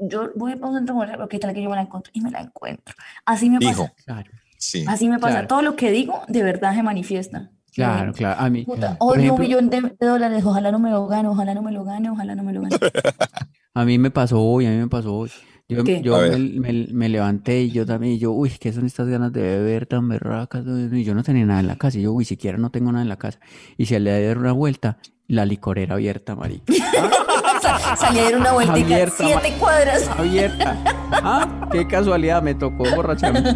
Yo 0.00 0.30
voy 0.34 0.56
para 0.56 0.68
un 0.72 0.76
centro 0.78 0.94
comercial, 0.94 1.18
pero 1.18 1.28
¿qué 1.28 1.38
tal 1.38 1.52
que 1.54 1.62
yo 1.62 1.68
me 1.70 1.76
la 1.76 1.82
encuentro? 1.82 2.10
Y 2.14 2.20
me 2.22 2.30
la 2.30 2.40
encuentro. 2.40 2.94
Así 3.26 3.50
me 3.50 3.58
pasa, 3.60 3.70
Hijo, 3.70 3.90
Claro, 4.06 4.30
sí. 4.56 4.84
así 4.88 5.08
me 5.08 5.18
pasa. 5.18 5.32
claro. 5.34 5.48
Todo 5.48 5.62
lo 5.62 5.76
que 5.76 5.90
digo, 5.90 6.22
de 6.28 6.42
verdad 6.42 6.74
se 6.74 6.82
manifiesta. 6.82 7.50
Claro, 7.72 8.12
claro. 8.12 8.40
A 8.40 8.48
mí, 8.50 8.64
Puta, 8.64 8.96
por 8.98 9.08
hoy 9.12 9.18
un 9.18 9.24
ejemplo, 9.24 9.44
millón 9.44 9.68
de, 9.68 9.80
de 9.98 10.06
dólares, 10.06 10.44
ojalá 10.44 10.70
no 10.72 10.78
me 10.78 10.90
lo 10.90 11.06
gane, 11.06 11.28
ojalá 11.28 11.54
no 11.54 11.60
me 11.62 11.72
lo 11.72 11.84
gane, 11.84 12.08
ojalá 12.08 12.34
no 12.34 12.42
me 12.44 12.52
lo 12.52 12.62
gane. 12.62 12.76
a 13.74 13.84
mí 13.84 13.98
me 13.98 14.10
pasó 14.10 14.40
hoy, 14.40 14.66
a 14.66 14.70
mí 14.70 14.76
me 14.76 14.88
pasó 14.88 15.12
hoy. 15.14 15.30
Yo, 15.66 15.82
¿Qué? 15.82 16.02
yo 16.02 16.18
me, 16.20 16.36
me- 16.38 16.86
me 16.92 17.08
levanté 17.08 17.62
y 17.62 17.70
yo 17.70 17.86
también, 17.86 18.12
y 18.14 18.18
yo, 18.18 18.32
uy, 18.32 18.50
¿qué 18.60 18.70
son 18.72 18.84
estas 18.84 19.08
ganas 19.08 19.32
de 19.32 19.40
beber 19.40 19.86
tan 19.86 20.06
berracas? 20.08 20.62
Y 20.92 21.04
yo 21.04 21.14
no 21.14 21.22
tenía 21.22 21.46
nada 21.46 21.60
en 21.60 21.66
la 21.68 21.76
casa, 21.76 21.98
y 21.98 22.02
yo, 22.02 22.12
uy, 22.12 22.26
siquiera 22.26 22.58
no 22.58 22.70
tengo 22.70 22.92
nada 22.92 23.02
en 23.02 23.08
la 23.08 23.16
casa. 23.16 23.38
Y 23.78 23.86
se 23.86 23.98
le 23.98 24.26
da 24.28 24.38
una 24.38 24.52
vuelta, 24.52 24.98
la 25.26 25.46
licorera 25.46 25.94
abierta, 25.94 26.36
marica. 26.36 26.70
Sa- 27.62 27.96
Salí 27.96 28.18
a 28.18 28.24
dar 28.24 28.36
una 28.36 28.52
vueltica, 28.52 28.84
Abierta, 28.94 29.24
siete 29.26 29.54
cuadras. 29.58 30.08
Abierta. 30.08 30.76
Ah, 31.26 31.68
qué 31.70 31.86
casualidad, 31.86 32.42
me 32.42 32.54
tocó 32.56 32.84
borracharme. 32.94 33.40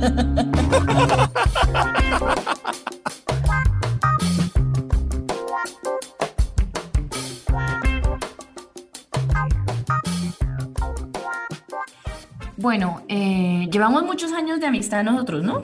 Bueno, 12.58 13.02
eh, 13.08 13.68
llevamos 13.70 14.04
muchos 14.04 14.32
años 14.32 14.60
de 14.60 14.66
amistad 14.66 15.04
nosotros, 15.04 15.44
¿no? 15.44 15.62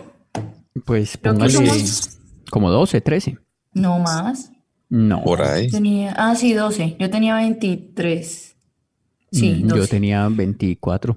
Pues 0.85 1.17
póngale 1.17 1.53
somos- 1.53 2.19
como 2.51 2.71
12, 2.71 3.01
13. 3.01 3.39
No 3.73 3.99
más. 3.99 4.51
No, 4.89 5.23
Por 5.25 5.43
ahí. 5.43 5.69
Tenía, 5.71 6.15
ah, 6.17 6.35
sí, 6.37 6.53
12. 6.53 6.97
Yo 7.01 7.11
tenía 7.11 7.35
23. 7.37 8.57
Sí, 9.33 9.63
Mm, 9.65 9.69
yo 9.69 9.77
12. 9.79 9.89
tenía 9.91 10.29
24. 10.29 11.17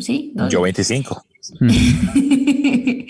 Sí, 0.00 0.32
12. 0.34 0.50
Yo 0.52 0.60
25. 0.62 1.22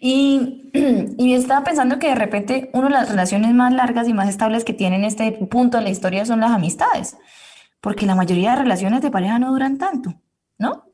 Y, 0.00 0.70
y 1.18 1.32
estaba 1.32 1.64
pensando 1.64 1.98
que 1.98 2.08
de 2.08 2.14
repente 2.14 2.70
una 2.72 2.84
de 2.86 2.90
las 2.94 3.08
relaciones 3.10 3.52
más 3.54 3.72
largas 3.72 4.08
y 4.08 4.12
más 4.14 4.28
estables 4.28 4.64
que 4.64 4.72
tienen 4.72 5.04
este 5.04 5.32
punto 5.32 5.78
de 5.78 5.84
la 5.84 5.90
historia 5.90 6.24
son 6.24 6.40
las 6.40 6.52
amistades, 6.52 7.16
porque 7.80 8.06
la 8.06 8.14
mayoría 8.14 8.50
de 8.52 8.62
relaciones 8.62 9.02
de 9.02 9.10
pareja 9.10 9.38
no 9.40 9.50
duran 9.50 9.76
tanto, 9.78 10.14
¿no? 10.58 10.84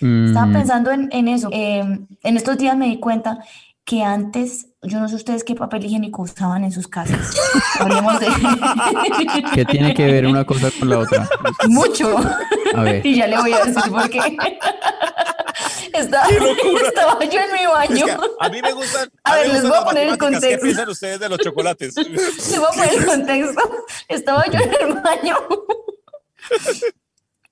Estaba 0.00 0.46
Mm, 0.46 0.52
pensando 0.52 0.90
en, 0.90 1.08
en 1.12 1.28
eso. 1.28 1.48
Eh, 1.52 1.80
en 2.22 2.36
estos 2.36 2.58
días 2.58 2.76
me 2.76 2.86
di 2.86 2.98
cuenta 3.00 3.38
que 3.84 4.02
antes, 4.02 4.66
yo 4.82 4.98
no 4.98 5.08
sé 5.08 5.14
ustedes 5.14 5.44
qué 5.44 5.54
papel 5.54 5.84
higiénico 5.84 6.22
usaban 6.22 6.64
en 6.64 6.72
sus 6.72 6.88
casas. 6.88 7.36
Hablemos 7.80 8.18
de 8.18 8.26
¿qué 9.54 9.64
tiene 9.64 9.94
que 9.94 10.06
ver 10.06 10.26
una 10.26 10.44
cosa 10.44 10.70
con 10.78 10.88
la 10.90 10.98
otra? 10.98 11.28
mucho. 11.68 12.16
A 12.74 12.82
ver. 12.82 13.06
Y 13.06 13.14
ya 13.16 13.26
le 13.28 13.36
voy 13.38 13.52
a 13.52 13.64
decir 13.64 13.90
por 13.90 14.10
qué. 14.10 14.18
Estaba, 15.92 16.26
estaba 16.28 17.24
yo 17.24 17.40
en 17.40 17.52
mi 17.52 17.60
Es 17.62 17.68
baño. 17.70 18.04
que 18.04 18.16
a 18.40 18.48
mí 18.50 18.60
me 18.60 18.72
gustan. 18.72 19.08
A 19.24 19.36
mí 19.36 19.40
ver, 19.44 19.52
les 19.54 19.62
voy 19.62 19.72
a 19.78 19.84
poner 19.84 20.02
el 20.02 20.10
matemáticas. 20.10 20.18
¿Qué 20.18 20.34
contexto. 20.50 20.62
piensan 20.64 20.88
ustedes 20.90 21.20
de 21.20 21.28
los 21.30 21.38
chocolates? 21.38 21.96
Les 21.96 22.58
voy 22.58 22.66
a 22.66 22.74
poner 22.74 22.94
el 22.94 23.06
contexto. 23.06 23.60
Estaba 24.08 24.44
yo 24.46 24.58
en 24.58 24.88
el 24.88 24.94
baño 25.00 25.36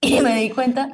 y 0.00 0.20
me 0.20 0.36
di 0.36 0.50
cuenta 0.50 0.90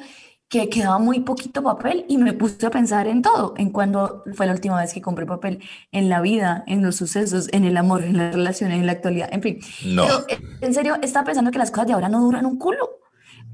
que 0.50 0.68
quedaba 0.68 0.98
muy 0.98 1.20
poquito 1.20 1.62
papel 1.62 2.04
y 2.08 2.18
me 2.18 2.32
puse 2.32 2.66
a 2.66 2.70
pensar 2.70 3.06
en 3.06 3.22
todo, 3.22 3.54
en 3.56 3.70
cuando 3.70 4.24
fue 4.34 4.46
la 4.46 4.52
última 4.52 4.80
vez 4.80 4.92
que 4.92 5.00
compré 5.00 5.24
papel, 5.24 5.62
en 5.92 6.08
la 6.08 6.20
vida, 6.20 6.64
en 6.66 6.82
los 6.82 6.96
sucesos, 6.96 7.48
en 7.52 7.64
el 7.64 7.76
amor, 7.76 8.02
en 8.02 8.16
las 8.16 8.34
relaciones, 8.34 8.78
en 8.80 8.86
la 8.86 8.92
actualidad, 8.92 9.28
en 9.32 9.42
fin. 9.42 9.60
No. 9.86 10.02
Pero, 10.02 10.24
eh, 10.28 10.44
en 10.60 10.74
serio, 10.74 10.96
estaba 11.02 11.24
pensando 11.24 11.52
que 11.52 11.58
las 11.58 11.70
cosas 11.70 11.86
de 11.86 11.92
ahora 11.92 12.08
no 12.08 12.20
duran 12.20 12.46
un 12.46 12.58
culo. 12.58 12.98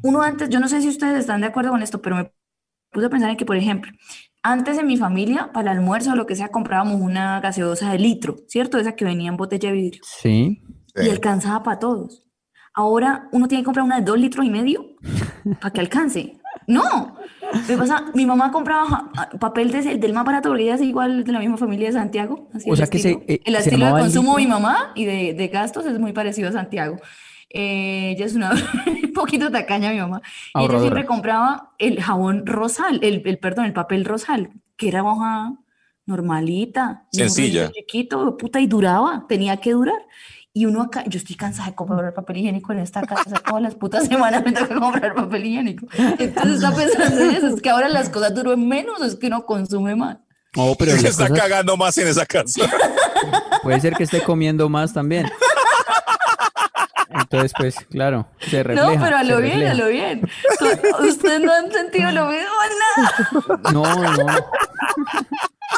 Uno 0.03 0.23
antes, 0.23 0.49
yo 0.49 0.59
no 0.59 0.69
sé 0.69 0.81
si 0.81 0.89
ustedes 0.89 1.21
están 1.21 1.43
de 1.43 1.49
acuerdo 1.49 1.71
con 1.71 1.83
esto, 1.83 2.01
pero 2.01 2.17
me 2.17 2.33
puse 2.91 3.07
a 3.07 3.11
pensar 3.11 3.29
en 3.29 3.37
que, 3.37 3.45
por 3.45 3.57
ejemplo, 3.57 3.93
antes 4.43 4.79
en 4.79 4.87
mi 4.87 4.97
familia, 4.97 5.51
para 5.53 5.73
el 5.73 5.79
almuerzo 5.79 6.13
o 6.13 6.17
lo 6.17 6.25
que 6.25 6.35
sea, 6.35 6.49
comprábamos 6.49 6.99
una 7.03 7.41
gaseosa 7.41 7.93
de 7.93 7.99
litro, 7.99 8.37
¿cierto? 8.49 8.79
Esa 8.79 8.97
que 8.97 9.05
venía 9.05 9.29
en 9.29 9.37
botella 9.37 9.69
de 9.69 9.75
vidrio 9.75 10.03
Sí. 10.21 10.63
y 10.95 11.11
alcanzaba 11.11 11.63
para 11.63 11.79
todos. 11.79 12.23
Ahora 12.73 13.29
uno 13.33 13.49
tiene 13.49 13.63
que 13.63 13.67
comprar 13.67 13.85
una 13.85 13.99
de 13.99 14.05
dos 14.07 14.19
litros 14.19 14.47
y 14.47 14.51
medio 14.51 14.97
para 15.61 15.73
que 15.75 15.81
alcance. 15.81 16.39
No, 16.67 17.17
me 17.69 17.77
pasa, 17.77 18.07
mi 18.15 18.27
mamá 18.27 18.51
compraba 18.51 18.87
ja- 19.15 19.31
papel 19.39 19.71
de 19.71 19.99
del 19.99 20.13
más 20.13 20.25
barato 20.25 20.49
porque 20.49 20.65
ella 20.65 20.75
es 20.75 20.81
igual 20.83 21.23
de 21.25 21.33
la 21.33 21.39
misma 21.39 21.57
familia 21.57 21.87
de 21.89 21.93
Santiago. 21.93 22.49
así 22.55 22.69
O 22.71 22.75
sea 22.77 22.87
que 22.89 22.99
se- 22.99 23.11
estilo. 23.13 23.25
eh, 23.29 23.41
el 23.45 23.55
se 23.55 23.61
estilo 23.61 23.87
de 23.87 23.93
consumo 24.01 24.37
de 24.37 24.43
mi 24.43 24.49
mamá 24.49 24.93
y 24.95 25.05
de, 25.05 25.35
de 25.35 25.49
gastos 25.49 25.87
es 25.87 25.99
muy 25.99 26.13
parecido 26.13 26.49
a 26.49 26.53
Santiago. 26.53 26.97
Eh, 27.51 28.15
ella 28.17 28.27
es 28.27 28.35
una 28.35 28.51
un 29.05 29.13
poquito 29.13 29.51
tacaña 29.51 29.91
mi 29.93 29.99
mamá. 30.01 30.21
Y 30.55 30.65
ella 30.65 30.81
siempre 30.81 31.07
compraba 31.07 31.73
el 31.79 32.03
jabón 32.03 32.45
rosal, 32.47 32.99
el, 33.03 33.23
el 33.25 33.39
perdón, 33.39 33.67
el 33.67 33.73
papel 33.73 34.05
rosal, 34.05 34.51
que 34.77 34.89
era 34.89 35.05
hoja 35.05 35.53
normalita, 36.07 37.05
Sencilla. 37.13 37.71
chiquito, 37.73 38.37
puta, 38.37 38.61
y 38.61 38.67
duraba, 38.67 39.25
tenía 39.29 39.57
que 39.59 39.73
durar. 39.73 40.01
Y 40.59 40.65
uno 40.65 40.81
acá, 40.81 41.05
yo 41.07 41.19
estoy 41.19 41.37
cansada 41.37 41.69
de 41.69 41.75
comprar 41.75 42.15
papel 42.15 42.39
higiénico 42.39 42.73
en 42.73 42.79
esta 42.79 43.03
casa, 43.03 43.25
todas 43.47 43.61
las 43.61 43.75
putas 43.75 44.07
semanas 44.07 44.43
me 44.43 44.53
toca 44.53 44.75
comprar 44.81 45.15
papel 45.15 45.45
higiénico. 45.45 45.87
Entonces 46.19 46.55
está 46.55 46.75
pensando 46.75 47.21
en 47.21 47.31
eso, 47.33 47.49
es 47.49 47.61
que 47.61 47.69
ahora 47.69 47.91
las 47.91 48.09
cosas 48.09 48.35
duran 48.35 48.67
menos, 48.67 49.03
es 49.03 49.17
que 49.17 49.27
uno 49.27 49.45
consume 49.45 49.95
más. 49.97 50.17
Oh, 50.57 50.75
pero 50.79 50.93
Se 50.93 51.09
está 51.09 51.29
cosas- 51.29 51.43
cagando 51.43 51.77
más 51.77 51.99
en 51.99 52.09
esa 52.09 52.25
casa. 52.25 52.63
puede 53.63 53.79
ser 53.83 53.93
que 53.97 54.05
esté 54.05 54.23
comiendo 54.23 54.67
más 54.71 54.95
también. 54.95 55.31
Entonces, 57.11 57.53
pues, 57.55 57.77
claro, 57.91 58.27
se 58.41 58.63
refleja. 58.63 58.95
no, 58.95 59.05
pero 59.05 59.17
a 59.19 59.25
lo 59.25 59.39
bien, 59.43 59.63
a 59.67 59.75
lo 59.75 59.89
bien. 59.89 60.27
Ustedes 61.01 61.41
no 61.41 61.53
han 61.53 61.71
sentido 61.71 62.11
lo 62.13 62.29
mismo, 62.29 62.55
nada. 62.97 63.73
No, 63.73 63.83
no. 63.85 64.27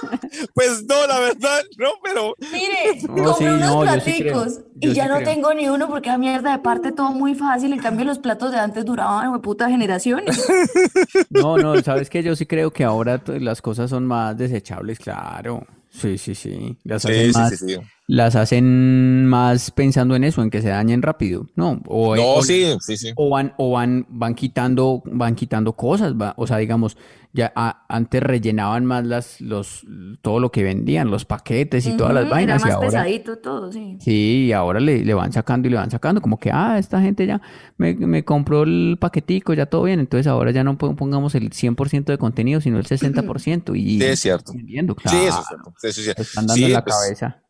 Pues 0.55 0.85
no, 0.87 1.07
la 1.07 1.19
verdad, 1.21 1.61
no, 1.79 1.89
pero 2.03 2.35
Mire, 2.53 3.01
No, 3.09 3.35
sí, 3.35 3.45
compré 3.45 3.55
unos 3.55 3.71
no, 3.71 3.85
yo 3.85 4.01
sí 4.01 4.13
creo. 4.19 4.33
platicos 4.35 4.61
y 4.81 4.93
ya 4.93 5.05
sí 5.05 5.09
no 5.09 5.17
creo. 5.17 5.29
tengo 5.29 5.55
ni 5.55 5.69
uno 5.69 5.89
porque 5.89 6.11
a 6.11 6.19
mierda 6.19 6.53
de 6.53 6.59
parte 6.59 6.93
todo 6.93 7.11
muy 7.13 7.35
fácil. 7.35 7.73
En 7.73 7.81
cambio, 7.81 8.05
los 8.05 8.19
platos 8.19 8.51
de 8.53 8.59
antes 8.59 8.85
duraban, 8.85 9.33
de 9.33 9.39
puta 9.41 9.69
generaciones. 9.69 10.47
No, 11.31 11.57
no, 11.57 11.81
sabes 11.83 12.09
que 12.11 12.23
yo 12.23 12.35
sí 12.37 12.47
creo 12.47 12.73
que 12.73 12.85
ahora 12.85 13.21
las 13.27 13.61
cosas 13.63 13.91
son 13.91 14.07
más 14.07 14.37
desechables, 14.37 14.99
claro. 14.99 15.67
Sí, 15.91 16.19
sí, 16.19 16.35
sí. 16.35 16.77
Las 16.85 17.05
hacen 17.05 17.27
sí, 17.27 17.33
sí, 17.33 17.39
más, 17.39 17.51
sí, 17.51 17.57
sí. 17.57 17.77
Las 18.11 18.37
hacen 18.37 19.27
más 19.27 19.71
pensando 19.71 20.17
en 20.17 20.25
eso, 20.25 20.43
en 20.43 20.49
que 20.49 20.63
se 20.63 20.69
dañen 20.71 21.03
rápido. 21.03 21.47
No, 21.57 21.83
o, 21.87 22.17
No, 22.17 22.35
o- 22.37 22.43
sí, 22.43 22.65
sí, 22.81 22.97
sí. 22.97 23.13
o 23.15 23.29
van, 23.29 23.53
o 23.59 23.73
van, 23.73 24.07
van 24.09 24.35
quitando, 24.35 25.03
van 25.05 25.35
quitando 25.35 25.75
cosas, 25.75 26.15
va- 26.15 26.33
o 26.39 26.47
sea, 26.47 26.57
digamos, 26.57 26.97
ya 27.35 27.53
a- 27.55 27.85
antes 27.91 28.23
rellenaban 28.23 28.87
más 28.87 29.05
las, 29.07 29.43
los, 29.43 29.83
todo 30.23 30.41
lo 30.41 30.51
que 30.51 30.63
vendían, 30.63 31.11
los 31.11 31.27
paquetes 31.27 31.87
y 31.87 31.99
todas 31.99 32.15
las 32.15 32.31
vainas, 32.31 32.63
Era 32.63 32.71
y 32.71 32.73
más 32.73 32.75
ahora, 32.77 32.89
pesadito 33.03 33.37
todo, 33.41 33.71
sí. 33.71 33.99
sí, 34.01 34.47
y 34.47 34.53
ahora 34.53 34.81
le, 34.81 35.05
le 35.05 35.13
van 35.13 35.31
sacando 35.31 35.69
y 35.69 35.71
le 35.71 35.77
van 35.77 35.91
sacando, 35.91 36.23
como 36.23 36.39
que, 36.39 36.51
ah, 36.51 36.79
esta 36.79 37.03
gente 37.03 37.27
ya 37.27 37.43
me, 37.77 37.93
me 37.95 38.25
compró 38.25 38.63
el 38.63 38.97
paquetico, 38.99 39.53
ya 39.53 39.67
todo 39.67 39.83
bien, 39.83 40.01
entonces 40.01 40.27
ahora 40.27 40.51
ya 40.51 40.65
no 40.65 40.79
pon- 40.79 40.97
pongamos 40.97 41.35
el 41.35 41.53
100% 41.53 42.11
de 42.11 42.17
contenido, 42.17 42.63
sino 42.63 42.79
el 42.79 42.87
60%, 42.87 43.75
y 43.75 43.99
Sí, 43.99 44.05
es 44.07 44.21
cierto. 44.21 44.55
vendiendo, 44.55 44.95
Sí, 44.95 45.01
eso 45.05 45.17
es 45.19 45.31
claro, 45.35 45.45
cierto. 45.47 45.75
Sí, 45.77 45.93
sí, 45.93 46.03
sí. 46.05 46.15
te 46.15 46.23
están 46.23 46.47
dando 46.47 46.55
Sí, 46.55 46.65
en 46.65 46.73
la 46.73 46.83
pues, 46.83 46.97
cabeza. 46.97 47.43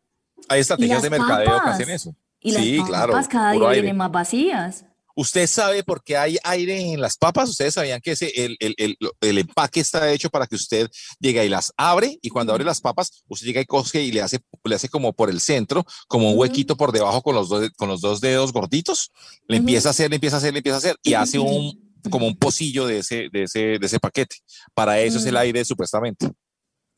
Hay 0.47 0.61
estrategias 0.61 0.97
las 0.97 1.03
de 1.03 1.09
mercadeo 1.09 1.45
que 1.45 1.51
papas. 1.51 1.75
hacen 1.75 1.89
eso. 1.89 2.15
Y 2.41 2.51
las 2.51 2.63
Sí, 2.63 2.77
papas 2.77 2.89
claro, 2.89 3.27
cada 3.29 3.51
día 3.51 3.69
vienen 3.69 3.97
más 3.97 4.11
vacías. 4.11 4.85
¿Usted 5.15 5.47
sabe 5.47 5.83
por 5.83 6.01
qué 6.01 6.15
hay 6.15 6.37
aire 6.45 6.79
en 6.93 7.01
las 7.01 7.17
papas? 7.17 7.49
¿Ustedes 7.49 7.73
sabían 7.73 7.99
que 7.99 8.11
ese, 8.11 8.31
el, 8.37 8.55
el, 8.61 8.73
el, 8.77 8.97
el 9.19 9.37
empaque 9.39 9.81
está 9.81 10.09
hecho 10.13 10.29
para 10.29 10.47
que 10.47 10.55
usted 10.55 10.89
llegue 11.19 11.45
y 11.45 11.49
las 11.49 11.73
abre? 11.75 12.17
Y 12.21 12.29
cuando 12.29 12.53
abre 12.53 12.63
las 12.63 12.79
papas, 12.79 13.23
usted 13.27 13.47
llega 13.47 13.59
y 13.59 13.65
coge 13.65 14.01
y 14.01 14.13
le 14.13 14.21
hace, 14.21 14.39
le 14.63 14.75
hace 14.75 14.87
como 14.87 15.11
por 15.11 15.29
el 15.29 15.41
centro, 15.41 15.83
como 16.07 16.31
un 16.31 16.39
huequito 16.39 16.77
por 16.77 16.93
debajo 16.93 17.21
con 17.21 17.35
los, 17.35 17.49
dos, 17.49 17.69
con 17.75 17.89
los 17.89 17.99
dos 17.99 18.21
dedos 18.21 18.53
gorditos. 18.53 19.11
Le 19.49 19.57
empieza 19.57 19.89
a 19.89 19.91
hacer, 19.91 20.09
le 20.09 20.15
empieza 20.15 20.37
a 20.37 20.39
hacer, 20.39 20.53
le 20.53 20.59
empieza 20.59 20.75
a 20.75 20.79
hacer 20.79 20.95
y 21.03 21.15
hace 21.15 21.37
un 21.37 21.89
como 22.09 22.25
un 22.25 22.37
pocillo 22.37 22.87
de 22.87 22.99
ese, 22.99 23.27
de 23.33 23.43
ese, 23.43 23.59
de 23.77 23.85
ese 23.85 23.99
paquete. 23.99 24.37
Para 24.73 25.01
eso 25.01 25.17
es 25.17 25.25
el 25.25 25.35
aire, 25.35 25.65
supuestamente. 25.65 26.31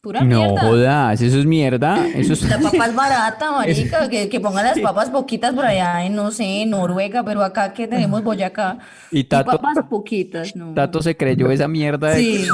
Pura 0.02 0.22
No 0.22 0.38
mierda. 0.40 0.62
jodas, 0.62 1.22
eso 1.22 1.38
es 1.38 1.46
mierda, 1.46 2.08
eso 2.16 2.34
es... 2.34 2.42
La 2.50 2.58
papa 2.60 2.88
es 2.88 2.96
barata, 2.96 3.52
marica, 3.56 4.10
que, 4.10 4.30
que 4.30 4.40
pongan 4.40 4.66
las 4.66 4.80
papas 4.80 5.12
poquitas 5.12 5.54
por 5.54 5.64
allá 5.64 6.04
en, 6.04 6.16
no 6.16 6.32
sé, 6.32 6.66
Noruega, 6.66 7.22
pero 7.24 7.44
acá 7.44 7.72
que 7.72 7.88
tenemos 7.88 8.24
Boyacá. 8.24 8.80
Y 9.12 9.20
Y 9.20 9.24
Tato, 9.26 9.52
papas 9.52 9.86
poquitas, 9.88 10.56
no. 10.56 10.74
Tato 10.74 11.04
se 11.04 11.16
creyó 11.16 11.52
esa 11.52 11.68
mierda 11.68 12.10
de 12.10 12.24
que 12.24 12.48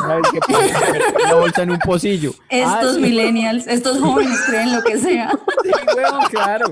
que 0.44 1.24
la 1.24 1.36
bolsa 1.36 1.64
en 1.64 1.72
un 1.72 1.80
pocillo. 1.80 2.34
Ah, 2.52 2.80
Estos 2.82 2.96
sí. 2.96 3.02
millennials, 3.02 3.66
estos 3.68 4.00
jóvenes 4.02 4.38
creen 4.46 4.76
lo 4.76 4.82
que 4.84 4.98
sea. 4.98 5.32
Sí, 5.64 5.72
huevón, 5.96 6.26
claro. 6.30 6.66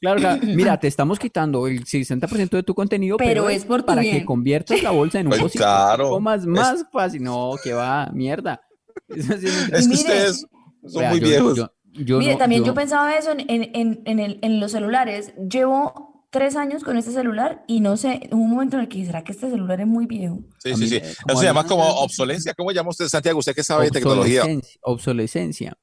Claro, 0.00 0.20
claro. 0.20 0.40
Mira, 0.44 0.78
te 0.78 0.86
estamos 0.88 1.18
quitando 1.18 1.66
el 1.66 1.84
60% 1.84 2.50
de 2.50 2.62
tu 2.62 2.74
contenido, 2.74 3.16
Pero 3.16 3.44
pero, 3.44 3.48
es 3.48 3.64
por 3.64 3.80
tu 3.80 3.86
para 3.86 4.02
que 4.02 4.24
conviertas 4.26 4.80
la 4.82 4.90
bolsa 4.90 5.18
en 5.20 5.26
un 5.26 5.30
Pues 5.30 5.40
pocillo. 5.42 5.64
claro. 5.64 6.16
Es- 6.34 6.46
más 6.46 6.84
fácil. 6.92 7.22
No, 7.24 7.54
que 7.64 7.72
va, 7.72 8.08
mierda. 8.12 8.60
Eso 9.08 9.32
sí 9.38 9.46
no- 9.46 9.76
Es 9.76 9.82
que 9.82 9.88
mire, 9.88 9.94
ustedes 9.94 10.46
son 10.86 11.00
Vea, 11.00 11.10
muy 11.10 11.20
yo- 11.20 11.26
viejos. 11.28 11.56
yo- 11.56 11.70
yo 11.92 12.18
Mire, 12.18 12.32
no- 12.32 12.38
también 12.38 12.62
yo 12.62 12.66
yo- 12.68 12.74
pensaba 12.74 13.16
eso 13.16 13.32
en, 13.32 13.40
en, 13.50 13.70
en, 13.74 14.02
en 14.04 14.18
el- 14.20 14.38
en 14.42 14.60
los 14.60 14.72
celulares. 14.72 15.32
Llevo 15.50 16.26
tres 16.30 16.56
años 16.56 16.84
con 16.84 16.96
este 16.98 17.10
celular 17.10 17.64
y 17.66 17.80
no 17.80 17.96
sé, 17.96 18.28
hubo 18.30 18.42
un 18.42 18.50
momento 18.50 18.76
en 18.76 18.82
el 18.82 18.88
que 18.88 19.04
¿será 19.06 19.24
que 19.24 19.32
este 19.32 19.48
celular 19.50 19.80
es 19.80 19.86
muy 19.86 20.04
viejo? 20.06 20.40
Sí, 20.62 20.70
a 20.72 20.74
sí, 20.76 20.80
mí 20.82 20.88
sí. 20.88 20.96
Eso 20.96 21.22
como 21.26 21.40
se 21.40 21.46
llama 21.46 21.64
como 21.64 21.84
obsolencia. 21.84 22.52
¿Cómo 22.54 22.70
llama 22.70 22.90
usted, 22.90 23.08
Santiago? 23.08 23.38
Usted 23.38 23.54
que 23.54 23.64
sabe 23.64 23.86
de 23.86 23.90
tecnología. 23.92 24.42
obsolescencia, 24.42 24.80
obsolescencia. 24.82 25.78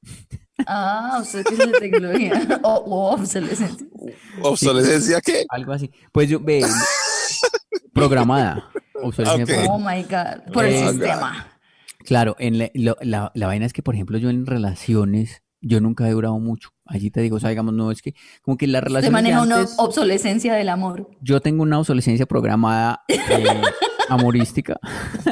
Ah, 0.66 1.18
usted 1.20 1.44
que 1.44 1.54
es 1.54 1.58
de 1.58 1.78
tecnología. 1.80 2.32
O 2.62 2.74
o 2.74 3.14
obsolescencia. 3.14 3.86
¿Obsolescencia 4.42 5.20
qué? 5.20 5.44
Algo 5.50 5.72
así. 5.72 5.90
Pues 6.12 6.28
yo, 6.30 6.40
ve, 6.40 6.62
programada. 7.92 8.70
Obsolescencia 9.02 9.44
Ok. 9.58 9.64
programada. 9.64 9.74
Oh 9.74 9.78
my 9.78 10.02
God. 10.04 10.52
Por 10.52 10.64
el 10.64 10.74
Eh, 10.74 10.88
sistema. 10.90 11.55
Claro, 12.06 12.36
en 12.38 12.58
la, 12.58 12.70
lo- 12.74 12.96
la, 13.02 13.30
la 13.34 13.46
vaina 13.46 13.66
es 13.66 13.72
que, 13.74 13.82
por 13.82 13.94
ejemplo, 13.94 14.16
yo 14.18 14.30
en 14.30 14.46
relaciones, 14.46 15.42
yo 15.60 15.80
nunca 15.80 16.08
he 16.08 16.12
durado 16.12 16.38
mucho. 16.38 16.70
Allí 16.86 17.10
te 17.10 17.20
digo, 17.20 17.36
o 17.36 17.40
sea, 17.40 17.50
digamos, 17.50 17.74
no 17.74 17.90
es 17.90 18.00
que, 18.00 18.14
como 18.42 18.56
que 18.56 18.66
las 18.66 18.80
Usted 18.82 18.88
relaciones 18.88 19.24
de 19.24 19.30
maneja 19.30 19.42
una 19.42 19.66
obsolescencia 19.78 20.54
del 20.54 20.68
amor. 20.68 21.10
yo 21.20 21.40
tengo 21.40 21.62
una 21.64 21.78
obsolescencia 21.78 22.26
programada 22.26 23.02
eh, 23.08 23.18
amorística. 24.08 24.78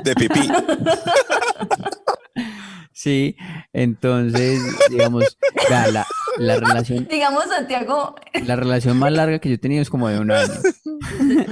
De 0.02 0.14
pipí. 0.14 0.40
Sí, 2.96 3.36
entonces, 3.72 4.60
digamos, 4.88 5.36
la, 5.68 6.06
la 6.38 6.56
relación, 6.60 7.08
Digamos, 7.10 7.44
Santiago. 7.48 8.14
la 8.46 8.54
relación 8.54 8.96
más 8.98 9.12
larga 9.12 9.40
que 9.40 9.48
yo 9.48 9.56
he 9.56 9.58
tenido 9.58 9.82
es 9.82 9.90
como 9.90 10.08
de 10.08 10.20
un 10.20 10.30
año. 10.30 10.52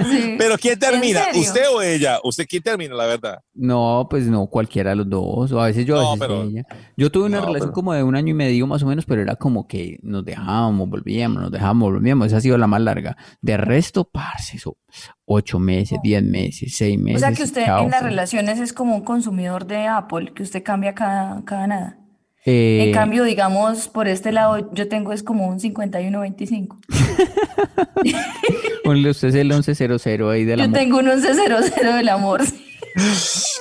sí. 0.09 0.35
Pero 0.37 0.57
¿quién 0.57 0.79
termina? 0.79 1.21
¿Usted 1.35 1.63
o 1.73 1.81
ella? 1.81 2.19
¿Usted 2.23 2.45
quién 2.49 2.63
termina, 2.63 2.95
la 2.95 3.05
verdad? 3.07 3.39
No, 3.53 4.07
pues 4.09 4.25
no, 4.27 4.47
cualquiera 4.47 4.91
de 4.91 4.95
los 4.95 5.09
dos, 5.09 5.51
o 5.51 5.61
a 5.61 5.65
veces 5.67 5.85
yo, 5.85 5.99
a 5.99 6.03
No, 6.03 6.11
veces 6.13 6.27
pero- 6.27 6.43
ella. 6.43 6.63
Yo 6.95 7.11
tuve 7.11 7.25
una 7.25 7.39
no, 7.39 7.45
relación 7.47 7.69
pero- 7.69 7.73
como 7.73 7.93
de 7.93 8.03
un 8.03 8.15
año 8.15 8.29
y 8.31 8.33
medio 8.35 8.65
más 8.65 8.81
o 8.83 8.85
menos, 8.87 9.05
pero 9.05 9.21
era 9.21 9.35
como 9.35 9.67
que 9.67 9.99
nos 10.01 10.23
dejábamos, 10.23 10.89
volvíamos, 10.89 11.41
nos 11.41 11.51
dejábamos, 11.51 11.91
volvíamos. 11.91 12.27
Esa 12.27 12.37
ha 12.37 12.41
sido 12.41 12.57
la 12.57 12.67
más 12.67 12.81
larga. 12.81 13.17
De 13.41 13.57
resto, 13.57 14.05
parce, 14.05 14.57
eso, 14.57 14.77
ocho 15.25 15.59
meses, 15.59 15.99
diez 16.03 16.21
meses, 16.23 16.75
seis 16.75 16.97
O 16.99 17.01
meses. 17.03 17.21
sea 17.21 17.31
que 17.33 17.43
usted 17.43 17.65
chao, 17.65 17.83
en 17.83 17.91
las 17.91 18.03
relaciones 18.03 18.59
es 18.59 18.73
como 18.73 18.95
un 18.95 19.03
consumidor 19.03 19.65
de 19.65 19.87
Apple, 19.87 20.33
que 20.35 20.43
usted 20.43 20.63
cambia 20.63 20.93
cada, 20.93 21.43
cada 21.45 21.67
nada. 21.67 21.97
Eh, 22.45 22.85
En 22.87 22.93
cambio, 22.93 23.23
digamos, 23.23 23.87
por 23.87 24.07
este 24.09 24.31
lado 24.33 24.69
yo 24.73 24.89
tengo 24.89 25.13
es 25.13 25.23
como 25.23 25.47
un 25.47 25.59
51-25. 25.59 26.77
ponle 28.83 29.09
usted 29.09 29.33
el 29.35 29.47
1100 29.47 29.91
ahí 30.29 30.43
de 30.43 30.57
la 30.57 30.65
Yo 30.65 30.71
tengo 30.71 30.97
un 30.99 31.05
11-0-0 31.07 31.95
del 31.95 32.09
amor. 32.09 32.41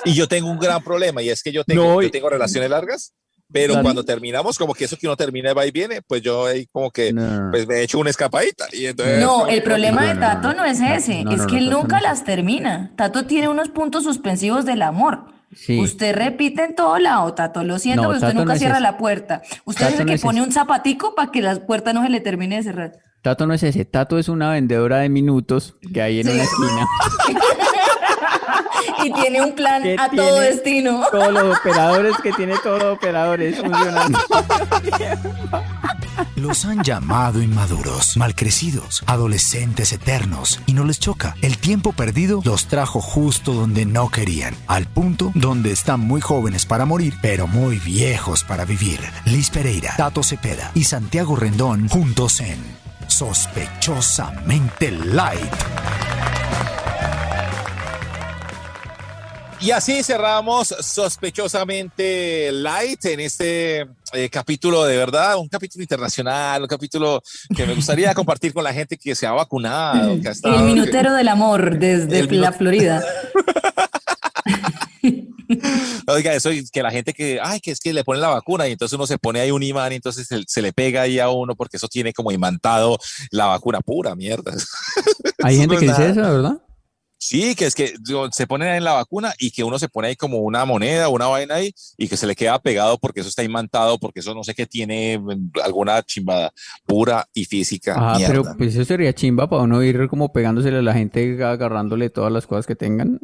Y 0.05 0.13
yo 0.13 0.29
tengo 0.29 0.51
un 0.51 0.59
gran 0.59 0.83
problema 0.83 1.23
y 1.23 1.31
es 1.31 1.43
que 1.43 1.53
yo 1.53 1.65
tengo, 1.65 1.85
No, 1.85 2.03
yo 2.03 2.11
tengo 2.11 2.29
relaciones 2.29 2.69
largas, 2.69 3.15
pero 3.53 3.75
Claro. 3.75 3.83
cuando 3.85 4.05
terminamos, 4.05 4.59
como 4.59 4.75
que 4.75 4.85
eso 4.87 4.97
que 4.97 5.07
uno 5.07 5.17
termina 5.17 5.53
va 5.55 5.67
y 5.67 5.71
viene, 5.71 6.03
pues 6.03 6.23
yo 6.23 6.47
ahí 6.47 6.67
como 6.73 6.91
que 6.91 7.13
No, 7.13 7.23
no, 7.23 7.41
no. 7.45 7.51
pues 7.51 7.67
me 7.67 7.75
he 7.77 7.83
hecho 7.83 7.99
una 7.99 8.11
escapadita. 8.11 8.67
Y 8.73 8.87
entonces, 8.87 9.21
No, 9.21 9.29
como 9.33 9.47
el 9.49 9.55
que- 9.57 9.61
problema 9.63 10.03
de 10.03 10.15
no, 10.15 10.21
no, 10.21 10.27
Tato 10.27 10.49
no. 10.49 10.55
no 10.55 10.65
es 10.65 10.81
ese, 10.81 11.23
No, 11.25 11.31
es 11.33 11.39
no, 11.39 11.47
que 11.47 11.53
no, 11.55 11.59
él 11.59 11.71
nunca 11.71 11.97
no. 11.97 12.03
las 12.03 12.25
termina. 12.25 12.93
Tato 12.97 13.27
tiene 13.27 13.49
unos 13.49 13.69
puntos 13.69 14.05
suspensivos 14.05 14.65
del 14.65 14.83
amor. 14.83 15.27
Sí. 15.55 15.79
Usted 15.79 16.15
repite 16.17 16.65
en 16.65 16.75
todo 16.75 16.99
lado, 16.99 17.35
Tato. 17.35 17.63
Lo 17.63 17.79
siento, 17.79 18.05
No, 18.05 18.09
pero 18.09 18.17
usted 18.17 18.27
Tato 18.29 18.35
no 18.37 18.41
nunca 18.41 18.55
es 18.55 18.59
cierra 18.61 18.77
ese. 18.77 18.83
la 18.83 18.97
puerta. 18.97 19.43
Usted 19.67 19.83
es 19.85 19.91
Tato 19.91 20.01
el 20.01 20.07
no 20.07 20.11
que 20.11 20.15
es 20.15 20.23
pone 20.23 20.39
ese. 20.41 20.47
un 20.49 20.53
zapatico 20.53 21.15
para 21.15 21.31
que 21.31 21.43
la 21.43 21.67
puerta 21.67 21.93
no 21.93 22.03
se 22.03 22.09
le 22.09 22.21
termine 22.21 22.57
de 22.57 22.63
cerrar. 22.63 22.93
Tato 23.21 23.47
no 23.47 23.53
es 23.55 23.63
ese, 23.63 23.85
Tato 23.85 24.19
es 24.19 24.29
una 24.29 24.51
vendedora 24.51 24.99
de 24.99 25.09
minutos 25.11 25.77
que 25.93 26.01
hay 26.03 26.21
en 26.21 26.27
Sí. 26.27 26.33
una 26.33 26.43
esquina. 26.43 26.87
Y 29.05 29.13
tiene 29.13 29.43
un 29.43 29.55
plan 29.55 29.83
Que 29.83 29.97
a 29.99 30.09
todo 30.09 30.41
destino. 30.41 31.05
Todos 31.11 31.33
los 31.33 31.59
operadores 31.59 32.17
que 32.23 32.33
tiene 32.33 32.57
todos 32.59 32.83
los 32.83 32.97
operadores 32.97 33.59
funcionando. 33.59 34.19
Los 36.37 36.65
han 36.65 36.83
llamado 36.83 37.41
inmaduros, 37.41 38.17
malcrecidos, 38.17 39.05
adolescentes 39.07 39.93
eternos, 39.93 40.61
y 40.67 40.75
no 40.75 40.85
les 40.85 40.99
choca. 40.99 41.37
El 41.41 41.57
tiempo 41.59 41.93
perdido 41.93 42.41
los 42.45 42.67
trajo 42.67 43.01
justo 43.01 43.53
donde 43.53 43.87
no 43.87 44.09
querían, 44.09 44.55
al 44.67 44.87
punto 44.87 45.31
donde 45.35 45.71
están 45.73 46.01
muy 46.01 46.21
jóvenes 46.21 46.67
para 46.67 46.85
morir, 46.85 47.15
pero 47.23 47.47
muy 47.47 47.79
viejos 47.79 48.45
para 48.45 48.65
vivir. 48.65 49.01
Liz 49.25 49.51
Pereira, 49.51 49.95
Tato 49.97 50.23
Cepeda 50.23 50.73
y 50.75 50.85
Santiago 50.85 51.37
Rendón 51.37 51.89
juntos 51.89 52.41
en 52.41 52.59
Sospechosamente 53.07 54.91
Light. 54.91 55.53
Y 59.63 59.71
así 59.71 60.03
cerramos 60.03 60.75
sospechosamente 60.81 62.51
light 62.51 63.05
en 63.05 63.21
este 63.21 63.87
eh, 64.13 64.29
capítulo 64.29 64.85
de 64.85 64.97
verdad, 64.97 65.37
un 65.37 65.49
capítulo 65.49 65.83
internacional, 65.83 66.63
un 66.63 66.69
capítulo 66.69 67.23
que 67.55 67.65
me 67.65 67.75
gustaría 67.75 68.13
compartir 68.15 68.53
con 68.53 68.65
la 68.65 68.75
gente 68.75 68.97
que 68.99 69.15
se 69.15 69.25
ha 69.25 69.31
vacunado, 69.33 70.21
que 70.21 70.29
ha 70.29 70.33
estado- 70.33 70.57
El 70.57 70.65
minutero 70.65 71.15
del 71.15 71.29
amor 71.29 71.79
desde 71.79 72.19
El 72.19 72.41
la 72.41 72.51
Florida. 72.53 73.05
Oiga, 76.09 76.35
eso 76.35 76.51
y 76.51 76.67
que 76.69 76.83
la 76.83 76.91
gente 76.91 77.13
que, 77.13 77.39
ay, 77.41 77.61
que 77.61 77.71
es 77.71 77.79
que 77.79 77.93
le 77.93 78.03
ponen 78.03 78.23
la 78.23 78.31
vacuna 78.31 78.67
y 78.67 78.73
entonces 78.73 78.97
uno 78.97 79.07
se 79.07 79.19
pone 79.19 79.39
ahí 79.41 79.53
un 79.53 79.63
imán 79.63 79.93
y 79.93 79.97
entonces 79.97 80.27
se, 80.27 80.43
se 80.47 80.63
le 80.63 80.73
pega 80.73 81.03
ahí 81.03 81.21
a 81.21 81.29
uno 81.29 81.55
porque 81.55 81.77
eso 81.77 81.87
tiene 81.89 82.13
como 82.13 82.33
imantado 82.33 82.99
la 83.31 83.47
vacuna 83.47 83.81
pura, 83.81 84.17
mierda. 84.17 84.53
Hay 85.45 85.59
gente 85.59 85.75
no 85.75 85.81
que 85.81 85.87
es 85.87 85.97
dice 85.97 86.11
eso, 86.11 86.21
¿verdad? 86.23 86.57
Sí, 87.25 87.55
que 87.55 87.67
es 87.67 87.77
que 87.77 87.95
se 88.33 88.49
ponen 88.49 88.67
ahí 88.67 88.79
en 88.79 88.85
la 88.85 88.95
vacuna 88.95 89.33
y 89.39 89.53
que 89.53 89.63
uno 89.63 89.79
se 89.79 89.89
pone 89.89 90.09
ahí 90.09 90.17
como 90.17 90.39
una 90.39 90.65
moneda, 90.65 91.09
una 91.09 91.29
vaina 91.29 91.55
ahí 91.55 91.73
y 91.97 92.09
que 92.09 92.17
se 92.17 92.27
le 92.27 92.35
queda 92.35 92.61
pegado 92.61 92.99
porque 92.99 93.21
eso 93.21 93.29
está 93.29 93.45
imantado, 93.45 93.97
porque 94.01 94.19
eso 94.19 94.35
no 94.35 94.43
sé 94.43 94.57
qué 94.57 94.67
tiene 94.67 95.21
mm, 95.21 95.53
alguna 95.63 96.03
chimbada 96.03 96.53
pura 96.85 97.25
y 97.33 97.45
física. 97.45 97.95
Ah, 97.97 98.17
mierda. 98.17 98.35
pero 98.35 98.57
pues 98.59 98.75
eso 98.75 98.85
sería 98.85 99.13
chimba 99.13 99.49
para 99.49 99.63
uno 99.63 99.81
ir 99.85 100.09
como 100.09 100.33
pegándosele 100.33 100.79
a 100.79 100.83
la 100.83 100.95
gente, 100.95 101.45
agarrándole 101.45 102.11
todas 102.11 102.33
las 102.33 102.49
cosas 102.49 102.67
que 102.67 102.75
tengan. 102.75 103.21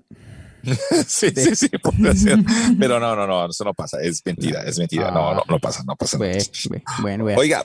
sí, 1.09 1.32
sí, 1.34 1.57
sí, 1.57 1.68
puede 1.82 2.14
ser. 2.14 2.38
Pero 2.78 3.01
no, 3.01 3.16
no, 3.16 3.26
no, 3.26 3.51
eso 3.51 3.64
no 3.64 3.74
pasa, 3.74 4.01
es 4.01 4.24
mentira, 4.24 4.62
es 4.62 4.78
mentira. 4.78 5.11
No, 5.11 5.34
no, 5.34 5.42
no 5.49 5.59
pasa, 5.59 5.82
no 5.84 5.96
pasa. 5.96 6.18
Ve, 6.18 6.46
ve, 6.70 6.84
bueno. 7.01 7.24
Oiga, 7.36 7.64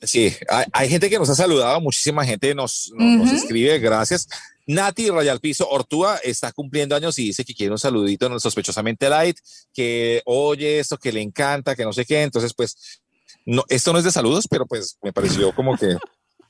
sí, 0.00 0.32
hay, 0.48 0.64
hay 0.72 0.88
gente 0.88 1.10
que 1.10 1.18
nos 1.18 1.28
ha 1.28 1.34
saludado, 1.34 1.80
muchísima 1.80 2.24
gente 2.24 2.54
nos, 2.54 2.92
nos, 2.96 3.16
nos 3.16 3.26
Ujú. 3.26 3.34
escribe, 3.34 3.80
gracias. 3.80 4.28
Nati 4.66 5.10
Rayal 5.10 5.40
Piso 5.40 5.68
Ortúa 5.68 6.18
está 6.22 6.52
cumpliendo 6.52 6.94
años 6.94 7.18
y 7.18 7.24
dice 7.26 7.44
que 7.44 7.54
quiere 7.54 7.72
un 7.72 7.78
saludito 7.78 8.26
en 8.26 8.32
el 8.34 8.40
sospechosamente 8.40 9.08
light, 9.08 9.36
que 9.72 10.22
oye 10.24 10.78
esto, 10.78 10.96
que 10.98 11.12
le 11.12 11.20
encanta, 11.20 11.74
que 11.74 11.84
no 11.84 11.92
sé 11.92 12.04
qué. 12.04 12.22
Entonces, 12.22 12.54
pues, 12.54 13.00
no, 13.44 13.64
esto 13.68 13.92
no 13.92 13.98
es 13.98 14.04
de 14.04 14.12
saludos, 14.12 14.46
pero 14.48 14.66
pues 14.66 14.98
me 15.02 15.12
pareció 15.12 15.52
como 15.54 15.76
que 15.76 15.96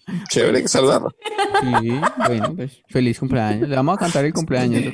chévere 0.31 0.61
que 0.63 0.69
saludarlo. 0.69 1.11
Sí, 1.61 1.91
bueno, 2.27 2.55
pues 2.57 2.83
feliz 2.89 3.19
cumpleaños. 3.19 3.69
Le 3.69 3.77
vamos 3.77 3.97
a 3.97 4.01
cantar 4.01 4.25
el 4.25 4.33
cumpleaños. 4.35 4.93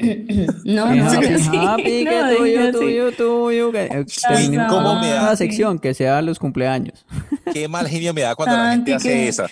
No, 0.64 0.94
no, 0.94 1.10
happy, 1.10 1.26
happy, 1.56 2.04
no, 2.04 2.10
que 2.10 2.36
tuyo, 2.36 2.72
tuyo, 2.72 3.12
tuyo. 3.12 3.72
que- 3.72 3.84
eh, 3.86 4.04
terminemos 4.28 4.72
cómo 4.72 4.90
con 4.92 5.00
me 5.00 5.08
da- 5.10 5.22
una 5.22 5.36
sección 5.36 5.78
que 5.78 5.94
sea 5.94 6.20
los 6.22 6.38
cumpleaños. 6.38 7.04
Qué 7.52 7.66
mal 7.68 7.88
genio 7.88 8.12
me 8.14 8.20
da 8.20 8.34
cuando 8.36 8.56
la 8.56 8.70
gente 8.72 8.94
hace 8.94 9.08
que- 9.08 9.28
esa. 9.28 9.48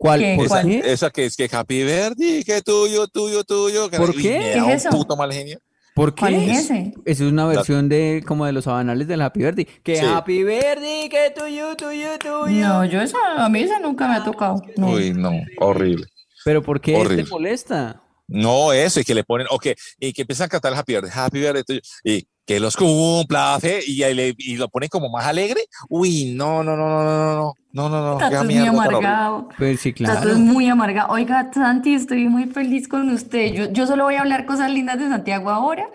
¿Cuál? 0.00 0.20
¿Qué? 0.20 0.34
¿Por 0.36 0.46
Esa, 0.46 0.62
qué? 0.62 0.82
esa 0.86 1.10
que 1.10 1.26
es 1.26 1.36
que 1.36 1.46
happy 1.52 1.84
birthday, 1.84 2.42
que 2.42 2.62
tuyo, 2.62 3.06
tuyo, 3.06 3.44
tuyo. 3.44 3.90
que- 3.90 3.98
¿Por 3.98 4.14
y 4.18 4.22
qué? 4.22 4.38
¿Qué 4.38 4.52
es 4.54 4.62
un 4.62 4.70
eso? 4.70 4.88
puto 4.90 5.14
mal 5.14 5.30
genio. 5.30 5.58
¿Por 5.94 6.14
qué? 6.14 6.20
¿Cuál 6.20 6.34
es 6.36 6.58
ese? 6.60 6.94
Esa 7.04 7.24
es 7.24 7.30
una 7.30 7.44
versión 7.46 7.90
de 7.90 8.24
como 8.26 8.46
de 8.46 8.52
los 8.52 8.64
sabanales 8.64 9.06
del 9.08 9.20
Happy 9.20 9.40
Birthday. 9.40 9.66
Que 9.82 9.96
Sí. 9.96 10.06
Happy 10.06 10.42
Birthday, 10.42 11.10
que 11.10 11.30
tuyo, 11.36 11.76
tuyo, 11.76 12.18
tuyo. 12.18 12.66
No, 12.66 12.84
yo 12.86 13.02
esa, 13.02 13.18
a 13.36 13.46
mí 13.50 13.60
esa 13.60 13.78
nunca 13.78 14.08
me 14.08 14.14
ha 14.14 14.24
tocado. 14.24 14.62
No. 14.78 14.92
Uy, 14.92 15.12
no, 15.12 15.32
horrible. 15.58 16.06
Pero 16.46 16.62
¿por 16.62 16.80
qué 16.80 16.96
Horrible. 16.96 17.24
te 17.24 17.28
molesta? 17.28 18.02
No, 18.26 18.72
eso, 18.72 19.00
y 19.00 19.04
que 19.04 19.14
le 19.14 19.22
ponen, 19.24 19.48
o 19.50 19.58
que, 19.58 19.76
y 19.98 20.14
que 20.14 20.22
empiezan 20.22 20.46
a 20.46 20.48
cantar 20.48 20.72
el 20.72 20.78
Happy 20.78 20.94
Birthday, 20.94 21.12
Happy 21.14 21.40
Birthday, 21.40 21.62
tuyo, 21.64 21.80
y 22.04 22.26
que 22.46 22.58
los 22.58 22.74
cumpla, 22.74 23.58
fe, 23.60 23.80
y, 23.86 24.02
ahí 24.02 24.14
le- 24.14 24.34
y 24.38 24.56
lo 24.56 24.68
ponen 24.70 24.88
como 24.88 25.10
más 25.10 25.26
alegre. 25.26 25.60
Uy, 25.90 26.32
no, 26.34 26.64
no, 26.64 26.74
no, 26.74 26.88
no, 26.88 27.04
no, 27.04 27.34
no, 27.34 27.54
no, 27.72 27.88
no, 27.88 28.02
no, 28.12 28.18
Tato 28.18 28.36
es 28.36 28.44
muy 28.44 28.58
amargado. 28.66 29.48
Pues 29.56 29.80
sí, 29.80 29.92
Tato 29.92 30.12
claro. 30.12 30.30
es 30.30 30.38
muy 30.38 30.68
amargado. 30.68 31.12
Oiga, 31.12 31.50
Santi, 31.52 31.94
estoy 31.94 32.28
muy 32.28 32.46
feliz 32.46 32.88
con 32.88 33.08
usted. 33.10 33.52
Yo, 33.52 33.70
yo 33.72 33.86
solo 33.86 34.04
voy 34.04 34.16
a 34.16 34.20
hablar 34.20 34.46
cosas 34.46 34.70
lindas 34.70 34.98
de 34.98 35.08
Santiago 35.08 35.50
ahora, 35.50 35.86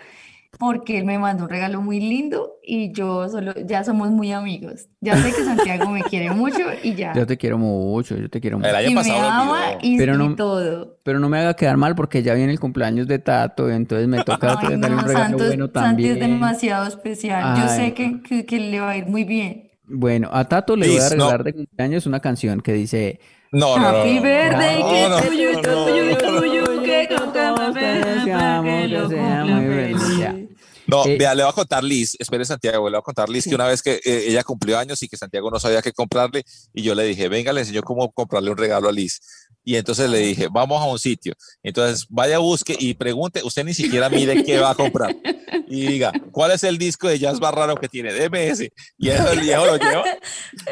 porque 0.58 0.96
él 0.96 1.04
me 1.04 1.18
mandó 1.18 1.44
un 1.44 1.50
regalo 1.50 1.82
muy 1.82 2.00
lindo 2.00 2.54
y 2.64 2.90
yo 2.92 3.28
solo, 3.28 3.52
ya 3.66 3.84
somos 3.84 4.10
muy 4.10 4.32
amigos. 4.32 4.86
Ya 5.02 5.14
sé 5.18 5.28
que 5.34 5.44
Santiago 5.44 5.90
me 5.90 6.02
quiere 6.02 6.30
mucho 6.30 6.60
y 6.82 6.94
ya. 6.94 7.12
Yo 7.14 7.26
te 7.26 7.36
quiero 7.36 7.58
mucho, 7.58 8.16
yo 8.16 8.30
te 8.30 8.40
quiero 8.40 8.56
mucho. 8.56 8.70
El 8.70 8.76
año 8.76 8.86
Y 8.90 8.94
me 8.94 9.00
pasado 9.02 9.20
lo 9.20 9.28
ama 9.28 9.60
y, 9.82 9.98
Pero 9.98 10.14
y 10.14 10.18
no- 10.18 10.34
todo. 10.34 10.96
Pero 11.02 11.20
no 11.20 11.28
me 11.28 11.38
haga 11.40 11.54
quedar 11.54 11.76
mal 11.76 11.94
porque 11.94 12.22
ya 12.22 12.32
viene 12.32 12.52
el 12.52 12.58
cumpleaños 12.58 13.06
de 13.06 13.18
Tato, 13.18 13.68
entonces 13.68 14.08
me 14.08 14.24
toca 14.24 14.52
Ay, 14.52 14.56
darle 14.56 14.74
un 14.76 14.80
no, 14.96 15.02
regalo 15.02 15.12
Santos- 15.12 15.46
bueno 15.48 15.66
Santi 15.74 16.04
es 16.04 16.14
también. 16.18 16.30
demasiado 16.32 16.86
especial. 16.86 17.56
Yo 17.58 17.64
Ay. 17.68 17.76
sé 17.76 17.92
que, 17.94 18.22
que, 18.22 18.46
que 18.46 18.58
le 18.58 18.80
va 18.80 18.90
a 18.92 18.96
ir 18.96 19.06
muy 19.08 19.24
bien. 19.24 19.65
Bueno, 19.88 20.28
a 20.32 20.48
Tato 20.48 20.76
le 20.76 20.88
voy 20.88 20.98
a 20.98 21.02
no. 21.02 21.08
regalar 21.10 21.44
de 21.44 21.52
cumpleaños 21.54 22.06
una 22.06 22.20
canción 22.20 22.60
que 22.60 22.72
dice 22.72 23.20
No, 23.52 23.76
no, 23.78 23.82
no, 23.82 23.92
no, 23.92 23.98
Happy 23.98 24.14
no, 24.16 24.22
birthday, 24.22 24.80
no, 24.80 24.88
que 24.90 25.08
no, 25.08 25.22
tuyo, 25.22 25.52
no, 25.52 25.60
tuyo, 25.60 26.04
no, 26.04 26.32
no, 26.32 26.40
tuyo, 26.40 26.82
que 26.82 27.08
que 27.08 27.14
lo 27.14 29.08
cumpla. 29.08 30.34
No, 30.86 31.04
Eh, 31.04 31.16
vea, 31.18 31.34
le 31.34 31.42
voy 31.42 31.50
a 31.50 31.54
contar 31.54 31.82
Liz, 31.82 32.16
espere 32.18 32.44
Santiago, 32.44 32.88
le 32.88 32.96
voy 32.96 33.00
a 33.00 33.02
contar 33.02 33.28
Liz 33.28 33.44
que 33.44 33.54
una 33.56 33.66
vez 33.66 33.82
que 33.82 33.94
eh, 34.04 34.24
ella 34.28 34.44
cumplió 34.44 34.78
años 34.78 35.02
y 35.02 35.08
que 35.08 35.16
Santiago 35.16 35.50
no 35.50 35.58
sabía 35.58 35.82
qué 35.82 35.92
comprarle, 35.92 36.44
y 36.72 36.82
yo 36.82 36.94
le 36.94 37.02
dije, 37.04 37.28
venga, 37.28 37.52
le 37.52 37.60
enseño 37.62 37.82
cómo 37.82 38.12
comprarle 38.12 38.50
un 38.50 38.56
regalo 38.56 38.88
a 38.88 38.92
Liz. 38.92 39.20
Y 39.68 39.74
entonces 39.74 40.08
le 40.08 40.18
dije, 40.18 40.46
vamos 40.48 40.80
a 40.80 40.84
un 40.84 40.96
sitio. 40.96 41.34
Entonces 41.60 42.06
vaya, 42.08 42.38
busque 42.38 42.76
y 42.78 42.94
pregunte, 42.94 43.42
usted 43.42 43.64
ni 43.64 43.74
siquiera 43.74 44.08
mire 44.08 44.44
qué 44.44 44.60
va 44.60 44.70
a 44.70 44.74
comprar. 44.76 45.16
Y 45.66 45.88
diga, 45.88 46.12
¿cuál 46.30 46.52
es 46.52 46.62
el 46.62 46.78
disco 46.78 47.08
de 47.08 47.18
jazz 47.18 47.40
más 47.40 47.52
raro 47.52 47.74
que 47.74 47.88
tiene? 47.88 48.10
Ese. 48.32 48.72
Y 48.96 49.08
eso 49.08 49.28
el 49.32 49.40
viejo 49.40 49.66
lo 49.66 49.76
lleva. 49.76 50.04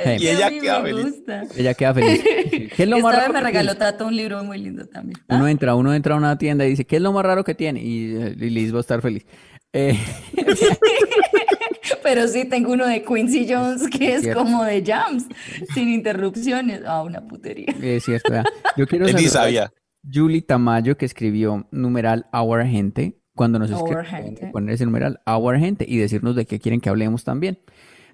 Hey. 0.04 0.18
Y 0.24 0.28
ella 0.28 0.48
queda 0.48 0.82
feliz. 0.82 1.14
Ella 1.56 1.74
queda 1.74 1.94
feliz. 1.94 2.22
¿Qué 2.22 2.82
es 2.84 2.88
lo 2.88 3.00
más 3.00 3.14
Esta 3.14 3.16
vez 3.16 3.20
raro 3.20 3.32
me 3.32 3.40
regaló? 3.40 3.76
Tato 3.76 4.06
un 4.06 4.14
libro 4.14 4.44
muy 4.44 4.58
lindo 4.58 4.86
también. 4.86 5.18
¿Ah? 5.26 5.34
Uno 5.34 5.48
entra, 5.48 5.74
uno 5.74 5.92
entra 5.92 6.14
a 6.14 6.18
una 6.18 6.38
tienda 6.38 6.64
y 6.64 6.70
dice, 6.70 6.84
¿qué 6.84 6.96
es 6.96 7.02
lo 7.02 7.12
más 7.12 7.24
raro 7.24 7.42
que 7.42 7.56
tiene? 7.56 7.82
Y, 7.82 8.14
eh, 8.14 8.36
y 8.38 8.50
Liz 8.50 8.72
va 8.72 8.78
a 8.78 8.80
estar 8.82 9.02
feliz. 9.02 9.26
Eh, 9.74 9.98
Pero 12.02 12.28
sí, 12.28 12.44
tengo 12.44 12.72
uno 12.72 12.86
de 12.86 13.02
Quincy 13.04 13.46
Jones 13.52 13.88
que 13.88 14.14
es 14.14 14.22
Cierto. 14.22 14.42
como 14.42 14.64
de 14.64 14.82
jams, 14.84 15.26
sin 15.74 15.88
interrupciones. 15.88 16.82
Ah, 16.86 17.02
una 17.02 17.26
putería. 17.26 17.74
es 17.82 18.04
cierto. 18.04 18.32
Yo 18.76 18.86
quiero 18.86 19.06
saludar 19.08 19.30
sabía. 19.30 19.64
a 19.64 19.72
Julie 20.12 20.42
Tamayo 20.42 20.96
que 20.96 21.06
escribió 21.06 21.66
numeral 21.70 22.26
Our 22.32 22.64
Gente. 22.66 23.18
Cuando 23.34 23.58
nos 23.58 23.70
Our 23.72 24.00
escriben, 24.00 24.04
Gente. 24.26 24.46
poner 24.52 24.74
ese 24.74 24.84
numeral 24.84 25.20
Our 25.26 25.58
Gente 25.58 25.84
y 25.88 25.96
decirnos 25.98 26.36
de 26.36 26.46
qué 26.46 26.60
quieren 26.60 26.80
que 26.80 26.88
hablemos 26.88 27.24
también. 27.24 27.58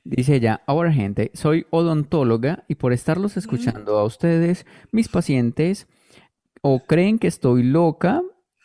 Dice 0.03 0.37
ella, 0.37 0.63
Our 0.67 0.91
Gente, 0.93 1.31
soy 1.35 1.67
odontóloga 1.71 2.65
y 2.69 2.77
por 2.77 2.93
estarlos 2.95 3.37
escuchando 3.37 3.99
a 3.99 4.05
ustedes, 4.05 4.65
mis 4.93 5.09
pacientes, 5.09 5.89
o 6.63 6.81
creen 6.85 7.19
que 7.19 7.27
estoy 7.29 7.63
loca 7.65 8.23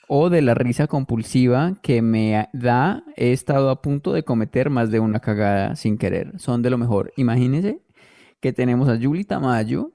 o 0.08 0.30
de 0.30 0.42
la 0.42 0.54
risa 0.54 0.88
compulsiva 0.88 1.74
que 1.82 2.02
me 2.02 2.50
da, 2.54 3.04
he 3.16 3.32
estado 3.32 3.70
a 3.70 3.82
punto 3.82 4.14
de 4.14 4.24
cometer 4.24 4.70
más 4.70 4.92
de 4.92 5.00
una 5.00 5.20
cagada 5.20 5.76
sin 5.76 5.98
querer. 5.98 6.40
Son 6.40 6.62
de 6.62 6.70
lo 6.70 6.78
mejor. 6.78 7.12
Imagínense 7.18 7.82
que 8.40 8.54
tenemos 8.54 8.90
a 8.90 9.00
Julie 9.02 9.24
Tamayo, 9.26 9.92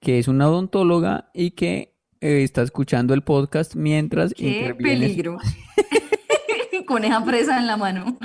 que 0.00 0.18
es 0.18 0.28
una 0.28 0.48
odontóloga 0.48 1.30
y 1.32 1.52
que 1.52 1.94
eh, 2.20 2.42
está 2.42 2.62
escuchando 2.62 3.14
el 3.14 3.22
podcast 3.22 3.74
mientras 3.74 4.34
¡Qué 4.34 4.58
interviene. 4.58 5.06
peligro! 5.06 5.38
Con 6.86 7.04
esa 7.04 7.24
presa 7.24 7.58
en 7.58 7.66
la 7.66 7.76
mano. 7.76 8.16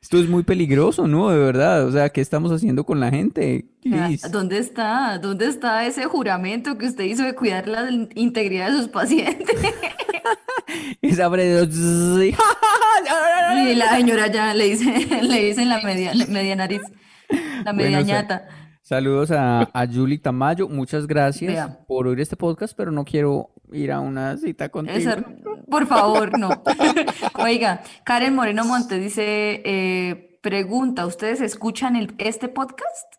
Esto 0.00 0.18
es 0.18 0.28
muy 0.28 0.42
peligroso, 0.42 1.06
¿no? 1.06 1.30
De 1.30 1.38
verdad. 1.38 1.86
O 1.86 1.92
sea, 1.92 2.08
¿qué 2.10 2.20
estamos 2.20 2.50
haciendo 2.52 2.84
con 2.84 3.00
la 3.00 3.10
gente? 3.10 3.66
Ah. 3.92 4.10
¿Dónde 4.30 4.58
está? 4.58 5.18
¿Dónde 5.18 5.46
está 5.46 5.86
ese 5.86 6.04
juramento 6.04 6.76
que 6.78 6.86
usted 6.86 7.04
hizo 7.04 7.22
de 7.24 7.34
cuidar 7.34 7.68
la 7.68 7.88
integridad 8.14 8.70
de 8.70 8.78
sus 8.78 8.88
pacientes? 8.88 9.56
Esa 11.02 11.28
bre- 11.28 11.66
Y 13.56 13.74
la 13.74 13.96
señora 13.96 14.26
ya 14.28 14.54
le 14.54 14.64
dice, 14.70 15.06
le 15.22 15.44
dicen 15.44 15.68
la 15.68 15.80
media, 15.82 16.12
media 16.28 16.56
nariz, 16.56 16.80
la 17.64 17.72
media 17.72 17.98
Bueno, 17.98 18.06
ñata. 18.06 18.46
Saludos 18.92 19.30
a, 19.30 19.70
a 19.72 19.86
Julie 19.86 20.18
Tamayo. 20.18 20.68
Muchas 20.68 21.06
gracias 21.06 21.50
Vea. 21.50 21.78
por 21.88 22.06
oír 22.06 22.20
este 22.20 22.36
podcast, 22.36 22.74
pero 22.76 22.90
no 22.90 23.06
quiero 23.06 23.48
ir 23.72 23.90
a 23.90 24.00
una 24.00 24.36
cita 24.36 24.68
contigo. 24.68 24.98
Esa- 24.98 25.24
por 25.70 25.86
favor, 25.86 26.38
no. 26.38 26.62
Oiga, 27.42 27.82
Karen 28.04 28.34
Moreno 28.34 28.66
Montes 28.66 29.00
dice, 29.02 29.62
eh, 29.64 30.38
pregunta, 30.42 31.06
¿ustedes 31.06 31.40
escuchan 31.40 31.96
el, 31.96 32.14
este 32.18 32.48
podcast? 32.48 33.14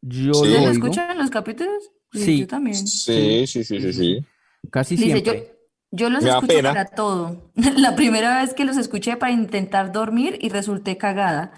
Yo 0.00 0.10
Sí. 0.10 0.24
lo 0.24 0.32
¿Ustedes 0.32 0.52
lo 0.54 0.58
oigo 0.70 0.72
escuchan 0.86 1.16
los 1.16 1.30
capítulos? 1.30 1.90
Sí. 2.12 2.40
Yo 2.40 2.46
también. 2.48 2.74
Sí, 2.76 3.46
sí, 3.46 3.62
sí, 3.62 3.80
sí, 3.80 3.92
sí. 3.92 4.26
casi 4.68 4.96
Dice, 4.96 5.22
yo, 5.22 5.30
siempre. 5.32 5.54
yo 5.92 6.10
los 6.10 6.24
Me 6.24 6.30
da 6.30 6.34
escucho 6.38 6.56
pena. 6.56 6.70
para 6.70 6.86
todo. 6.86 7.52
La 7.76 7.94
primera 7.94 8.40
vez 8.42 8.52
que 8.52 8.64
los 8.64 8.76
escuché 8.76 9.16
para 9.16 9.30
intentar 9.30 9.92
dormir 9.92 10.38
y 10.40 10.48
resulté 10.48 10.96
cagada. 10.96 11.52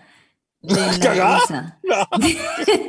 De 0.64 0.74
la 0.80 0.98
¿Cagada? 0.98 1.38
risa. 1.40 1.78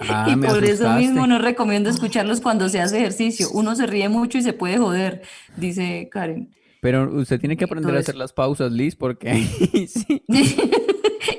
Ah, 0.09 0.27
Y 0.31 0.35
por 0.37 0.63
eso 0.63 0.89
mismo 0.93 1.27
no 1.27 1.39
recomiendo 1.39 1.89
escucharlos 1.89 2.41
cuando 2.41 2.69
se 2.69 2.79
hace 2.81 2.97
ejercicio. 2.99 3.49
Uno 3.51 3.75
se 3.75 3.85
ríe 3.85 4.09
mucho 4.09 4.37
y 4.37 4.41
se 4.41 4.53
puede 4.53 4.77
joder, 4.77 5.21
dice 5.57 6.09
Karen. 6.11 6.51
Pero 6.81 7.11
usted 7.15 7.39
tiene 7.39 7.57
que 7.57 7.65
aprender 7.65 7.95
a 7.95 7.99
hacer 7.99 8.15
las 8.15 8.31
pausas, 8.31 8.71
Liz, 8.71 8.95
porque 8.95 9.33
sí. 9.87 10.23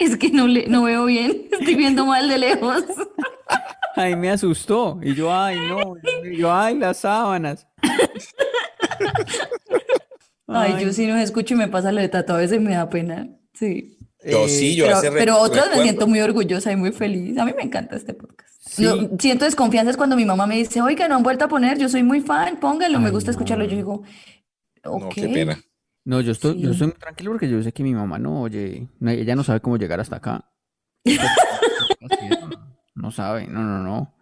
Es 0.01 0.17
que 0.17 0.31
no, 0.31 0.47
le, 0.49 0.67
no 0.67 0.83
veo 0.83 1.05
bien, 1.05 1.45
estoy 1.53 1.75
viendo 1.77 2.05
mal 2.05 2.29
de 2.29 2.39
lejos. 2.39 2.83
Ahí 3.95 4.17
me 4.17 4.31
asustó. 4.31 4.99
Y 5.03 5.15
yo, 5.15 5.33
ay, 5.33 5.57
no. 5.69 5.95
Y 6.29 6.37
yo, 6.37 6.53
ay, 6.53 6.77
las 6.77 6.99
sábanas. 6.99 7.67
Ay, 10.49 10.85
yo 10.85 10.93
sí 10.93 11.07
no 11.07 11.17
escucho 11.17 11.55
y 11.55 11.57
me 11.57 11.69
pasa 11.69 11.93
lo 11.93 12.01
de 12.01 12.09
Tato, 12.09 12.35
a 12.35 12.39
veces 12.39 12.61
me 12.61 12.75
da 12.75 12.89
pena. 12.89 13.29
Sí. 13.55 13.96
Yo 14.29 14.45
Eh, 14.47 14.49
sí, 14.49 14.75
yo 14.75 14.85
Pero, 14.87 14.97
hace 14.97 15.13
pero 15.13 15.39
otras 15.39 15.71
me 15.71 15.83
siento 15.83 16.07
muy 16.07 16.21
orgullosa 16.21 16.73
y 16.73 16.77
muy 16.77 16.93
feliz. 16.93 17.39
A 17.39 17.45
mí 17.45 17.53
me 17.57 17.63
encanta 17.63 17.95
este 17.97 18.13
podcast. 18.15 18.55
Sí. 18.61 18.83
Lo- 18.85 19.11
siento 19.19 19.45
desconfianza 19.45 19.91
es 19.91 19.97
cuando 19.97 20.17
mi 20.17 20.25
mamá 20.25 20.47
me 20.47 20.57
dice, 20.57 20.81
oiga, 20.83 21.07
no 21.09 21.15
han 21.17 21.23
vuelto 21.23 21.45
a 21.45 21.49
poner, 21.49 21.79
yo 21.79 21.89
soy 21.89 22.03
muy 22.03 22.21
fan, 22.21 22.59
póngalo, 22.59 22.99
me 23.01 23.11
gusta 23.11 23.31
escucharlo. 23.31 23.65
Yo 23.65 23.77
digo, 23.77 24.03
No, 24.85 24.93
ok. 24.93 25.15
qué 25.15 25.29
pena. 25.29 25.59
No, 26.05 26.21
yo 26.21 26.33
estoy, 26.33 26.61
yo 26.61 26.69
Sí. 26.69 26.73
estoy 26.73 26.87
muy 26.89 26.97
tranquilo 26.97 27.31
porque 27.33 27.49
yo 27.49 27.63
sé 27.63 27.73
que 27.73 27.83
mi 27.83 27.95
mamá 27.95 28.19
no 28.19 28.43
oye, 28.43 28.89
no, 29.01 29.11
ella 29.11 29.35
no 29.37 29.43
sabe 29.45 29.61
cómo 29.61 29.77
llegar 29.77 30.01
hasta 30.01 30.17
acá. 30.17 30.51
No 32.95 33.11
sabe, 33.11 33.47
no, 33.47 33.63
no, 33.63 33.83
no. 33.83 34.16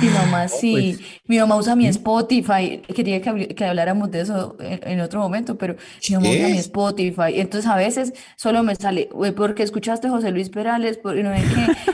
Mi 0.00 0.08
mamá 0.08 0.48
sí, 0.48 0.96
pues, 0.98 1.10
mi 1.26 1.38
mamá 1.38 1.56
usa 1.56 1.74
mi 1.76 1.86
Spotify, 1.88 2.82
quería 2.94 3.20
que, 3.22 3.30
habl- 3.30 3.54
que 3.54 3.64
habláramos 3.64 4.10
de 4.10 4.20
eso 4.20 4.56
en, 4.60 4.80
en 4.82 5.00
otro 5.00 5.20
momento, 5.20 5.56
pero 5.58 5.76
mi 6.08 6.14
mamá 6.16 6.28
usa 6.30 6.46
¿Qué? 6.46 6.52
mi 6.52 6.58
Spotify, 6.58 7.40
entonces 7.40 7.70
a 7.70 7.76
veces 7.76 8.12
solo 8.36 8.62
me 8.62 8.74
sale, 8.76 9.08
"Uy, 9.12 9.30
porque 9.32 9.62
escuchaste 9.62 10.08
José 10.08 10.30
Luis 10.30 10.50
Perales, 10.50 10.98
por, 10.98 11.14
no 11.16 11.34
sé 11.36 11.42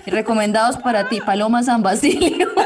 qué, 0.05 0.11
recomendados 0.11 0.77
para 0.79 1.09
ti, 1.09 1.21
Paloma 1.25 1.63
San 1.63 1.83
Basilio, 1.83 2.49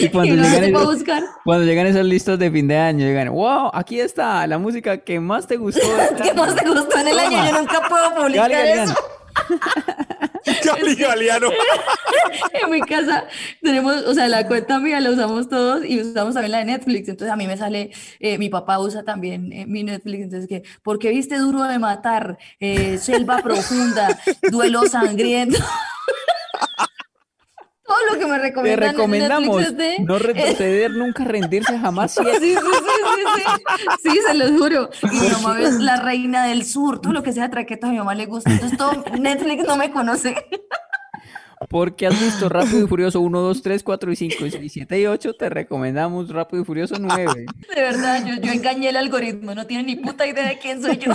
Y 0.00 0.08
cuando 0.10 0.34
uno 0.34 0.42
llegan 0.44 0.64
se 0.64 0.72
va 0.72 0.78
a 0.78 0.82
esos, 0.82 0.94
buscar, 0.96 1.22
cuando 1.44 1.64
llegan 1.64 1.86
esas 1.86 2.04
listas 2.04 2.38
de 2.38 2.50
fin 2.50 2.68
de 2.68 2.76
año, 2.76 3.04
llegan, 3.06 3.30
wow, 3.30 3.70
aquí 3.72 3.98
está 3.98 4.46
la 4.46 4.58
música 4.58 4.98
que 4.98 5.18
más 5.20 5.46
te 5.46 5.56
gustó. 5.56 5.80
de 5.96 6.02
este 6.10 6.22
¿qué 6.22 6.34
más 6.34 6.50
año". 6.50 6.56
te 6.62 6.68
gustó 6.68 6.98
en 7.00 7.08
el 7.08 7.18
año? 7.18 7.30
Toma. 7.30 7.50
Yo 7.50 7.58
nunca 7.58 7.80
puedo 7.88 8.14
publicar 8.14 8.50
eso. 8.52 8.94
Gali 10.94 11.26
Galeano. 11.26 11.50
En 12.52 12.70
mi 12.70 12.80
casa 12.80 13.26
tenemos, 13.62 14.02
o 14.02 14.14
sea, 14.14 14.28
la 14.28 14.46
cuenta 14.46 14.78
mía 14.78 15.00
la 15.00 15.10
usamos 15.10 15.48
todos 15.48 15.84
y 15.84 16.00
usamos 16.00 16.34
también 16.34 16.52
la 16.52 16.58
de 16.58 16.64
Netflix. 16.66 17.08
Entonces 17.08 17.32
a 17.32 17.36
mí 17.36 17.46
me 17.46 17.56
sale, 17.56 17.90
eh, 18.20 18.38
mi 18.38 18.48
papá 18.48 18.78
usa 18.78 19.02
también 19.02 19.52
eh, 19.52 19.66
mi 19.66 19.82
Netflix. 19.82 20.24
Entonces, 20.24 20.48
que, 20.48 20.62
¿por 20.82 20.98
qué 20.98 21.10
viste 21.10 21.38
Duro 21.38 21.64
de 21.64 21.78
Matar? 21.78 22.38
Eh, 22.60 22.98
Selva 22.98 23.38
Profunda, 23.38 24.18
Duelo 24.50 24.82
Sangriento. 24.86 25.58
Todo 27.84 27.96
lo 28.12 28.18
que 28.18 28.26
me 28.26 28.36
Te 28.36 28.42
recomiendan 28.42 28.84
en 28.84 28.92
recomendamos 28.92 29.56
Netflix 29.56 29.70
es 29.70 29.76
de... 29.78 30.04
no 30.04 30.18
retroceder, 30.18 30.90
nunca 30.90 31.24
rendirse 31.24 31.78
jamás. 31.78 32.12
Sí, 32.12 32.22
sí, 32.38 32.54
sí, 32.54 32.58
sí, 34.02 34.10
se 34.26 34.34
los 34.34 34.50
juro. 34.52 34.90
Y 35.02 35.20
mi 35.20 35.28
mamá 35.30 35.60
es 35.60 35.74
la 35.80 36.00
reina 36.00 36.44
del 36.46 36.64
sur, 36.64 37.00
todo 37.00 37.12
lo 37.12 37.22
que 37.22 37.32
sea 37.32 37.50
traqueto 37.50 37.86
a 37.86 37.90
mi 37.90 37.98
mamá 37.98 38.14
le 38.14 38.26
gusta. 38.26 38.50
Entonces 38.50 38.78
todo 38.78 38.92
Netflix 39.18 39.66
no 39.66 39.76
me 39.76 39.90
conoce. 39.90 40.34
Porque 41.68 42.06
has 42.06 42.18
visto 42.20 42.48
Rápido 42.48 42.84
y 42.84 42.86
Furioso 42.86 43.20
1, 43.20 43.40
2, 43.40 43.62
3, 43.62 43.82
4 43.82 44.12
y 44.12 44.16
5 44.16 44.46
y 44.46 44.50
6, 44.52 44.72
7 44.72 45.00
y 45.00 45.06
8, 45.06 45.34
te 45.34 45.48
recomendamos 45.48 46.28
Rápido 46.28 46.62
y 46.62 46.64
Furioso 46.64 46.94
9. 46.98 47.46
De 47.74 47.82
verdad, 47.82 48.24
yo, 48.24 48.40
yo 48.40 48.52
engañé 48.52 48.90
el 48.90 48.96
algoritmo, 48.96 49.54
no 49.54 49.66
tiene 49.66 49.82
ni 49.82 49.96
puta 49.96 50.26
idea 50.26 50.48
de 50.48 50.58
quién 50.58 50.80
soy 50.80 50.98
yo. 50.98 51.12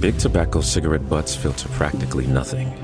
Big 0.00 0.18
tobacco 0.18 0.60
cigarette 0.60 1.08
butts 1.08 1.34
filter 1.34 1.68
practically 1.78 2.26
nothing 2.26 2.83